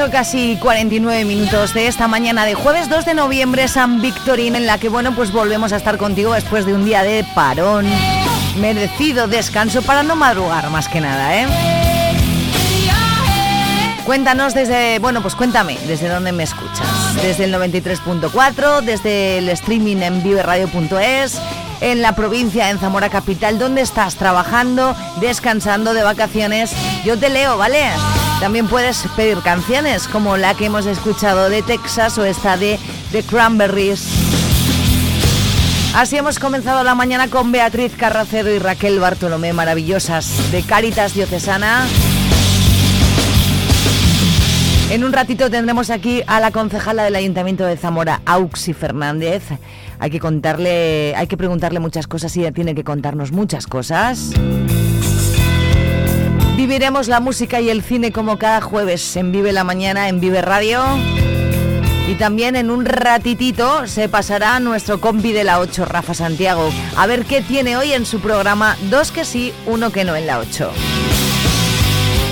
8, 0.00 0.12
casi 0.12 0.56
49 0.60 1.24
minutos 1.24 1.74
de 1.74 1.88
esta 1.88 2.06
mañana 2.06 2.44
de 2.44 2.54
jueves 2.54 2.88
2 2.88 3.04
de 3.04 3.14
noviembre, 3.14 3.66
San 3.66 4.00
Victorín, 4.00 4.54
en 4.54 4.64
la 4.64 4.78
que, 4.78 4.88
bueno, 4.88 5.12
pues 5.16 5.32
volvemos 5.32 5.72
a 5.72 5.76
estar 5.76 5.98
contigo 5.98 6.34
después 6.34 6.64
de 6.66 6.74
un 6.74 6.84
día 6.84 7.02
de 7.02 7.24
parón, 7.34 7.84
merecido 8.60 9.26
descanso 9.26 9.82
para 9.82 10.04
no 10.04 10.14
madrugar 10.14 10.70
más 10.70 10.86
que 10.86 11.00
nada, 11.00 11.36
¿eh? 11.36 11.46
Cuéntanos 14.04 14.54
desde, 14.54 15.00
bueno, 15.00 15.20
pues 15.20 15.34
cuéntame, 15.34 15.76
desde 15.88 16.08
dónde 16.08 16.30
me 16.30 16.44
escuchas. 16.44 17.16
Desde 17.20 17.46
el 17.46 17.54
93.4, 17.54 18.82
desde 18.82 19.38
el 19.38 19.48
streaming 19.48 19.96
en 19.96 20.22
viveradio.es, 20.22 21.40
en 21.80 22.02
la 22.02 22.14
provincia, 22.14 22.70
en 22.70 22.78
Zamora 22.78 23.08
Capital, 23.08 23.58
¿dónde 23.58 23.80
estás? 23.80 24.14
Trabajando, 24.14 24.94
descansando, 25.20 25.92
de 25.92 26.04
vacaciones. 26.04 26.70
Yo 27.04 27.18
te 27.18 27.30
leo, 27.30 27.58
¿vale? 27.58 27.90
También 28.40 28.68
puedes 28.68 29.04
pedir 29.16 29.38
canciones 29.38 30.06
como 30.06 30.36
la 30.36 30.54
que 30.54 30.66
hemos 30.66 30.86
escuchado 30.86 31.50
de 31.50 31.62
Texas 31.62 32.18
o 32.18 32.24
esta 32.24 32.56
de 32.56 32.78
The 33.10 33.24
Cranberries. 33.24 34.06
Así 35.94 36.16
hemos 36.16 36.38
comenzado 36.38 36.84
la 36.84 36.94
mañana 36.94 37.28
con 37.28 37.50
Beatriz 37.50 37.92
Carracedo 37.96 38.54
y 38.54 38.60
Raquel 38.60 39.00
Bartolomé, 39.00 39.52
maravillosas, 39.52 40.52
de 40.52 40.62
Cáritas 40.62 41.14
Diocesana. 41.14 41.84
En 44.90 45.02
un 45.02 45.12
ratito 45.12 45.50
tendremos 45.50 45.90
aquí 45.90 46.22
a 46.28 46.38
la 46.38 46.52
concejala 46.52 47.02
del 47.02 47.16
Ayuntamiento 47.16 47.64
de 47.64 47.76
Zamora, 47.76 48.22
Auxi 48.24 48.72
Fernández. 48.72 49.42
Hay 49.98 50.10
que 50.10 50.20
contarle, 50.20 51.12
hay 51.16 51.26
que 51.26 51.36
preguntarle 51.36 51.80
muchas 51.80 52.06
cosas 52.06 52.36
y 52.36 52.40
ella 52.40 52.52
tiene 52.52 52.76
que 52.76 52.84
contarnos 52.84 53.32
muchas 53.32 53.66
cosas. 53.66 54.30
Viviremos 56.68 57.08
la 57.08 57.20
música 57.20 57.62
y 57.62 57.70
el 57.70 57.82
cine 57.82 58.12
como 58.12 58.36
cada 58.36 58.60
jueves 58.60 59.16
en 59.16 59.32
Vive 59.32 59.52
la 59.52 59.64
Mañana, 59.64 60.10
en 60.10 60.20
Vive 60.20 60.42
Radio. 60.42 60.84
Y 62.06 62.14
también 62.16 62.56
en 62.56 62.70
un 62.70 62.84
ratitito 62.84 63.86
se 63.86 64.10
pasará 64.10 64.60
nuestro 64.60 65.00
compi 65.00 65.32
de 65.32 65.44
la 65.44 65.60
8, 65.60 65.86
Rafa 65.86 66.12
Santiago, 66.12 66.68
a 66.94 67.06
ver 67.06 67.24
qué 67.24 67.40
tiene 67.40 67.78
hoy 67.78 67.94
en 67.94 68.04
su 68.04 68.20
programa, 68.20 68.76
dos 68.90 69.12
que 69.12 69.24
sí, 69.24 69.54
uno 69.64 69.90
que 69.90 70.04
no 70.04 70.14
en 70.14 70.26
la 70.26 70.40
8. 70.40 70.70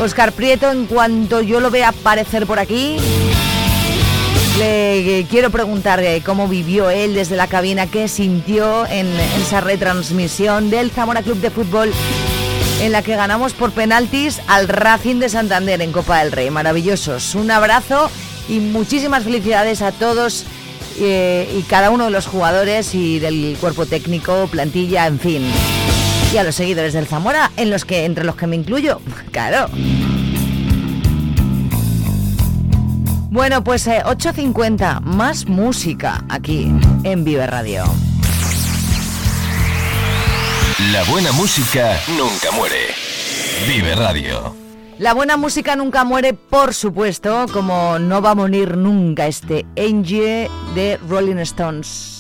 Oscar 0.03 0.33
Prieto, 0.33 0.71
en 0.71 0.85
cuanto 0.85 1.41
yo 1.41 1.61
lo 1.61 1.71
vea 1.71 1.89
aparecer 1.89 2.47
por 2.47 2.59
aquí, 2.59 2.99
le 4.59 5.27
quiero 5.31 5.49
preguntar 5.49 6.01
eh, 6.01 6.23
cómo 6.23 6.47
vivió 6.47 6.91
él 6.91 7.15
desde 7.15 7.37
la 7.37 7.47
cabina, 7.47 7.87
qué 7.87 8.07
sintió 8.07 8.85
en 8.85 9.07
esa 9.41 9.63
retransmisión 9.63 10.69
del 10.69 10.91
Zamora 10.91 11.23
Club 11.23 11.39
de 11.39 11.49
Fútbol 11.49 11.91
en 12.81 12.93
la 12.93 13.03
que 13.03 13.17
ganamos 13.17 13.55
por 13.55 13.73
penaltis 13.73 14.41
al 14.47 14.69
Racing 14.69 15.17
de 15.17 15.29
Santander 15.29 15.81
en 15.81 15.93
Copa 15.93 16.19
del 16.19 16.33
Rey. 16.33 16.51
Maravillosos. 16.51 17.35
Un 17.35 17.51
abrazo 17.51 18.11
y 18.49 18.61
muchísimas 18.61 19.25
felicidades 19.25 19.83
a 19.83 19.93
todos 19.93 20.45
eh, 20.99 21.49
y 21.57 21.63
cada 21.63 21.91
uno 21.91 22.05
de 22.05 22.11
los 22.11 22.27
jugadores 22.27 22.95
y 22.95 23.19
del 23.19 23.57
cuerpo 23.61 23.87
técnico, 23.87 24.47
plantilla, 24.51 25.07
en 25.07 25.19
fin. 25.19 25.43
Y 26.33 26.37
a 26.37 26.45
los 26.45 26.55
seguidores 26.55 26.93
del 26.93 27.07
Zamora, 27.07 27.51
en 27.57 27.71
los 27.71 27.85
que, 27.85 28.05
entre 28.05 28.25
los 28.25 28.37
que 28.37 28.47
me 28.47 28.57
incluyo, 28.57 29.01
claro. 29.31 29.69
Bueno, 33.31 33.63
pues 33.63 33.87
eh, 33.87 34.03
8.50, 34.05 35.01
más 35.01 35.47
música 35.47 36.25
aquí 36.29 36.73
en 37.05 37.25
Vive 37.25 37.47
Radio. 37.47 37.85
La 40.79 41.03
buena 41.05 41.33
música 41.33 41.99
nunca 42.19 42.51
muere. 42.55 42.89
Vive 43.67 43.95
Radio. 43.95 44.55
La 44.99 45.15
buena 45.15 45.39
música 45.39 45.75
nunca 45.75 46.05
muere, 46.05 46.35
por 46.35 46.75
supuesto, 46.75 47.47
como 47.51 47.99
no 47.99 48.21
va 48.21 48.33
a 48.33 48.35
morir 48.35 48.77
nunca 48.77 49.27
este 49.27 49.65
Angie 49.75 50.51
de 50.75 50.99
Rolling 51.09 51.39
Stones. 51.39 52.16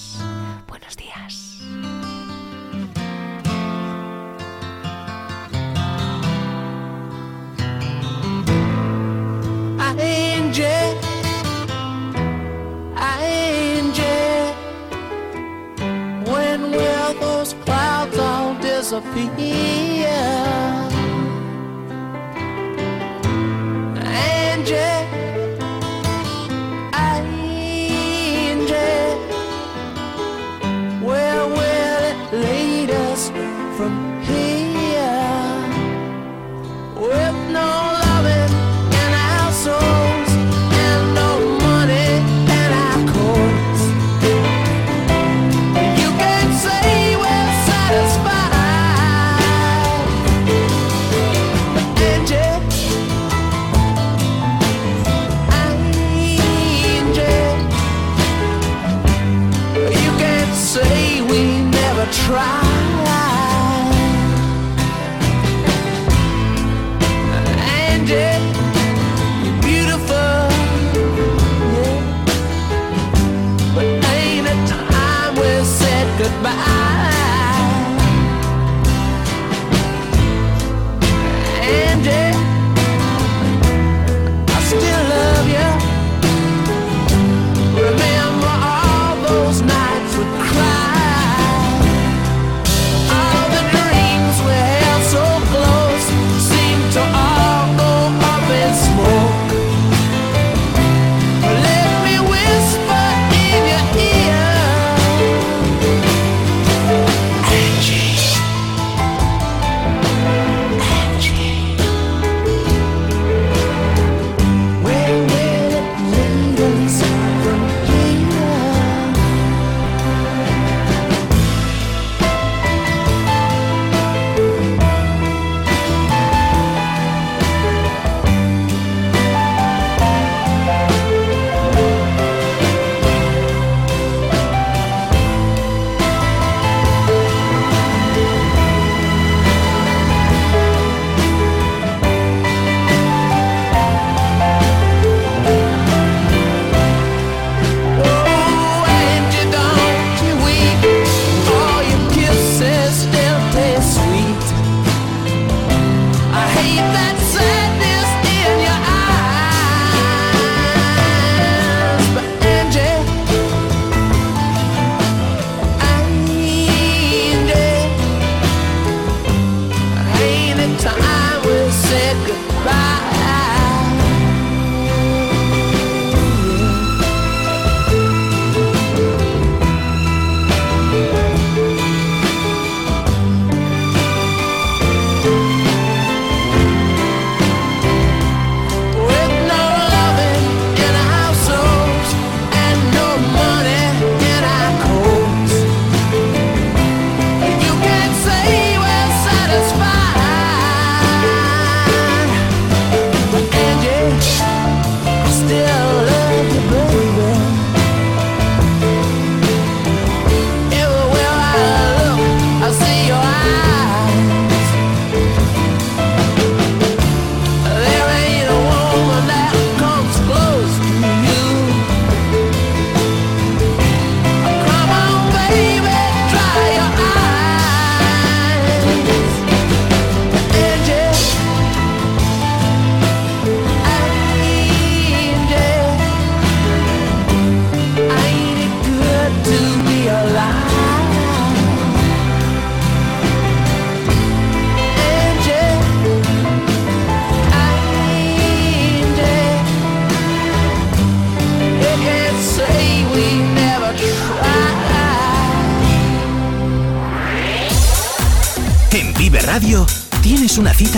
disappear 19.00 20.65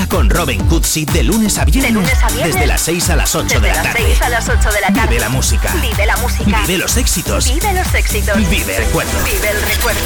con 0.09 0.30
Robin 0.30 0.64
Cootsy 0.66 1.04
de 1.04 1.22
lunes 1.22 1.59
a 1.59 1.64
viernes. 1.64 1.84
De 1.84 1.90
lunes 1.90 2.22
a 2.22 2.28
viernes. 2.28 2.54
Desde 2.54 2.66
las 2.66 2.80
6 2.80 3.11
a 3.11 3.16
las 3.16 3.34
8 3.34 3.46
desde 3.46 3.61
de 3.61 3.68
la 3.68 3.74
las 3.74 3.82
tarde. 3.84 4.06
6 4.06 4.22
a 4.22 4.28
las 4.28 4.48
8 4.48 4.72
de 4.72 4.80
la 4.80 4.92
tarde. 4.92 5.09
Vive 5.09 5.20
la 5.20 5.28
música. 5.28 5.74
Vive 5.80 6.06
la 6.06 6.16
música. 6.16 6.61
Vive 6.62 6.78
los 6.78 6.96
éxitos. 6.96 7.52
Vive 7.52 7.72
los 7.74 7.94
éxitos. 7.94 8.36
Vive 8.36 8.76
el 8.76 8.84
recuerdo. 8.84 9.12
Vive 9.24 9.50
el 9.50 9.62
recuerdo. 9.62 10.00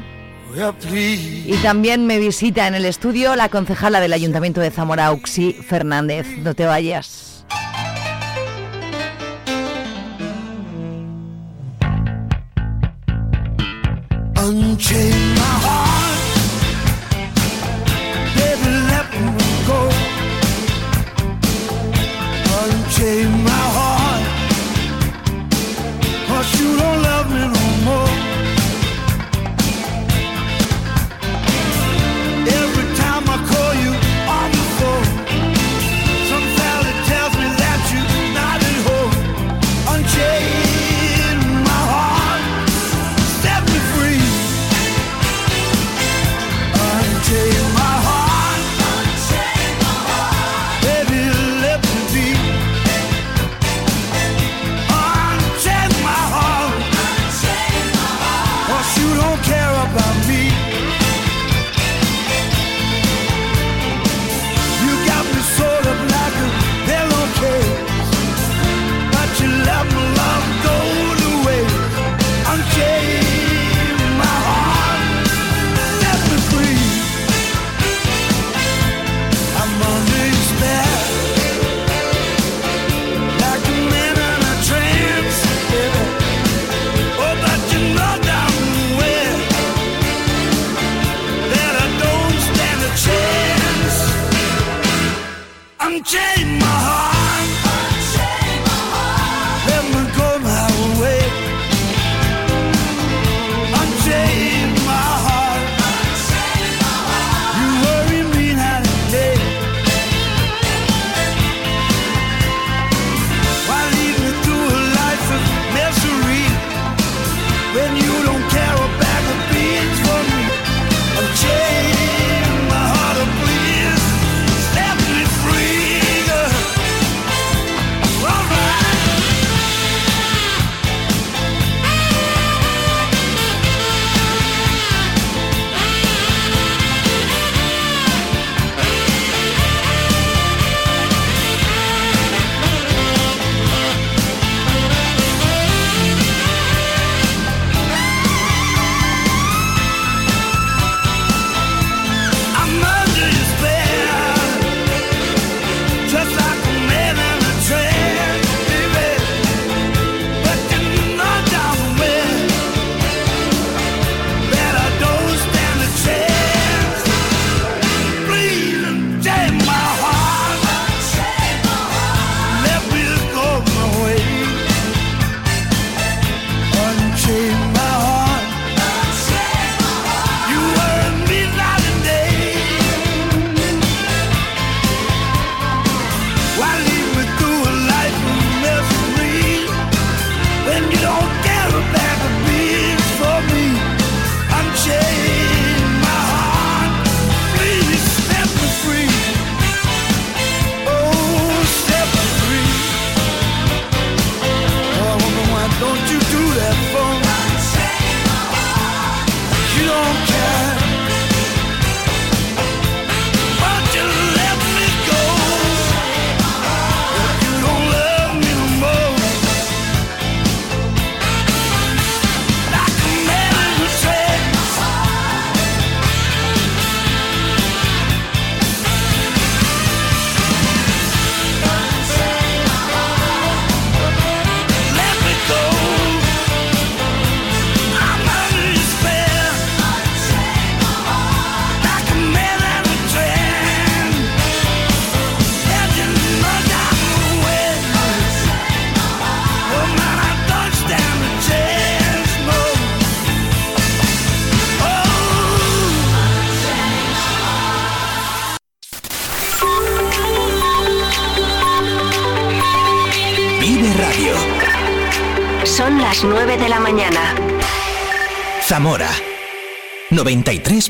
Y 1.46 1.58
también 1.62 2.08
me 2.08 2.18
visita 2.18 2.66
en 2.66 2.74
el 2.74 2.86
estudio 2.86 3.36
la 3.36 3.50
concejala 3.50 4.00
del 4.00 4.14
Ayuntamiento 4.14 4.62
de 4.62 4.72
Zamora, 4.72 5.06
Auxi 5.06 5.54
Fernández. 5.54 6.26
No 6.40 6.56
te 6.56 6.66
vayas. 6.66 7.29
Unchain 14.50 15.36
my 15.36 15.42
heart. 15.62 15.79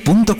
punto 0.09 0.35